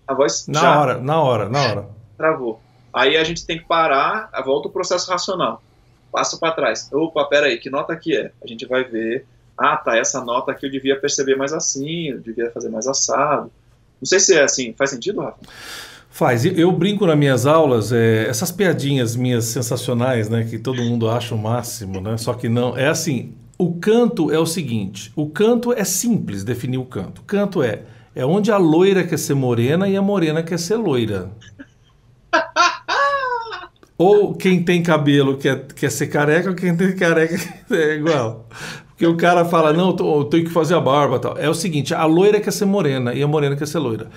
A 0.07 0.13
voz 0.13 0.47
na 0.47 0.61
já 0.61 0.81
hora, 0.81 0.99
na 0.99 1.23
hora, 1.23 1.49
na 1.49 1.63
hora. 1.63 1.89
Travou. 2.19 2.61
Aí 2.93 3.17
a 3.17 3.25
gente 3.25 3.47
tem 3.47 3.57
que 3.57 3.65
parar, 3.65 4.31
volta 4.45 4.69
o 4.69 4.71
processo 4.71 5.11
racional. 5.11 5.63
Passa 6.13 6.37
para 6.37 6.53
trás. 6.53 6.93
Opa, 6.93 7.25
pera 7.25 7.47
aí, 7.47 7.57
que 7.57 7.71
nota 7.71 7.97
que 7.97 8.15
é? 8.15 8.33
A 8.45 8.47
gente 8.47 8.67
vai 8.67 8.85
ver. 8.85 9.25
Ah, 9.57 9.79
tá, 9.79 9.97
essa 9.97 10.23
nota 10.23 10.53
aqui 10.53 10.67
eu 10.67 10.71
devia 10.71 11.01
perceber 11.01 11.37
mais 11.37 11.55
assim, 11.55 12.09
eu 12.09 12.21
devia 12.21 12.51
fazer 12.51 12.69
mais 12.69 12.87
assado 12.87 13.51
não 14.01 14.07
sei 14.07 14.21
se 14.21 14.35
é 14.35 14.43
assim, 14.43 14.75
faz 14.77 14.91
sentido, 14.91 15.21
Rafa? 15.21 15.39
Faz. 16.11 16.47
Eu 16.47 16.73
brinco 16.73 17.07
nas 17.07 17.19
minhas 17.19 17.45
aulas, 17.45 17.93
é, 17.93 18.27
essas 18.27 18.51
piadinhas 18.51 19.15
minhas 19.15 19.45
sensacionais, 19.45 20.31
né, 20.31 20.45
que 20.45 20.59
todo 20.59 20.83
mundo 20.83 21.11
acha 21.11 21.35
o 21.35 21.39
máximo, 21.39 22.01
né? 22.01 22.17
Só 22.17 22.33
que 22.33 22.49
não. 22.49 22.77
É 22.77 22.89
assim, 22.89 23.35
o 23.59 23.75
canto 23.75 24.33
é 24.33 24.39
o 24.39 24.47
seguinte, 24.47 25.13
o 25.15 25.29
canto 25.29 25.73
é 25.73 25.85
simples 25.85 26.43
definir 26.43 26.79
o 26.79 26.85
canto. 26.85 27.21
O 27.21 27.25
canto 27.25 27.63
é 27.63 27.83
é 28.17 28.25
onde 28.25 28.51
a 28.51 28.57
loira 28.57 29.05
quer 29.05 29.19
ser 29.19 29.35
morena 29.35 29.87
e 29.87 29.95
a 29.95 30.01
morena 30.01 30.43
quer 30.43 30.59
ser 30.59 30.77
loira. 30.77 31.31
ou 33.99 34.35
quem 34.35 34.65
tem 34.65 34.83
cabelo 34.83 35.37
quer, 35.37 35.67
quer 35.67 35.91
ser 35.91 36.07
careca, 36.07 36.49
ou 36.49 36.57
quem 36.57 36.75
tem 36.75 36.97
careca 36.97 37.37
é 37.71 37.97
igual. 37.97 38.49
Porque 38.97 39.07
o 39.07 39.15
cara 39.15 39.45
fala, 39.45 39.75
não, 39.75 39.95
eu 39.99 40.25
tenho 40.25 40.45
que 40.45 40.51
fazer 40.51 40.75
a 40.75 40.81
barba 40.81 41.19
tal. 41.19 41.37
É 41.37 41.51
o 41.51 41.55
seguinte, 41.55 41.93
a 41.95 42.07
loira 42.07 42.41
quer 42.41 42.51
ser 42.51 42.65
morena 42.65 43.13
e 43.13 43.23
a 43.23 43.29
morena 43.29 43.55
quer 43.55 43.69
ser 43.69 43.79
loira. 43.79 44.09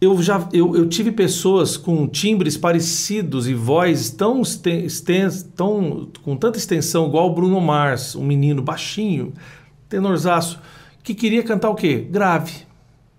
Eu 0.00 0.22
já 0.22 0.48
eu, 0.52 0.76
eu 0.76 0.88
tive 0.88 1.10
pessoas 1.10 1.76
com 1.76 2.06
timbres 2.06 2.56
parecidos 2.56 3.48
e 3.48 3.54
voz 3.54 4.10
tão, 4.10 4.42
extens, 4.42 5.42
tão 5.56 6.08
com 6.22 6.36
tanta 6.36 6.56
extensão, 6.56 7.08
igual 7.08 7.30
o 7.30 7.34
Bruno 7.34 7.60
Mars, 7.60 8.14
um 8.14 8.24
menino 8.24 8.62
baixinho, 8.62 9.32
tenorzaço, 9.88 10.60
que 11.02 11.14
queria 11.14 11.42
cantar 11.42 11.70
o 11.70 11.74
quê? 11.74 12.06
Grave. 12.08 12.52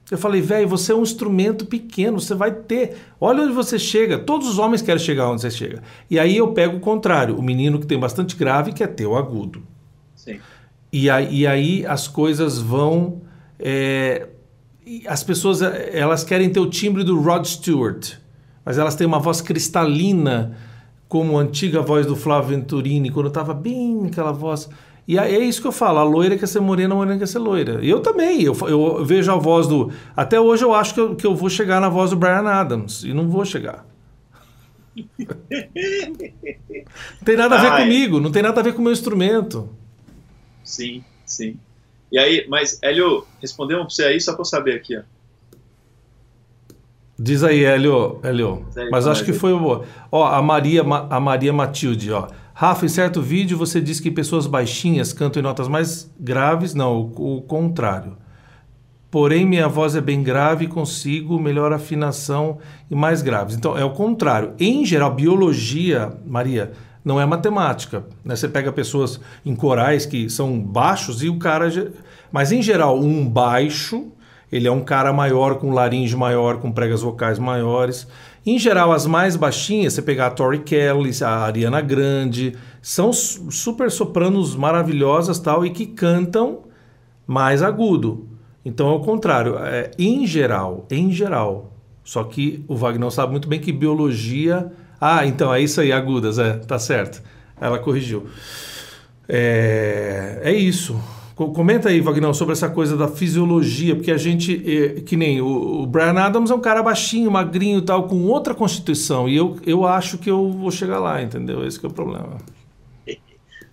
Eu 0.10 0.18
falei, 0.18 0.42
velho, 0.42 0.70
você 0.70 0.94
é 0.94 0.96
um 0.96 1.04
instrumento 1.04 1.66
pequeno, 1.66 2.20
você 2.20 2.36
vai 2.36 2.52
ter. 2.52 2.96
Olha 3.20 3.44
onde 3.44 3.54
você 3.54 3.78
chega. 3.78 4.18
Todos 4.18 4.48
os 4.48 4.58
homens 4.58 4.82
querem 4.82 5.04
chegar 5.04 5.30
onde 5.30 5.42
você 5.42 5.52
chega. 5.52 5.82
E 6.10 6.18
aí 6.18 6.38
eu 6.38 6.54
pego 6.54 6.78
o 6.78 6.80
contrário. 6.80 7.38
O 7.38 7.42
menino 7.42 7.80
que 7.80 7.88
tem 7.88 8.00
bastante 8.00 8.36
grave 8.36 8.72
quer 8.72 8.88
ter 8.88 9.06
o 9.06 9.18
agudo. 9.18 9.64
Sim. 10.16 10.40
E, 10.94 11.10
aí, 11.10 11.40
e 11.40 11.48
aí 11.48 11.86
as 11.88 12.08
coisas 12.08 12.60
vão. 12.60 13.24
É, 13.60 14.28
as 15.08 15.24
pessoas 15.24 15.60
elas 15.62 16.24
querem 16.24 16.52
ter 16.52 16.60
o 16.60 16.70
timbre 16.70 17.04
do 17.04 17.20
Rod 17.20 17.46
Stewart, 17.46 18.14
mas 18.64 18.78
elas 18.78 18.94
têm 18.96 19.08
uma 19.08 19.18
voz 19.18 19.42
cristalina, 19.42 20.56
como 21.08 21.40
a 21.40 21.42
antiga 21.42 21.82
voz 21.82 22.06
do 22.06 22.16
Flávio 22.16 22.58
Venturini, 22.58 23.10
quando 23.10 23.28
estava 23.28 23.56
bem 23.56 24.06
aquela 24.06 24.32
voz. 24.32 24.70
E 25.08 25.18
é 25.18 25.40
isso 25.40 25.62
que 25.62 25.68
eu 25.68 25.72
falo, 25.72 25.98
a 25.98 26.04
loira 26.04 26.38
quer 26.38 26.48
ser 26.48 26.60
morena, 26.60 26.94
a 26.94 26.98
morena 26.98 27.18
quer 27.18 27.28
ser 27.28 27.40
loira. 27.40 27.84
Eu 27.84 28.00
também, 28.00 28.44
eu, 28.44 28.56
eu 28.68 29.04
vejo 29.04 29.32
a 29.32 29.36
voz 29.36 29.68
do... 29.68 29.92
Até 30.16 30.40
hoje 30.40 30.64
eu 30.64 30.74
acho 30.74 30.94
que 30.94 31.00
eu, 31.00 31.16
que 31.16 31.28
eu 31.28 31.36
vou 31.36 31.50
chegar 31.50 31.82
na 31.82 31.90
voz 31.90 32.12
do 32.12 32.16
Brian 32.16 32.48
Adams, 32.48 33.04
e 33.04 33.14
não 33.14 33.28
vou 33.28 33.44
chegar. 33.44 33.86
não 34.96 35.06
tem 37.26 37.36
nada 37.36 37.56
a 37.56 37.62
ver 37.62 37.72
Ai. 37.72 37.84
comigo, 37.84 38.20
não 38.20 38.32
tem 38.32 38.44
nada 38.44 38.62
a 38.62 38.64
ver 38.64 38.74
com 38.74 38.80
o 38.80 38.84
meu 38.84 38.94
instrumento. 38.94 39.70
Sim, 40.64 41.04
sim. 41.26 41.58
E 42.12 42.18
aí, 42.18 42.46
mas, 42.48 42.78
Hélio, 42.82 43.26
respondemos 43.42 43.86
para 43.86 43.96
você 43.96 44.04
aí 44.04 44.22
só 44.22 44.34
para 44.34 44.42
eu 44.42 44.46
saber 44.46 44.76
aqui, 44.76 44.98
ó. 44.98 45.02
Diz 47.18 47.44
aí, 47.44 47.64
Hélio, 47.64 48.20
Hélio. 48.24 48.66
Aí, 48.76 48.90
mas 48.90 49.08
acho 49.08 49.24
que 49.24 49.34
foi 49.34 49.54
o. 49.54 49.84
Ó, 50.12 50.26
a 50.26 50.42
Maria, 50.42 50.82
a 50.82 51.20
Maria 51.20 51.54
Matilde, 51.54 52.12
ó. 52.12 52.28
Rafa, 52.54 52.86
em 52.86 52.90
certo 52.90 53.22
vídeo 53.22 53.58
você 53.58 53.82
disse 53.82 54.02
que 54.02 54.12
pessoas 54.12 54.46
baixinhas 54.46 55.12
cantam 55.12 55.40
em 55.40 55.44
notas 55.44 55.68
mais 55.68 56.12
graves. 56.20 56.74
Não, 56.74 57.12
o, 57.16 57.38
o 57.38 57.42
contrário. 57.42 58.18
Porém, 59.10 59.46
minha 59.46 59.68
voz 59.68 59.96
é 59.96 60.02
bem 60.02 60.24
grave 60.24 60.66
e 60.66 60.68
consigo 60.68 61.40
melhor 61.40 61.72
afinação 61.72 62.58
e 62.90 62.96
mais 62.96 63.22
graves. 63.22 63.56
Então, 63.56 63.78
é 63.78 63.86
o 63.86 63.92
contrário. 63.92 64.54
Em 64.60 64.84
geral, 64.84 65.14
biologia, 65.14 66.12
Maria, 66.26 66.72
não 67.04 67.20
é 67.20 67.26
matemática. 67.26 68.06
Né? 68.24 68.36
Você 68.36 68.48
pega 68.48 68.72
pessoas 68.72 69.20
em 69.46 69.56
corais 69.56 70.06
que 70.06 70.30
são 70.30 70.60
baixos 70.60 71.22
e 71.24 71.30
o 71.30 71.38
cara. 71.38 71.70
Mas 72.32 72.52
em 72.52 72.62
geral, 72.62 73.00
um 73.00 73.28
baixo, 73.28 74.12
ele 74.52 74.68
é 74.68 74.72
um 74.72 74.82
cara 74.82 75.12
maior, 75.12 75.56
com 75.56 75.72
laringe 75.72 76.16
maior, 76.16 76.58
com 76.58 76.72
pregas 76.72 77.02
vocais 77.02 77.38
maiores. 77.40 78.08
Em 78.46 78.60
geral, 78.60 78.92
as 78.92 79.06
mais 79.06 79.36
baixinhas, 79.36 79.94
você 79.94 80.02
pegar 80.02 80.28
a 80.28 80.32
Tori 80.32 80.60
Kelly, 80.60 81.12
a 81.24 81.30
Ariana 81.30 81.82
Grande, 81.82 82.56
são 82.82 83.14
super 83.14 83.90
sopranos 83.90 84.56
maravilhosas 84.56 85.40
tal 85.40 85.66
e 85.66 85.70
que 85.70 85.86
cantam 85.86 86.64
mais 87.26 87.62
agudo. 87.62 88.28
Então 88.66 88.90
é 88.90 88.96
o 88.96 89.00
contrário. 89.00 89.58
É, 89.60 89.92
em 89.98 90.26
geral, 90.26 90.86
em 90.90 91.12
geral. 91.12 91.72
Só 92.04 92.24
que 92.24 92.66
o 92.68 92.76
Wagner 92.76 93.12
sabe 93.12 93.32
muito 93.32 93.48
bem 93.48 93.60
que 93.60 93.72
biologia 93.72 94.72
ah, 95.04 95.26
então 95.26 95.54
é 95.54 95.62
isso 95.62 95.82
aí, 95.82 95.92
agudas, 95.92 96.40
é, 96.40 96.54
tá 96.54 96.80
certo. 96.80 97.22
Ela 97.60 97.80
corrigiu. 97.80 98.28
É, 99.28 100.40
é 100.44 100.54
isso. 100.54 101.00
Comenta 101.36 101.90
aí, 101.90 102.00
Vagnão, 102.00 102.34
sobre 102.34 102.54
essa 102.54 102.70
coisa 102.70 102.96
da 102.96 103.08
fisiologia, 103.08 103.96
porque 103.96 104.12
a 104.12 104.18
gente, 104.18 104.54
é, 104.66 105.02
que 105.02 105.18
nem 105.18 105.42
o, 105.42 105.82
o 105.82 105.88
Brian 105.88 106.14
Adams 106.20 106.52
é 106.52 106.56
um 106.56 106.62
cara 106.62 106.84
baixinho, 106.84 107.32
magrinho 107.32 107.80
e 107.80 107.82
tal, 107.82 108.08
com 108.08 108.24
outra 108.28 108.54
constituição, 108.54 109.28
e 109.28 109.36
eu, 109.36 109.58
eu 109.66 109.86
acho 109.86 110.20
que 110.20 110.30
eu 110.30 110.52
vou 110.52 110.70
chegar 110.70 111.00
lá, 111.00 111.22
entendeu? 111.22 111.66
Esse 111.66 111.84
é 111.84 111.88
o 111.88 111.92
problema. 111.92 112.38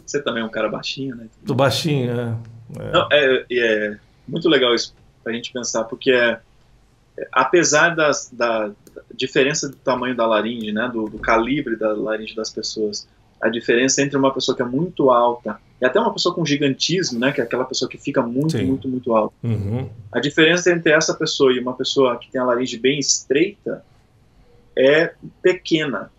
Você 0.06 0.22
também 0.22 0.42
é 0.42 0.46
um 0.46 0.50
cara 0.50 0.68
baixinho, 0.68 1.14
né? 1.14 1.26
Do 1.42 1.54
baixinho, 1.54 2.10
é. 2.10 2.34
É. 2.78 2.92
Não, 2.92 3.08
é, 3.12 3.44
é 3.52 3.96
muito 4.26 4.48
legal 4.48 4.74
isso 4.74 4.94
pra 5.22 5.32
gente 5.32 5.52
pensar, 5.52 5.84
porque 5.84 6.10
é, 6.10 6.40
apesar 7.32 7.90
das, 7.90 8.30
da 8.32 8.70
diferença 9.14 9.68
do 9.68 9.76
tamanho 9.76 10.16
da 10.16 10.26
laringe, 10.26 10.72
né, 10.72 10.88
do, 10.92 11.06
do, 11.06 11.18
calibre 11.18 11.76
da 11.76 11.92
laringe 11.92 12.34
das 12.34 12.50
pessoas, 12.50 13.08
a 13.40 13.48
diferença 13.48 14.02
entre 14.02 14.16
uma 14.16 14.32
pessoa 14.32 14.54
que 14.54 14.62
é 14.62 14.64
muito 14.64 15.10
alta 15.10 15.58
e 15.80 15.84
até 15.84 15.98
uma 15.98 16.12
pessoa 16.12 16.34
com 16.34 16.44
gigantismo, 16.44 17.18
né, 17.18 17.32
que 17.32 17.40
é 17.40 17.44
aquela 17.44 17.64
pessoa 17.64 17.88
que 17.88 17.96
fica 17.96 18.22
muito, 18.22 18.52
Sim. 18.52 18.64
muito, 18.64 18.86
muito 18.86 19.14
alta. 19.14 19.34
Uhum. 19.42 19.88
A 20.12 20.20
diferença 20.20 20.70
entre 20.70 20.92
essa 20.92 21.14
pessoa 21.14 21.52
e 21.52 21.58
uma 21.58 21.74
pessoa 21.74 22.18
que 22.18 22.30
tem 22.30 22.40
a 22.40 22.44
laringe 22.44 22.78
bem 22.78 22.98
estreita 22.98 23.82
é 24.76 25.14
pequena. 25.42 26.10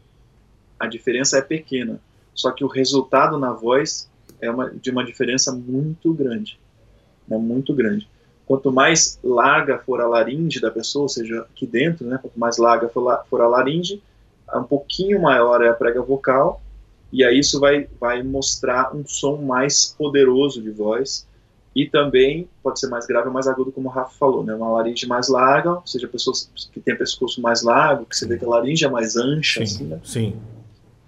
A 0.80 0.88
diferença 0.88 1.38
é 1.38 1.42
pequena. 1.42 2.00
Só 2.34 2.52
que 2.52 2.64
o 2.64 2.68
resultado 2.68 3.38
na 3.38 3.54
voz 3.54 4.10
é 4.40 4.50
uma, 4.50 4.72
de 4.72 4.90
uma 4.90 5.06
diferença 5.06 5.52
muito 5.52 6.12
grande. 6.12 6.60
Né, 7.28 7.38
muito 7.38 7.74
grande. 7.74 8.10
Quanto 8.52 8.70
mais 8.70 9.18
larga 9.24 9.78
for 9.78 10.02
a 10.02 10.08
laringe 10.10 10.60
da 10.60 10.70
pessoa, 10.70 11.04
ou 11.04 11.08
seja, 11.08 11.40
aqui 11.50 11.66
dentro, 11.66 12.06
né, 12.06 12.20
quanto 12.22 12.38
mais 12.38 12.58
larga 12.58 12.90
for, 12.90 13.40
a 13.40 13.48
laringe, 13.48 14.04
um 14.54 14.64
pouquinho 14.64 15.22
maior 15.22 15.62
é 15.62 15.70
a 15.70 15.74
prega 15.74 16.02
vocal, 16.02 16.62
e 17.14 17.24
aí 17.24 17.40
isso 17.40 17.62
vai, 17.62 17.88
vai 17.98 18.22
mostrar 18.22 18.94
um 18.94 19.08
som 19.08 19.38
mais 19.38 19.96
poderoso 19.98 20.62
de 20.62 20.70
voz, 20.70 21.26
e 21.74 21.86
também 21.88 22.50
pode 22.62 22.82
ser 22.82 22.88
mais 22.90 23.08
grave 23.08 23.28
ou 23.28 23.34
mais 23.34 23.48
agudo, 23.48 23.72
como 23.72 23.88
o 23.88 23.92
Rafa 23.94 24.18
falou, 24.20 24.44
né? 24.44 24.54
Uma 24.54 24.70
laringe 24.70 25.08
mais 25.08 25.30
larga, 25.30 25.76
ou 25.76 25.88
seja, 25.88 26.06
pessoas 26.10 26.52
que 26.74 26.82
têm 26.82 26.98
pescoço 26.98 27.42
mais 27.42 27.64
largo, 27.64 28.06
que 28.06 28.18
você 28.18 28.28
vê 28.28 28.38
que 28.38 28.44
a 28.44 28.50
laringe 28.50 28.84
é 28.84 28.90
mais 28.90 29.16
ancha, 29.16 29.66
sim, 29.66 29.76
assim, 29.76 29.84
né? 29.86 30.00
Sim. 30.04 30.36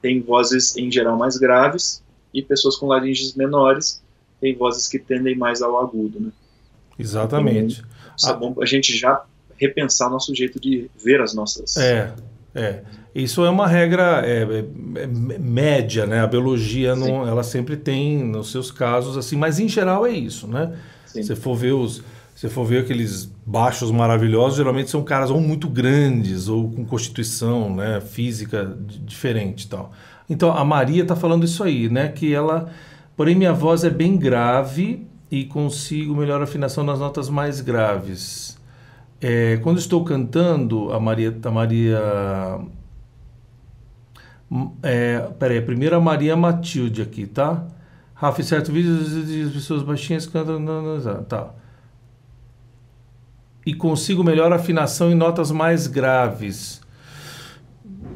Tem 0.02 0.22
vozes 0.22 0.78
em 0.78 0.89
geral 0.89 1.18
mais 1.18 1.36
graves, 1.36 2.02
e 2.34 2.41
pessoas 2.41 2.78
com 2.78 2.88
laringes 2.88 3.36
menores 3.36 4.02
têm 4.39 4.56
vozes 4.56 4.88
que 4.88 4.98
tendem 4.98 5.36
mais 5.36 5.62
ao 5.62 5.78
agudo, 5.78 6.22
né? 6.22 6.32
Exatamente. 6.98 7.84
Então, 8.16 8.30
é 8.30 8.38
bom 8.38 8.56
a 8.62 8.66
gente 8.66 8.96
já 8.96 9.24
repensar 9.58 10.08
o 10.08 10.12
nosso 10.12 10.34
jeito 10.36 10.60
de 10.60 10.89
ver 11.04 11.22
as 11.22 11.34
nossas. 11.34 11.78
É, 11.78 12.12
é. 12.54 12.82
Isso 13.16 13.46
é 13.46 13.50
uma 13.50 13.68
regra 13.68 14.24
é, 14.26 14.41
é, 14.41 15.04
é 15.04 15.08
média, 15.08 16.06
né? 16.06 16.22
A 16.22 16.28
biologia 16.28 16.96
não, 16.96 17.28
ela 17.28 17.44
sempre 17.44 17.78
tem 17.78 18.24
nos 18.24 18.52
seus 18.52 18.72
casos 18.72 19.18
assim, 19.18 19.36
mas 19.38 19.60
em 19.60 19.70
geral 19.70 20.06
é 20.06 20.12
isso, 20.12 20.48
né? 20.48 20.76
Sim. 21.06 21.22
Se 21.22 21.36
for 21.36 21.56
ver 21.56 21.74
os, 21.74 22.02
se 22.36 22.50
for 22.50 22.66
ver 22.66 22.80
aqueles 22.80 23.32
baixos 23.46 23.91
maravilhosos, 23.91 24.58
geralmente 24.58 24.89
são 24.89 25.04
caras 25.04 25.30
ou 25.30 25.39
muito 25.39 25.70
grandes 25.70 26.48
ou 26.48 26.72
com 26.72 26.84
constituição, 26.84 27.76
né, 27.76 28.02
física 28.02 28.76
diferente, 29.06 29.68
tal. 29.68 29.91
Então 30.28 30.52
a 30.52 30.66
Maria 30.66 31.04
está 31.04 31.16
falando 31.16 31.46
isso 31.46 31.64
aí, 31.64 31.89
né? 31.89 32.08
Que 32.08 32.34
ela, 32.34 32.72
porém 33.16 33.36
minha 33.36 33.54
voz 33.54 33.84
é 33.84 33.91
bem 33.91 34.18
grave 34.18 35.06
e 35.34 35.46
consigo 35.46 36.16
melhor 36.16 36.44
afinação 36.44 36.84
nas 36.84 37.00
notas 37.00 37.28
mais 37.28 37.60
graves. 37.60 38.56
É, 39.20 39.58
quando 39.64 39.80
estou 39.80 40.04
cantando, 40.06 40.94
a 40.94 41.00
Maria. 41.00 41.36
A 41.44 41.50
Maria 41.50 42.00
é, 44.84 45.22
peraí, 45.40 45.60
primeiro 45.60 45.96
a 45.96 46.00
Maria 46.00 46.36
Matilde 46.36 47.02
aqui, 47.02 47.26
tá? 47.26 47.66
Rafa, 48.14 48.44
certo 48.44 48.72
vídeo, 48.72 48.96
as 49.48 49.54
pessoas 49.54 49.82
baixinhas 49.82 50.28
cantam. 50.28 50.64
Tá. 51.28 51.50
E 53.66 53.74
consigo 53.74 54.24
melhor 54.24 54.54
afinação 54.54 55.10
em 55.10 55.16
notas 55.16 55.50
mais 55.50 55.88
graves. 55.88 56.80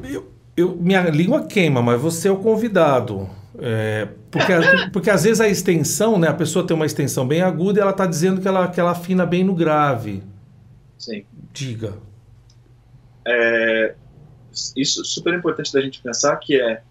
Eu, 0.04 0.30
eu, 0.56 0.76
minha 0.76 1.02
língua 1.10 1.46
queima, 1.46 1.82
mas 1.82 2.00
você 2.00 2.28
é 2.28 2.30
o 2.30 2.36
convidado. 2.36 3.28
É, 3.60 4.08
porque, 4.30 4.52
porque 4.92 5.10
às 5.10 5.24
vezes 5.24 5.40
a 5.40 5.48
extensão, 5.48 6.18
né, 6.18 6.28
a 6.28 6.34
pessoa 6.34 6.66
tem 6.66 6.74
uma 6.74 6.86
extensão 6.86 7.26
bem 7.26 7.42
aguda 7.42 7.80
e 7.80 7.82
ela 7.82 7.90
está 7.90 8.06
dizendo 8.06 8.40
que 8.40 8.46
ela, 8.46 8.68
que 8.68 8.78
ela 8.78 8.92
afina 8.92 9.26
bem 9.26 9.42
no 9.42 9.54
grave. 9.54 10.22
Sim. 10.96 11.24
Diga. 11.52 11.94
É, 13.26 13.94
isso 14.76 15.02
é 15.02 15.04
super 15.04 15.34
importante 15.34 15.72
da 15.72 15.80
gente 15.80 16.00
pensar 16.00 16.36
que 16.36 16.60
é 16.60 16.82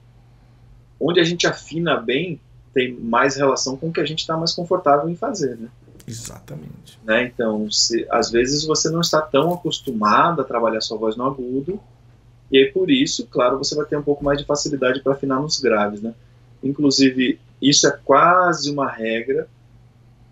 onde 0.99 1.19
a 1.19 1.23
gente 1.23 1.47
afina 1.47 1.97
bem 1.97 2.39
tem 2.73 2.93
mais 2.93 3.35
relação 3.35 3.75
com 3.75 3.89
o 3.89 3.93
que 3.93 3.99
a 3.99 4.05
gente 4.05 4.19
está 4.19 4.37
mais 4.37 4.53
confortável 4.53 5.09
em 5.09 5.15
fazer, 5.15 5.57
né? 5.57 5.69
Exatamente. 6.07 6.99
Né? 7.03 7.25
Então, 7.25 7.69
se, 7.71 8.05
às 8.09 8.29
vezes 8.29 8.65
você 8.65 8.89
não 8.89 9.01
está 9.01 9.19
tão 9.21 9.53
acostumado 9.53 10.41
a 10.41 10.45
trabalhar 10.45 10.79
sua 10.81 10.97
voz 10.97 11.15
no 11.15 11.25
agudo, 11.25 11.79
e 12.51 12.57
aí 12.57 12.71
por 12.71 12.89
isso, 12.89 13.25
claro, 13.27 13.57
você 13.57 13.75
vai 13.75 13.85
ter 13.85 13.97
um 13.97 14.03
pouco 14.03 14.23
mais 14.23 14.37
de 14.37 14.45
facilidade 14.45 15.01
para 15.01 15.13
afinar 15.13 15.41
nos 15.41 15.59
graves, 15.59 16.01
né? 16.01 16.13
Inclusive, 16.63 17.39
isso 17.61 17.87
é 17.87 17.91
quase 18.03 18.71
uma 18.71 18.89
regra, 18.89 19.47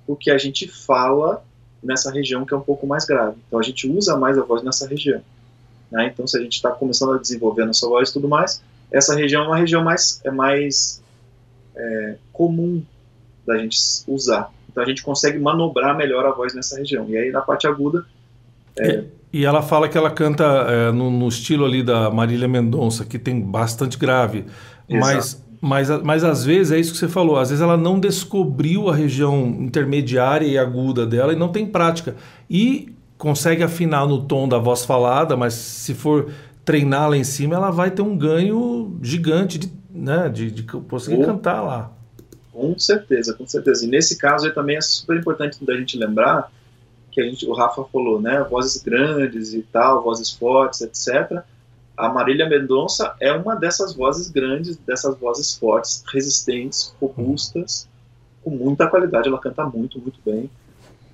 porque 0.05 0.29
a 0.29 0.37
gente 0.37 0.67
fala 0.67 1.43
nessa 1.81 2.11
região 2.11 2.45
que 2.45 2.53
é 2.53 2.57
um 2.57 2.61
pouco 2.61 2.87
mais 2.87 3.05
grave. 3.05 3.37
Então, 3.47 3.59
a 3.59 3.63
gente 3.63 3.87
usa 3.87 4.17
mais 4.17 4.37
a 4.37 4.43
voz 4.43 4.63
nessa 4.63 4.87
região. 4.87 5.21
Né? 5.91 6.11
Então, 6.11 6.25
se 6.25 6.37
a 6.37 6.41
gente 6.41 6.53
está 6.53 6.71
começando 6.71 7.13
a 7.13 7.17
desenvolver 7.17 7.63
a 7.63 7.65
nossa 7.67 7.87
voz 7.87 8.09
e 8.09 8.13
tudo 8.13 8.27
mais, 8.27 8.61
essa 8.91 9.15
região 9.15 9.43
é 9.43 9.47
uma 9.47 9.57
região 9.57 9.83
mais, 9.83 10.19
é 10.23 10.31
mais 10.31 11.01
é, 11.75 12.15
comum 12.33 12.83
da 13.45 13.57
gente 13.57 13.77
usar. 14.07 14.51
Então, 14.69 14.83
a 14.83 14.87
gente 14.87 15.03
consegue 15.03 15.39
manobrar 15.39 15.95
melhor 15.95 16.25
a 16.25 16.31
voz 16.31 16.53
nessa 16.53 16.77
região. 16.77 17.07
E 17.07 17.17
aí, 17.17 17.31
na 17.31 17.41
parte 17.41 17.67
aguda. 17.67 18.05
É... 18.77 19.05
E, 19.31 19.39
e 19.41 19.45
ela 19.45 19.61
fala 19.61 19.87
que 19.87 19.97
ela 19.97 20.09
canta 20.09 20.43
é, 20.43 20.91
no, 20.91 21.09
no, 21.09 21.27
estilo 21.27 21.65
ali 21.65 21.83
da 21.83 22.09
Marília 22.09 22.47
Mendonça, 22.47 23.05
que 23.05 23.19
tem 23.19 23.39
bastante 23.39 23.97
grave. 23.97 24.45
Exato. 24.89 25.15
Mas 25.15 25.44
mas, 25.61 25.89
mas 26.03 26.23
às 26.23 26.43
vezes 26.43 26.71
é 26.71 26.79
isso 26.79 26.91
que 26.91 26.97
você 26.97 27.07
falou, 27.07 27.37
às 27.37 27.49
vezes 27.49 27.61
ela 27.61 27.77
não 27.77 27.99
descobriu 27.99 28.89
a 28.89 28.95
região 28.95 29.47
intermediária 29.47 30.45
e 30.45 30.57
aguda 30.57 31.05
dela 31.05 31.33
e 31.33 31.35
não 31.35 31.49
tem 31.49 31.65
prática. 31.65 32.15
E 32.49 32.93
consegue 33.17 33.63
afinar 33.63 34.07
no 34.07 34.23
tom 34.23 34.47
da 34.47 34.57
voz 34.57 34.85
falada, 34.85 35.35
mas 35.37 35.53
se 35.53 35.93
for 35.93 36.31
treinar 36.63 37.09
lá 37.09 37.17
em 37.17 37.23
cima, 37.23 37.55
ela 37.55 37.71
vai 37.71 37.91
ter 37.91 38.01
um 38.01 38.17
ganho 38.17 38.97
gigante 39.01 39.57
de, 39.57 39.71
né, 39.89 40.29
de, 40.29 40.51
de 40.51 40.63
conseguir 40.63 41.17
com, 41.17 41.25
cantar 41.25 41.61
lá. 41.61 41.91
Com 42.51 42.77
certeza, 42.77 43.33
com 43.33 43.47
certeza. 43.47 43.85
E 43.85 43.87
nesse 43.87 44.17
caso 44.17 44.47
aí 44.47 44.53
também 44.53 44.77
é 44.77 44.81
super 44.81 45.17
importante 45.17 45.63
da 45.63 45.75
gente 45.75 45.97
lembrar 45.97 46.51
que 47.11 47.21
a 47.21 47.23
gente, 47.23 47.45
o 47.45 47.53
Rafa 47.53 47.83
falou, 47.85 48.21
né, 48.21 48.45
vozes 48.49 48.81
grandes 48.81 49.53
e 49.53 49.61
tal, 49.61 50.03
vozes 50.03 50.31
fortes, 50.31 50.81
etc 50.81 51.43
a 51.97 52.09
Marília 52.09 52.47
Mendonça 52.47 53.15
é 53.19 53.31
uma 53.31 53.55
dessas 53.55 53.95
vozes 53.95 54.29
grandes, 54.29 54.77
dessas 54.77 55.17
vozes 55.17 55.55
fortes, 55.55 56.03
resistentes, 56.11 56.93
robustas, 56.99 57.87
com 58.43 58.49
muita 58.49 58.87
qualidade. 58.87 59.27
Ela 59.27 59.39
canta 59.39 59.65
muito, 59.65 59.99
muito 59.99 60.19
bem. 60.25 60.49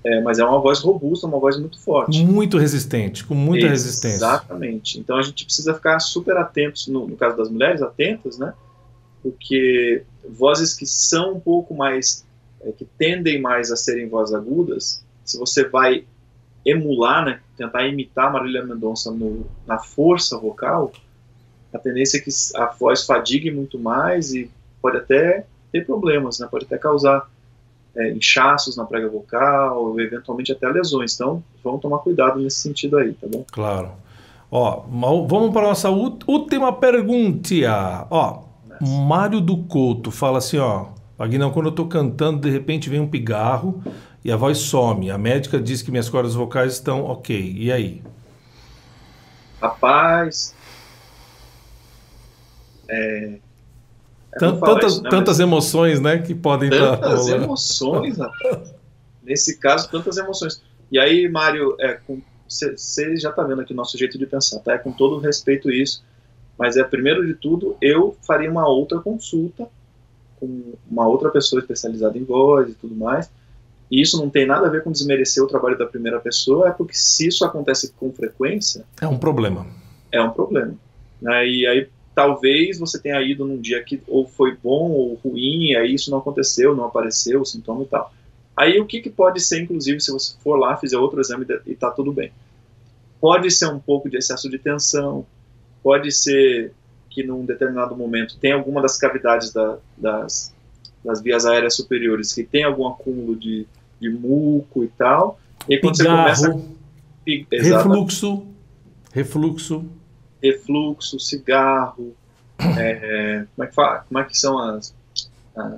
É, 0.04 0.20
mas 0.20 0.40
é 0.40 0.44
uma 0.44 0.60
voz 0.60 0.80
robusta, 0.80 1.28
uma 1.28 1.38
voz 1.38 1.56
muito 1.56 1.78
forte. 1.78 2.24
Muito 2.24 2.58
resistente, 2.58 3.24
com 3.24 3.34
muita 3.34 3.66
Exatamente. 3.66 3.70
resistência. 3.70 4.16
Exatamente. 4.16 4.98
Então 4.98 5.16
a 5.16 5.22
gente 5.22 5.44
precisa 5.44 5.74
ficar 5.74 6.00
super 6.00 6.36
atentos, 6.36 6.88
no, 6.88 7.06
no 7.06 7.16
caso 7.16 7.36
das 7.36 7.48
mulheres, 7.48 7.80
atentas, 7.82 8.36
né? 8.36 8.52
Porque 9.22 10.02
vozes 10.28 10.74
que 10.74 10.86
são 10.86 11.34
um 11.34 11.40
pouco 11.40 11.72
mais, 11.72 12.24
é, 12.62 12.72
que 12.72 12.84
tendem 12.98 13.40
mais 13.40 13.70
a 13.70 13.76
serem 13.76 14.08
vozes 14.08 14.34
agudas, 14.34 15.04
se 15.24 15.38
você 15.38 15.68
vai 15.68 16.04
emular, 16.64 17.24
né, 17.24 17.40
tentar 17.56 17.86
imitar 17.86 18.32
Marília 18.32 18.64
Mendonça 18.64 19.10
no, 19.10 19.46
na 19.66 19.78
força 19.78 20.38
vocal, 20.38 20.92
a 21.72 21.78
tendência 21.78 22.18
é 22.18 22.20
que 22.20 22.30
a 22.56 22.66
voz 22.66 23.04
fadigue 23.04 23.50
muito 23.50 23.78
mais 23.78 24.32
e 24.34 24.50
pode 24.80 24.98
até 24.98 25.46
ter 25.72 25.86
problemas, 25.86 26.38
né, 26.38 26.46
pode 26.50 26.66
até 26.66 26.76
causar 26.76 27.28
é, 27.96 28.12
inchaços 28.12 28.76
na 28.76 28.84
prega 28.84 29.08
vocal, 29.08 29.84
ou 29.84 30.00
eventualmente 30.00 30.52
até 30.52 30.68
lesões. 30.68 31.14
Então, 31.14 31.42
vamos 31.62 31.80
tomar 31.80 31.98
cuidado 31.98 32.40
nesse 32.40 32.58
sentido 32.58 32.98
aí, 32.98 33.12
tá 33.14 33.26
bom? 33.26 33.44
Claro. 33.50 33.92
Ó, 34.50 34.84
vamos 35.26 35.50
para 35.52 35.62
a 35.62 35.68
nossa 35.68 35.88
última 35.90 36.72
pergunta. 36.74 38.06
Ó, 38.10 38.42
Mário 38.80 39.40
do 39.40 39.56
Couto 39.58 40.10
fala 40.10 40.38
assim, 40.38 40.58
ó, 40.58 40.86
Aguinão, 41.18 41.50
quando 41.50 41.66
eu 41.66 41.72
tô 41.72 41.86
cantando, 41.86 42.40
de 42.40 42.50
repente 42.50 42.90
vem 42.90 43.00
um 43.00 43.06
pigarro 43.06 43.82
e 44.24 44.30
a 44.30 44.36
voz 44.36 44.58
some. 44.58 45.10
A 45.10 45.18
médica 45.18 45.60
diz 45.60 45.82
que 45.82 45.90
minhas 45.90 46.08
cordas 46.08 46.34
vocais 46.34 46.74
estão 46.74 47.04
ok. 47.04 47.54
E 47.56 47.72
aí? 47.72 48.02
Rapaz. 49.60 50.54
É, 52.88 53.38
é 54.34 54.38
tantas, 54.38 54.92
isso, 54.92 55.02
né? 55.02 55.10
tantas 55.10 55.40
emoções, 55.40 56.00
né, 56.00 56.18
que 56.18 56.34
podem 56.34 56.68
estar 56.68 56.96
Tantas 56.96 57.28
emoções, 57.28 58.18
rapaz. 58.18 58.74
Nesse 59.22 59.58
caso, 59.58 59.90
tantas 59.90 60.16
emoções. 60.16 60.62
E 60.90 60.98
aí, 60.98 61.28
Mário, 61.28 61.76
é, 61.80 61.98
você 62.46 63.16
já 63.16 63.30
está 63.30 63.42
vendo 63.42 63.62
aqui 63.62 63.72
o 63.72 63.76
nosso 63.76 63.96
jeito 63.96 64.18
de 64.18 64.26
pensar, 64.26 64.58
tá? 64.60 64.74
É 64.74 64.78
com 64.78 64.92
todo 64.92 65.18
respeito 65.18 65.70
isso, 65.70 66.04
mas 66.58 66.76
é 66.76 66.84
primeiro 66.84 67.26
de 67.26 67.34
tudo, 67.34 67.76
eu 67.80 68.16
faria 68.26 68.50
uma 68.50 68.68
outra 68.68 68.98
consulta 69.00 69.68
com 70.38 70.74
uma 70.90 71.06
outra 71.06 71.30
pessoa 71.30 71.60
especializada 71.60 72.18
em 72.18 72.24
voz 72.24 72.70
e 72.70 72.74
tudo 72.74 72.94
mais. 72.94 73.30
E 73.92 74.00
isso 74.00 74.16
não 74.16 74.30
tem 74.30 74.46
nada 74.46 74.66
a 74.66 74.70
ver 74.70 74.82
com 74.82 74.90
desmerecer 74.90 75.44
o 75.44 75.46
trabalho 75.46 75.76
da 75.76 75.84
primeira 75.84 76.18
pessoa, 76.18 76.68
é 76.68 76.70
porque 76.70 76.94
se 76.94 77.28
isso 77.28 77.44
acontece 77.44 77.92
com 77.92 78.10
frequência. 78.10 78.86
É 78.98 79.06
um 79.06 79.18
problema. 79.18 79.66
É 80.10 80.22
um 80.22 80.30
problema. 80.30 80.74
Né? 81.20 81.46
E 81.46 81.66
aí 81.66 81.88
talvez 82.14 82.78
você 82.78 82.98
tenha 82.98 83.20
ido 83.20 83.44
num 83.44 83.60
dia 83.60 83.84
que 83.84 84.02
ou 84.08 84.26
foi 84.26 84.56
bom 84.56 84.90
ou 84.92 85.20
ruim, 85.22 85.72
e 85.72 85.76
aí 85.76 85.94
isso 85.94 86.10
não 86.10 86.18
aconteceu, 86.18 86.74
não 86.74 86.86
apareceu 86.86 87.42
o 87.42 87.44
sintoma 87.44 87.82
e 87.82 87.86
tal. 87.86 88.10
Aí 88.56 88.80
o 88.80 88.86
que, 88.86 89.02
que 89.02 89.10
pode 89.10 89.40
ser, 89.40 89.60
inclusive, 89.60 90.00
se 90.00 90.10
você 90.10 90.36
for 90.42 90.56
lá, 90.56 90.74
fizer 90.78 90.96
outro 90.96 91.20
exame 91.20 91.44
e 91.66 91.74
tá 91.74 91.90
tudo 91.90 92.12
bem? 92.12 92.32
Pode 93.20 93.50
ser 93.50 93.66
um 93.66 93.78
pouco 93.78 94.08
de 94.08 94.16
excesso 94.16 94.48
de 94.48 94.58
tensão, 94.58 95.26
pode 95.82 96.10
ser 96.12 96.72
que 97.10 97.22
num 97.22 97.44
determinado 97.44 97.94
momento 97.94 98.38
tem 98.38 98.52
alguma 98.52 98.80
das 98.80 98.96
cavidades 98.96 99.52
da, 99.52 99.76
das, 99.98 100.54
das 101.04 101.20
vias 101.20 101.44
aéreas 101.44 101.76
superiores 101.76 102.32
que 102.32 102.42
tem 102.42 102.64
algum 102.64 102.88
acúmulo 102.88 103.36
de, 103.36 103.66
de 104.02 104.10
muco 104.10 104.82
e 104.82 104.88
tal. 104.88 105.38
E 105.68 105.74
aí, 105.74 105.80
quando 105.80 105.96
Pigarro, 105.96 106.34
você 106.34 106.50
começa. 106.50 107.78
Refluxo. 107.78 108.46
Refluxo. 109.12 109.84
Refluxo, 110.42 111.20
cigarro. 111.20 112.14
É, 112.78 113.44
como, 113.54 113.64
é 113.64 113.68
que 113.68 113.74
fala, 113.74 113.98
como 114.08 114.20
é 114.20 114.24
que 114.24 114.36
são 114.36 114.58
as. 114.58 114.94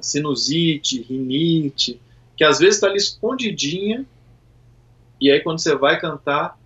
sinusite, 0.01 1.03
rinite, 1.03 2.01
que 2.37 2.45
às 2.45 2.59
vezes 2.59 2.77
está 2.77 2.89
ali 2.89 2.97
escondidinha, 2.97 4.05
e 5.21 5.31
aí 5.31 5.41
quando 5.41 5.61
você 5.61 5.75
vai 5.75 5.99
cantar, 6.01 6.59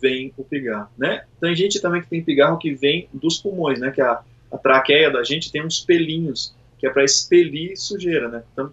vem 0.00 0.32
o 0.36 0.44
pigarro, 0.44 0.90
né? 0.98 1.24
Tem 1.40 1.54
gente 1.54 1.80
também 1.80 2.02
que 2.02 2.08
tem 2.08 2.24
pigarro 2.24 2.58
que 2.58 2.74
vem 2.74 3.08
dos 3.12 3.38
pulmões, 3.38 3.78
né? 3.78 3.90
Que 3.90 4.00
a, 4.00 4.20
a 4.50 4.58
traqueia 4.58 5.10
da 5.10 5.22
gente 5.22 5.52
tem 5.52 5.64
uns 5.64 5.80
pelinhos, 5.80 6.54
que 6.78 6.86
é 6.86 6.90
para 6.90 7.04
expelir 7.04 7.76
sujeira, 7.76 8.28
né? 8.28 8.42
Então, 8.52 8.72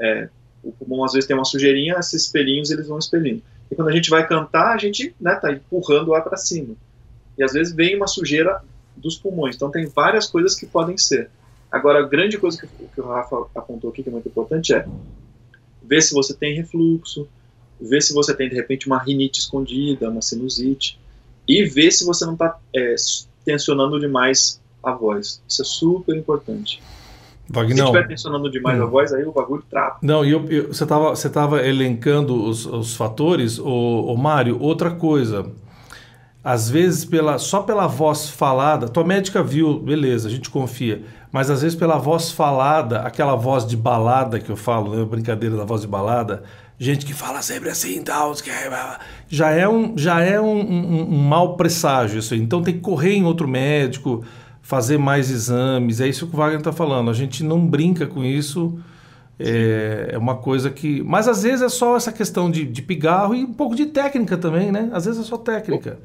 é, 0.00 0.28
o 0.68 0.72
pulmão 0.72 1.04
às 1.04 1.12
vezes 1.12 1.26
tem 1.26 1.36
uma 1.36 1.44
sujeirinha, 1.44 1.96
esses 1.98 2.26
pelinhos 2.26 2.70
eles 2.70 2.88
vão 2.88 2.98
expelindo. 2.98 3.42
E 3.70 3.74
quando 3.74 3.88
a 3.88 3.92
gente 3.92 4.10
vai 4.10 4.26
cantar, 4.26 4.74
a 4.74 4.78
gente 4.78 5.14
né, 5.20 5.34
tá 5.34 5.52
empurrando 5.52 6.08
o 6.08 6.14
ar 6.14 6.22
para 6.22 6.36
cima. 6.36 6.74
E 7.38 7.42
às 7.42 7.52
vezes 7.52 7.74
vem 7.74 7.96
uma 7.96 8.06
sujeira 8.06 8.62
dos 8.96 9.16
pulmões. 9.16 9.56
Então 9.56 9.70
tem 9.70 9.86
várias 9.86 10.26
coisas 10.26 10.54
que 10.54 10.66
podem 10.66 10.96
ser. 10.96 11.30
Agora, 11.70 12.00
a 12.00 12.08
grande 12.08 12.38
coisa 12.38 12.58
que, 12.58 12.66
que 12.66 13.00
o 13.00 13.06
Rafa 13.06 13.46
apontou 13.54 13.90
aqui, 13.90 14.02
que 14.02 14.08
é 14.08 14.12
muito 14.12 14.28
importante, 14.28 14.74
é 14.74 14.86
ver 15.82 16.02
se 16.02 16.14
você 16.14 16.34
tem 16.34 16.54
refluxo, 16.54 17.28
ver 17.80 18.02
se 18.02 18.14
você 18.14 18.34
tem 18.34 18.48
de 18.48 18.54
repente 18.54 18.86
uma 18.86 18.98
rinite 18.98 19.40
escondida, 19.40 20.08
uma 20.08 20.22
sinusite, 20.22 20.98
e 21.46 21.64
ver 21.64 21.90
se 21.90 22.04
você 22.04 22.24
não 22.24 22.32
está 22.32 22.58
é, 22.74 22.94
tensionando 23.44 24.00
demais 24.00 24.60
a 24.82 24.92
voz. 24.92 25.42
Isso 25.48 25.62
é 25.62 25.64
super 25.64 26.16
importante. 26.16 26.82
Wagner, 27.48 27.76
se 27.76 27.82
estiver 27.82 28.08
tensionando 28.08 28.50
demais 28.50 28.78
hum. 28.78 28.82
a 28.82 28.86
voz, 28.86 29.12
aí 29.12 29.24
o 29.24 29.32
bagulho 29.32 29.62
trava. 29.70 29.96
Não, 30.02 30.24
e 30.24 30.30
eu, 30.30 30.44
eu, 30.48 30.68
você 30.68 30.82
estava 30.82 31.10
você 31.10 31.30
tava 31.30 31.66
elencando 31.66 32.34
os, 32.44 32.66
os 32.66 32.96
fatores, 32.96 33.58
o, 33.58 33.66
o 33.66 34.16
Mário, 34.16 34.60
outra 34.60 34.90
coisa. 34.90 35.46
Às 36.42 36.70
vezes, 36.70 37.04
pela, 37.04 37.38
só 37.38 37.62
pela 37.62 37.88
voz 37.88 38.28
falada, 38.28 38.88
tua 38.88 39.04
médica 39.04 39.42
viu, 39.42 39.80
beleza, 39.80 40.28
a 40.28 40.30
gente 40.30 40.48
confia 40.48 41.02
mas 41.36 41.50
às 41.50 41.60
vezes 41.60 41.76
pela 41.76 41.98
voz 41.98 42.30
falada, 42.30 43.00
aquela 43.00 43.34
voz 43.36 43.66
de 43.66 43.76
balada 43.76 44.40
que 44.40 44.48
eu 44.48 44.56
falo, 44.56 44.96
né, 44.96 45.04
brincadeira 45.04 45.54
da 45.54 45.64
voz 45.64 45.82
de 45.82 45.86
balada, 45.86 46.42
gente 46.78 47.04
que 47.04 47.12
fala 47.12 47.42
sempre 47.42 47.68
assim, 47.68 48.02
tal, 48.02 48.32
já 49.28 49.50
é 49.50 49.68
um, 49.68 49.98
já 49.98 50.22
é 50.22 50.40
um, 50.40 50.58
um, 50.58 51.14
um 51.14 51.18
mau 51.18 51.54
presságio 51.54 52.20
isso 52.20 52.32
aí. 52.32 52.40
Então 52.40 52.62
tem 52.62 52.72
que 52.72 52.80
correr 52.80 53.14
em 53.14 53.24
outro 53.24 53.46
médico, 53.46 54.24
fazer 54.66 54.98
mais 54.98 55.30
exames, 55.30 56.00
é 56.00 56.08
isso 56.08 56.26
que 56.26 56.34
o 56.34 56.36
Wagner 56.36 56.58
está 56.58 56.72
falando. 56.72 57.08
A 57.08 57.12
gente 57.12 57.44
não 57.44 57.64
brinca 57.64 58.04
com 58.04 58.24
isso, 58.24 58.76
é, 59.38 60.10
é, 60.10 60.18
uma 60.18 60.34
coisa 60.34 60.70
que. 60.70 61.04
Mas 61.04 61.28
às 61.28 61.44
vezes 61.44 61.62
é 61.62 61.68
só 61.68 61.96
essa 61.96 62.10
questão 62.10 62.50
de, 62.50 62.64
de 62.64 62.82
pigarro 62.82 63.32
e 63.32 63.44
um 63.44 63.52
pouco 63.52 63.76
de 63.76 63.86
técnica 63.86 64.36
também, 64.36 64.72
né? 64.72 64.90
Às 64.92 65.04
vezes 65.04 65.20
é 65.20 65.24
só 65.24 65.38
técnica. 65.38 66.00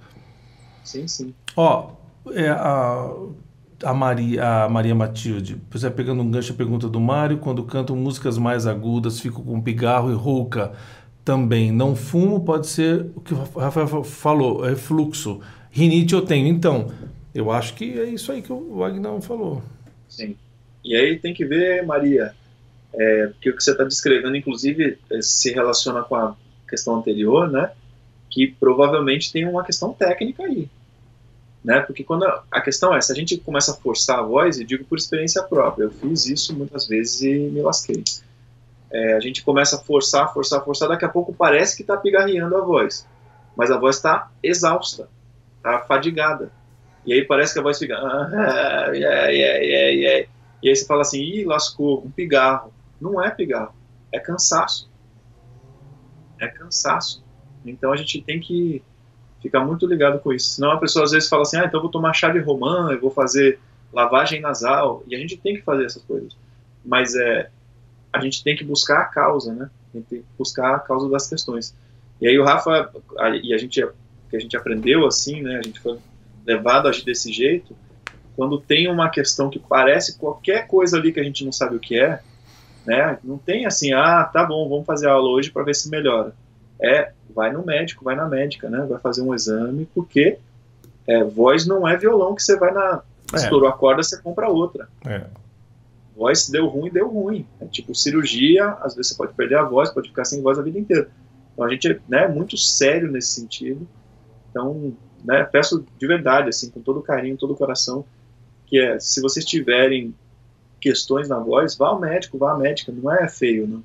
Sim, 0.84 1.08
sim. 1.08 1.34
Ó, 1.58 1.90
é, 2.34 2.50
a, 2.50 3.12
a 3.84 3.94
Maria, 3.96 4.66
a 4.66 4.70
Maria 4.70 4.94
Matilde. 4.94 5.60
Pois 5.68 5.84
é, 5.84 5.90
pegando 5.90 6.22
um 6.22 6.30
gancho 6.30 6.54
a 6.54 6.56
pergunta 6.56 6.88
do 6.88 7.00
Mário, 7.00 7.40
quando 7.40 7.64
cantam 7.64 7.96
músicas 7.96 8.38
mais 8.38 8.68
agudas, 8.68 9.20
fico 9.20 9.42
com 9.42 9.60
pigarro 9.60 10.12
e 10.12 10.14
rouca 10.14 10.72
também. 11.26 11.72
Não 11.72 11.96
fumo, 11.96 12.42
pode 12.42 12.68
ser 12.68 13.08
o 13.16 13.22
que 13.22 13.34
o 13.34 13.38
Rafael 13.58 14.04
falou, 14.04 14.70
é 14.70 14.76
fluxo. 14.76 15.40
Rinite 15.72 16.14
eu 16.14 16.22
tenho. 16.22 16.48
Então, 16.48 16.90
eu 17.34 17.52
acho 17.52 17.74
que 17.76 18.00
é 18.00 18.06
isso 18.06 18.32
aí 18.32 18.42
que 18.42 18.52
o 18.52 18.78
Wagner 18.78 19.22
falou. 19.22 19.64
Sim. 20.08 20.36
E 20.84 20.96
aí 20.96 21.18
tem 21.20 21.34
que 21.34 21.46
ver, 21.46 21.86
Maria, 21.86 22.34
é, 22.94 23.28
porque 23.28 23.50
o 23.50 23.56
que 23.56 23.64
você 23.64 23.72
está 23.72 23.84
descrevendo, 23.84 24.36
inclusive, 24.36 24.98
é, 25.10 25.22
se 25.22 25.52
relaciona 25.52 26.04
com 26.04 26.16
a 26.16 26.36
questão 26.68 26.96
anterior, 26.96 27.50
né? 27.50 27.72
Que 28.30 28.48
provavelmente 28.48 29.32
tem 29.32 29.48
uma 29.48 29.64
questão 29.64 29.94
técnica 29.94 30.44
aí 30.44 30.70
né? 31.64 31.80
Porque 31.82 32.04
quando 32.04 32.26
a, 32.26 32.44
a, 32.52 32.62
questão 32.62 32.96
é, 32.96 33.02
se 33.02 33.12
a 33.12 33.16
gente 33.16 33.38
começa 33.38 33.72
a 33.72 33.76
forçar 33.76 34.20
a 34.20 34.24
voz, 34.24 34.60
e 34.60 34.66
digo 34.66 34.84
por 34.86 34.98
experiência 34.98 35.44
própria, 35.44 35.86
eu 35.86 35.92
fiz 35.92 36.26
isso 36.26 36.56
muitas 36.56 36.88
vezes 36.88 37.22
e 37.22 37.38
me 37.38 37.62
lasquei. 37.62 38.04
É, 38.90 39.14
a 39.14 39.20
gente 39.20 39.44
começa 39.44 39.78
a 39.78 39.80
forçar, 39.80 40.34
forçar, 40.34 40.64
forçar, 40.64 40.90
daqui 40.90 41.06
a 41.06 41.10
pouco 41.10 41.34
parece 41.34 41.76
que 41.76 41.84
está 41.84 41.96
pigarreando 41.96 42.58
a 42.58 42.62
voz, 42.62 43.08
mas 43.56 43.72
a 43.72 43.78
voz 43.78 43.98
está 43.98 44.30
exausta, 44.44 45.08
está 45.58 45.80
fadigada. 45.80 46.52
E 47.06 47.14
aí 47.14 47.26
parece 47.26 47.54
que 47.54 47.60
a 47.60 47.64
voz 47.64 47.80
fica. 47.80 47.96
Ah, 47.96 48.92
yeah, 48.94 49.28
yeah, 49.28 49.60
yeah, 49.60 49.90
yeah. 49.90 50.30
E 50.62 50.70
aí 50.70 50.76
você 50.76 50.86
fala 50.86 51.02
assim: 51.02 51.22
ih, 51.22 51.46
lascou, 51.46 52.04
um 52.06 52.12
pigarro. 52.12 52.74
Não 53.00 53.24
é 53.24 53.32
pigarro, 53.32 53.74
é 54.12 54.20
cansaço. 54.20 54.90
É 56.40 56.48
cansaço. 56.48 57.24
Então 57.66 57.92
a 57.92 57.96
gente 57.96 58.22
tem 58.22 58.40
que 58.40 58.84
ficar 59.42 59.66
muito 59.66 59.86
ligado 59.88 60.20
com 60.20 60.32
isso. 60.32 60.52
Senão 60.52 60.72
a 60.72 60.78
pessoa 60.78 61.04
às 61.04 61.12
vezes 61.12 61.28
fala 61.28 61.42
assim, 61.42 61.58
ah, 61.58 61.66
então 61.66 61.80
eu 61.80 61.84
vou 61.84 61.92
tomar 61.92 62.14
chá 62.14 62.30
de 62.30 62.40
romã, 62.40 62.92
eu 62.92 63.02
vou 63.02 63.12
fazer 63.12 63.60
lavagem 63.92 64.40
nasal, 64.40 65.04
e 65.08 65.16
a 65.16 65.20
gente 65.20 65.36
tem 65.36 65.56
que 65.56 65.62
fazer 65.64 65.86
essas 65.86 66.04
coisas. 66.04 66.36
Mas 66.86 67.16
é, 67.16 67.50
a 68.14 68.20
gente 68.20 68.44
tem 68.44 68.56
que 68.56 68.64
buscar 68.64 69.02
a 69.02 69.06
causa, 69.06 69.54
né? 69.54 69.70
A 69.94 69.98
gente 69.98 70.08
tem 70.08 70.20
que 70.20 70.26
buscar 70.38 70.76
a 70.76 70.80
causa 70.80 71.10
das 71.10 71.28
questões. 71.28 71.76
E 72.22 72.28
aí 72.28 72.38
o 72.38 72.46
Rafa, 72.46 72.92
a, 73.18 73.30
e 73.30 73.54
a 73.54 73.58
gente, 73.58 73.86
que 74.30 74.36
a 74.36 74.40
gente 74.40 74.56
aprendeu 74.56 75.06
assim, 75.06 75.42
né? 75.42 75.58
A 75.58 75.62
gente 75.62 75.80
foi 75.80 75.98
levado 76.46 76.88
a 76.88 76.90
agir 76.90 77.06
desse 77.06 77.32
jeito, 77.32 77.76
quando 78.36 78.60
tem 78.60 78.90
uma 78.90 79.10
questão 79.10 79.50
que 79.50 79.60
parece 79.60 80.18
qualquer 80.18 80.68
coisa 80.68 80.98
ali 80.98 81.12
que 81.12 81.20
a 81.20 81.24
gente 81.24 81.44
não 81.46 81.52
sabe 81.52 81.76
o 81.76 81.80
que 81.80 82.00
é, 82.00 82.22
né? 82.86 83.20
Não 83.24 83.38
tem 83.38 83.66
assim, 83.66 83.94
ah, 83.94 84.24
tá 84.24 84.46
bom, 84.46 84.68
vamos 84.68 84.86
fazer 84.86 85.08
a 85.08 85.14
aula 85.14 85.30
hoje 85.30 85.52
para 85.52 85.64
ver 85.64 85.76
se 85.76 85.90
melhora. 85.90 86.34
É, 86.80 87.12
vai 87.34 87.52
no 87.52 87.64
médico, 87.64 88.04
vai 88.04 88.16
na 88.16 88.28
médica, 88.28 88.70
né? 88.70 88.86
Vai 88.90 89.00
fazer 89.00 89.22
um 89.22 89.34
exame, 89.34 89.88
porque 89.94 90.40
é, 91.08 91.24
voz 91.24 91.66
não 91.66 91.88
é 91.88 91.96
violão 91.98 92.34
que 92.36 92.44
você 92.44 92.58
vai 92.58 92.72
na. 92.72 93.02
É. 93.34 93.36
Estourou 93.38 93.70
a 93.70 93.74
corda, 93.74 94.04
você 94.04 94.20
compra 94.22 94.50
outra. 94.50 94.90
É. 95.06 95.26
Voz 96.16 96.50
deu 96.50 96.68
ruim, 96.68 96.90
deu 96.90 97.08
ruim. 97.08 97.46
É 97.60 97.66
tipo 97.66 97.96
cirurgia, 97.96 98.70
às 98.82 98.96
vezes 98.96 99.12
você 99.12 99.18
pode 99.18 99.34
perder 99.34 99.58
a 99.58 99.64
voz, 99.64 99.90
pode 99.90 100.10
ficar 100.10 100.26
sem 100.26 100.42
voz 100.42 100.58
a 100.60 100.62
vida 100.62 100.80
inteira. 100.80 101.10
Então 101.54 101.66
a 101.66 101.70
gente 101.70 101.88
é 101.88 102.00
né, 102.08 102.28
muito 102.28 102.58
sério 102.58 103.12
nesse 103.12 103.30
sentido. 103.30 103.88
Então, 104.50 104.94
né, 105.24 105.44
peço 105.44 105.86
de 106.00 106.08
verdade, 106.08 106.50
assim, 106.50 106.70
com 106.70 106.82
todo 106.82 107.02
carinho, 107.02 107.38
todo 107.38 107.56
coração, 107.56 108.06
que 108.68 108.80
é, 108.80 109.00
se 109.00 109.22
vocês 109.22 109.46
tiverem 109.46 110.14
questões 110.80 111.30
na 111.30 111.38
voz, 111.38 111.76
vá 111.76 111.90
ao 111.90 112.00
médico, 112.00 112.38
vá 112.38 112.54
à 112.54 112.58
médica, 112.58 112.92
não 112.92 113.14
é 113.14 113.28
feio, 113.28 113.68
não. 113.68 113.84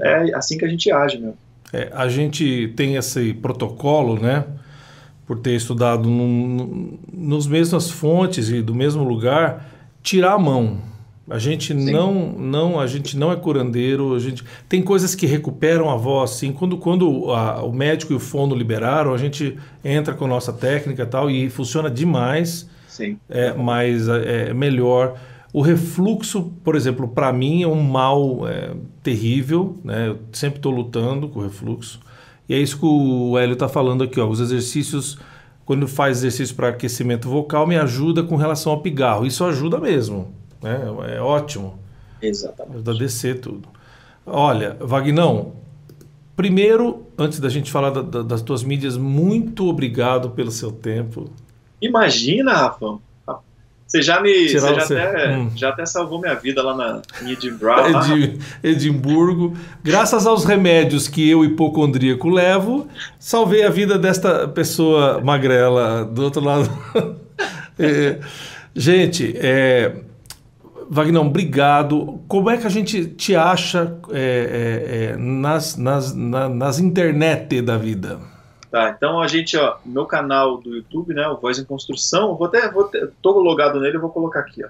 É, 0.00 0.30
é 0.30 0.34
assim 0.34 0.56
que 0.56 0.64
a 0.64 0.68
gente 0.68 0.90
age 0.90 1.18
mesmo. 1.18 1.36
É, 1.72 1.90
a 1.92 2.08
gente 2.08 2.72
tem 2.76 2.96
esse 2.96 3.34
protocolo, 3.34 4.18
né? 4.18 4.44
Por 5.26 5.38
ter 5.38 5.54
estudado 5.54 6.08
num, 6.08 6.98
nos 7.12 7.46
mesmas 7.46 7.90
fontes 7.90 8.48
e 8.48 8.62
do 8.62 8.74
mesmo 8.74 9.04
lugar, 9.04 9.68
tirar 10.02 10.32
a 10.32 10.38
mão. 10.38 10.78
A 11.30 11.38
gente 11.38 11.74
não, 11.74 12.32
não, 12.32 12.80
a 12.80 12.86
gente 12.86 13.16
não 13.16 13.30
é 13.30 13.36
curandeiro. 13.36 14.14
A 14.14 14.18
gente 14.18 14.42
tem 14.68 14.82
coisas 14.82 15.14
que 15.14 15.26
recuperam 15.26 15.90
a 15.90 15.96
voz, 15.96 16.30
sim. 16.30 16.52
Quando, 16.52 16.78
quando 16.78 17.30
a, 17.32 17.62
o 17.62 17.72
médico 17.72 18.12
e 18.12 18.16
o 18.16 18.20
fono 18.20 18.54
liberaram, 18.54 19.12
a 19.12 19.18
gente 19.18 19.56
entra 19.84 20.14
com 20.14 20.24
a 20.24 20.28
nossa 20.28 20.52
técnica 20.52 21.02
e 21.02 21.06
tal 21.06 21.30
e 21.30 21.50
funciona 21.50 21.90
demais. 21.90 22.68
Sim. 22.88 23.18
É, 23.28 23.52
mas 23.52 24.08
é, 24.08 24.48
é 24.48 24.54
melhor. 24.54 25.18
O 25.52 25.62
refluxo, 25.62 26.52
por 26.62 26.76
exemplo, 26.76 27.08
para 27.08 27.32
mim 27.32 27.62
é 27.62 27.68
um 27.68 27.82
mal 27.82 28.46
é, 28.46 28.72
terrível, 29.02 29.78
né? 29.82 30.08
Eu 30.08 30.18
sempre 30.32 30.58
estou 30.58 30.72
lutando 30.72 31.28
com 31.28 31.40
o 31.40 31.42
refluxo. 31.42 32.00
E 32.48 32.54
é 32.54 32.58
isso 32.58 32.78
que 32.78 32.86
o 32.86 33.36
Hélio 33.38 33.52
está 33.54 33.68
falando 33.68 34.02
aqui, 34.02 34.20
ó. 34.20 34.26
Os 34.26 34.40
exercícios, 34.40 35.18
quando 35.64 35.86
faz 35.86 36.18
exercício 36.18 36.54
para 36.54 36.68
aquecimento 36.68 37.28
vocal, 37.28 37.66
me 37.66 37.76
ajuda 37.76 38.22
com 38.22 38.36
relação 38.36 38.72
ao 38.72 38.80
pigarro. 38.80 39.26
Isso 39.26 39.44
ajuda 39.44 39.78
mesmo, 39.78 40.32
né? 40.62 40.80
É 41.14 41.20
ótimo. 41.20 41.78
Exatamente. 42.20 42.76
Ajuda 42.76 42.92
a 42.92 42.94
descer 42.94 43.40
tudo. 43.40 43.68
Olha, 44.26 44.76
Vagnão, 44.80 45.54
primeiro, 46.36 47.06
antes 47.16 47.40
da 47.40 47.48
gente 47.48 47.70
falar 47.70 47.90
da, 47.90 48.02
da, 48.02 48.22
das 48.22 48.42
tuas 48.42 48.62
mídias, 48.62 48.96
muito 48.96 49.68
obrigado 49.68 50.30
pelo 50.30 50.50
seu 50.50 50.70
tempo. 50.70 51.30
Imagina, 51.80 52.52
Rafa, 52.52 52.98
você 53.88 54.02
já 54.02 54.20
me. 54.20 54.46
Você 54.50 54.58
já, 54.58 54.70
até, 54.70 55.34
hum. 55.34 55.50
já 55.56 55.68
até 55.70 55.86
salvou 55.86 56.20
minha 56.20 56.34
vida 56.34 56.62
lá 56.62 56.76
na, 56.76 57.00
em 57.22 57.32
Edinburgh. 57.32 58.38
Edimburgo. 58.62 59.56
Graças 59.82 60.26
aos 60.26 60.44
remédios 60.44 61.08
que 61.08 61.26
eu, 61.26 61.42
hipocondríaco, 61.42 62.28
levo, 62.28 62.86
salvei 63.18 63.64
a 63.64 63.70
vida 63.70 63.98
desta 63.98 64.46
pessoa 64.46 65.22
magrela 65.22 66.04
do 66.04 66.22
outro 66.22 66.44
lado. 66.44 66.68
é, 67.78 68.18
gente, 68.74 69.34
é, 69.38 70.02
Vagnão, 70.90 71.26
obrigado. 71.26 72.20
Como 72.26 72.48
é 72.48 72.56
que 72.56 72.66
a 72.66 72.70
gente 72.70 73.06
te 73.06 73.36
acha 73.36 73.98
é, 74.10 74.18
é, 74.20 75.04
é 75.12 75.16
nas, 75.16 75.76
nas, 75.76 76.14
na, 76.14 76.48
nas 76.48 76.78
internet 76.78 77.60
da 77.60 77.76
vida? 77.76 78.18
Tá, 78.70 78.90
então 78.90 79.20
a 79.20 79.26
gente, 79.26 79.56
ó, 79.56 79.78
meu 79.84 80.04
canal 80.04 80.58
do 80.58 80.76
YouTube, 80.76 81.14
né, 81.14 81.26
o 81.28 81.38
Voz 81.38 81.58
em 81.58 81.64
Construção, 81.64 82.36
vou 82.36 82.46
até, 82.48 82.70
vou 82.70 82.84
ter, 82.84 83.10
tô 83.22 83.38
logado 83.38 83.80
nele, 83.80 83.96
eu 83.96 84.00
vou 84.00 84.10
colocar 84.10 84.40
aqui, 84.40 84.62
ó. 84.64 84.68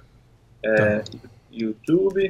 É, 0.63 0.99
tá. 0.99 1.19
youtube.com 1.53 2.29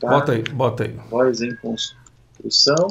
tá? 0.00 0.08
Bota 0.08 0.32
aí, 0.32 0.42
bota 0.42 0.84
aí. 0.84 0.96
Voz 1.08 1.40
em 1.40 1.54
Construção. 1.56 2.88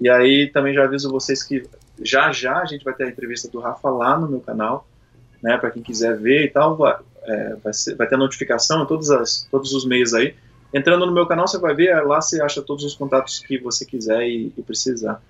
E 0.00 0.08
aí 0.08 0.48
também 0.48 0.74
já 0.74 0.84
aviso 0.84 1.10
vocês 1.10 1.42
que 1.42 1.68
já 2.02 2.30
já 2.30 2.58
a 2.58 2.64
gente 2.64 2.84
vai 2.84 2.94
ter 2.94 3.04
a 3.04 3.08
entrevista 3.08 3.48
do 3.48 3.58
Rafa 3.58 3.88
lá 3.90 4.18
no 4.18 4.28
meu 4.28 4.40
canal, 4.40 4.86
né, 5.42 5.56
para 5.56 5.70
quem 5.70 5.82
quiser 5.82 6.16
ver 6.16 6.44
e 6.44 6.48
tal, 6.48 6.76
vai, 6.76 6.96
é, 7.26 7.56
vai, 7.62 7.72
ser, 7.72 7.94
vai 7.94 8.06
ter 8.06 8.16
notificação 8.16 8.82
em 8.82 8.86
todas 8.86 9.10
as, 9.10 9.46
todos 9.50 9.72
os 9.72 9.84
meios 9.84 10.14
aí. 10.14 10.34
Entrando 10.72 11.06
no 11.06 11.12
meu 11.12 11.26
canal, 11.26 11.46
você 11.46 11.58
vai 11.58 11.74
ver, 11.74 11.94
lá 12.02 12.20
você 12.20 12.40
acha 12.40 12.62
todos 12.62 12.84
os 12.84 12.94
contatos 12.94 13.38
que 13.40 13.58
você 13.58 13.84
quiser 13.84 14.28
e, 14.28 14.52
e 14.56 14.62
precisar. 14.62 15.22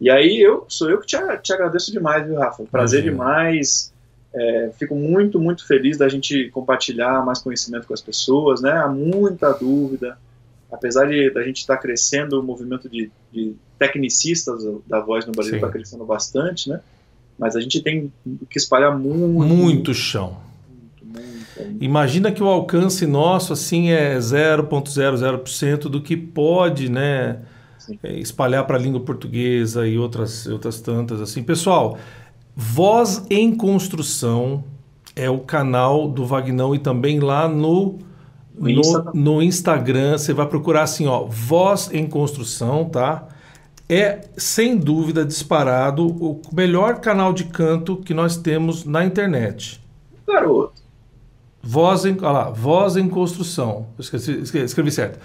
E 0.00 0.10
aí 0.10 0.40
eu 0.40 0.64
sou 0.68 0.90
eu 0.90 0.98
que 1.00 1.06
te, 1.06 1.16
te 1.42 1.52
agradeço 1.52 1.90
demais, 1.90 2.26
viu, 2.26 2.38
Rafa? 2.38 2.64
Prazer 2.64 3.04
Imagina. 3.04 3.24
demais. 3.24 3.92
É, 4.34 4.70
fico 4.78 4.94
muito, 4.94 5.40
muito 5.40 5.66
feliz 5.66 5.96
da 5.96 6.08
gente 6.08 6.50
compartilhar 6.50 7.24
mais 7.24 7.38
conhecimento 7.38 7.86
com 7.86 7.94
as 7.94 8.02
pessoas, 8.02 8.60
né? 8.60 8.70
Há 8.72 8.88
muita 8.88 9.52
dúvida. 9.52 10.18
Apesar 10.70 11.06
de 11.06 11.30
da 11.30 11.42
gente 11.42 11.58
estar 11.58 11.76
tá 11.76 11.82
crescendo, 11.82 12.38
o 12.38 12.42
movimento 12.42 12.88
de, 12.88 13.10
de, 13.32 13.54
tecnicistas 13.78 14.62
da 14.86 15.00
voz 15.00 15.24
no 15.24 15.32
Brasil 15.32 15.54
está 15.54 15.70
crescendo 15.70 16.04
bastante, 16.04 16.68
né? 16.68 16.80
Mas 17.38 17.56
a 17.56 17.60
gente 17.60 17.80
tem 17.80 18.12
que 18.50 18.58
espalhar 18.58 18.96
muito. 18.98 19.48
Muito 19.48 19.94
chão. 19.94 20.45
Imagina 21.80 22.30
que 22.30 22.42
o 22.42 22.48
alcance 22.48 23.06
nosso 23.06 23.52
assim 23.52 23.90
é 23.90 24.16
0,00% 24.18 25.88
do 25.88 26.00
que 26.00 26.16
pode, 26.16 26.90
né? 26.90 27.38
é, 28.02 28.18
espalhar 28.18 28.66
para 28.66 28.76
a 28.76 28.80
língua 28.80 29.00
portuguesa 29.00 29.86
e 29.86 29.98
outras, 29.98 30.46
outras 30.46 30.80
tantas 30.80 31.20
assim. 31.20 31.42
Pessoal, 31.42 31.98
Voz 32.54 33.24
em 33.30 33.54
Construção 33.54 34.64
é 35.14 35.28
o 35.30 35.40
canal 35.40 36.08
do 36.08 36.24
Vagnão 36.24 36.74
e 36.74 36.78
também 36.78 37.20
lá 37.20 37.48
no 37.48 37.98
no, 38.58 38.70
Insta. 38.70 39.10
no 39.12 39.42
Instagram 39.42 40.16
você 40.16 40.32
vai 40.32 40.46
procurar 40.46 40.82
assim, 40.82 41.06
ó, 41.06 41.24
Voz 41.24 41.90
em 41.92 42.06
Construção, 42.06 42.86
tá? 42.86 43.28
É 43.88 44.22
sem 44.36 44.76
dúvida 44.76 45.24
disparado 45.24 46.06
o 46.06 46.40
melhor 46.52 47.00
canal 47.00 47.32
de 47.32 47.44
canto 47.44 47.98
que 47.98 48.14
nós 48.14 48.36
temos 48.36 48.84
na 48.84 49.04
internet. 49.04 49.80
Garoto. 50.26 50.85
Voz 51.66 52.04
em, 52.04 52.16
olha 52.20 52.30
lá, 52.30 52.50
Voz 52.50 52.96
em 52.96 53.08
Construção. 53.08 53.88
esqueci, 53.98 54.40
escrevi, 54.40 54.92
certo. 54.92 55.18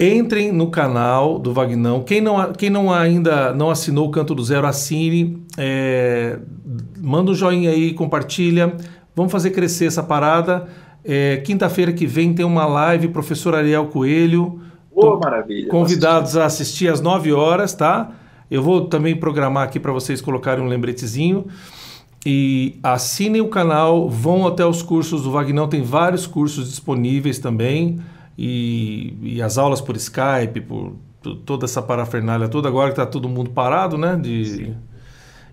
Entrem 0.00 0.50
no 0.50 0.72
canal 0.72 1.38
do 1.38 1.52
Vagnão. 1.52 2.02
Quem 2.02 2.20
não, 2.20 2.52
quem 2.52 2.68
não 2.68 2.92
ainda 2.92 3.54
não 3.54 3.70
assinou 3.70 4.08
o 4.08 4.10
Canto 4.10 4.34
do 4.34 4.42
Zero, 4.42 4.66
assine. 4.66 5.40
É, 5.56 6.40
manda 7.00 7.30
um 7.30 7.34
joinha 7.34 7.70
aí, 7.70 7.94
compartilha. 7.94 8.74
Vamos 9.14 9.30
fazer 9.30 9.50
crescer 9.50 9.86
essa 9.86 10.02
parada. 10.02 10.66
É, 11.04 11.36
Quinta-feira 11.36 11.92
que 11.92 12.06
vem 12.06 12.34
tem 12.34 12.44
uma 12.44 12.66
live, 12.66 13.06
professor 13.08 13.54
Ariel 13.54 13.86
Coelho. 13.86 14.60
Oh, 14.90 15.16
maravilha. 15.22 15.68
Convidados 15.68 16.36
a 16.36 16.44
assistir 16.44 16.88
às 16.88 17.00
9 17.00 17.32
horas, 17.32 17.72
tá? 17.72 18.10
Eu 18.50 18.62
vou 18.62 18.86
também 18.86 19.14
programar 19.14 19.62
aqui 19.62 19.78
para 19.78 19.92
vocês 19.92 20.20
colocarem 20.20 20.64
um 20.64 20.68
lembretezinho. 20.68 21.46
E 22.24 22.78
assinem 22.82 23.40
o 23.40 23.48
canal, 23.48 24.08
vão 24.08 24.46
até 24.46 24.64
os 24.64 24.80
cursos 24.80 25.22
do 25.22 25.30
Vagnão, 25.30 25.68
tem 25.68 25.82
vários 25.82 26.26
cursos 26.26 26.68
disponíveis 26.68 27.38
também 27.40 28.00
e, 28.38 29.16
e 29.22 29.42
as 29.42 29.58
aulas 29.58 29.80
por 29.80 29.96
Skype, 29.96 30.60
por 30.60 30.94
toda 31.44 31.64
essa 31.64 31.82
parafernália 31.82 32.48
toda, 32.48 32.68
agora 32.68 32.88
que 32.88 32.92
está 32.92 33.06
todo 33.06 33.28
mundo 33.28 33.50
parado, 33.50 33.98
né? 33.98 34.16
De, 34.16 34.44
Sim. 34.44 34.76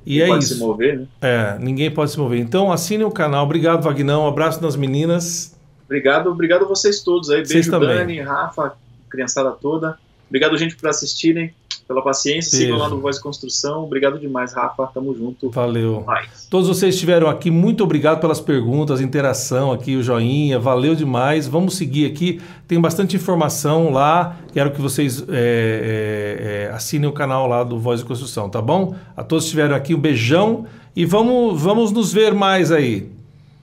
E 0.06 0.22
é 0.22 0.28
pode 0.28 0.44
isso. 0.44 0.56
se 0.56 0.60
mover, 0.60 1.00
né? 1.00 1.08
É, 1.22 1.58
ninguém 1.60 1.92
pode 1.92 2.12
se 2.12 2.20
mover. 2.20 2.40
Então 2.40 2.72
assine 2.72 3.04
o 3.04 3.12
canal. 3.12 3.46
Obrigado, 3.46 3.84
Vagnão. 3.84 4.24
Um 4.24 4.28
abraço 4.28 4.62
das 4.62 4.76
meninas. 4.76 5.56
Obrigado, 5.86 6.30
obrigado 6.30 6.66
a 6.66 6.68
vocês 6.68 7.02
todos 7.02 7.30
aí. 7.30 7.44
Beijo, 7.44 7.54
vocês 7.54 7.68
Dani, 7.68 8.22
Rafa, 8.22 8.74
criançada 9.10 9.52
toda. 9.52 9.98
Obrigado, 10.28 10.56
gente, 10.58 10.76
por 10.76 10.88
assistirem 10.88 11.54
pela 11.90 12.04
paciência. 12.04 12.52
Beijo. 12.52 12.74
Sigam 12.74 12.78
lá 12.78 12.88
no 12.88 13.02
Voz 13.02 13.16
de 13.16 13.24
Construção. 13.24 13.84
Obrigado 13.84 14.20
demais, 14.20 14.54
Rafa. 14.54 14.86
Tamo 14.94 15.16
junto. 15.16 15.50
Valeu. 15.50 16.04
Mais. 16.06 16.46
Todos 16.48 16.68
vocês 16.68 16.94
estiveram 16.94 17.28
aqui. 17.28 17.50
Muito 17.50 17.84
obrigado 17.84 18.22
pelas 18.22 18.40
perguntas, 18.40 19.02
interação 19.02 19.72
aqui, 19.72 19.96
o 19.96 20.04
joinha. 20.04 20.60
Valeu 20.60 20.94
demais. 20.94 21.48
Vamos 21.48 21.76
seguir 21.76 22.06
aqui. 22.06 22.40
Tem 22.68 22.80
bastante 22.80 23.16
informação 23.16 23.92
lá. 23.92 24.38
Quero 24.54 24.72
que 24.72 24.80
vocês 24.80 25.26
é, 25.28 26.68
é, 26.68 26.68
é, 26.70 26.76
assinem 26.76 27.10
o 27.10 27.12
canal 27.12 27.48
lá 27.48 27.64
do 27.64 27.80
Voz 27.80 28.02
de 28.02 28.06
Construção, 28.06 28.48
tá 28.48 28.62
bom? 28.62 28.94
A 29.18 29.24
todos 29.24 29.46
que 29.46 29.48
estiveram 29.48 29.76
aqui, 29.76 29.96
um 29.96 30.00
beijão. 30.00 30.68
E 30.96 31.06
vamos, 31.06 31.60
vamos 31.60 31.92
nos 31.92 32.14
ver 32.14 32.36
mais 32.36 32.72
aí. 32.72 33.10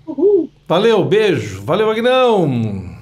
Uhul. 0.05 0.51
Valeu, 0.67 1.05
beijo. 1.05 1.63
Valeu, 1.63 1.89
Agnão. 1.89 2.96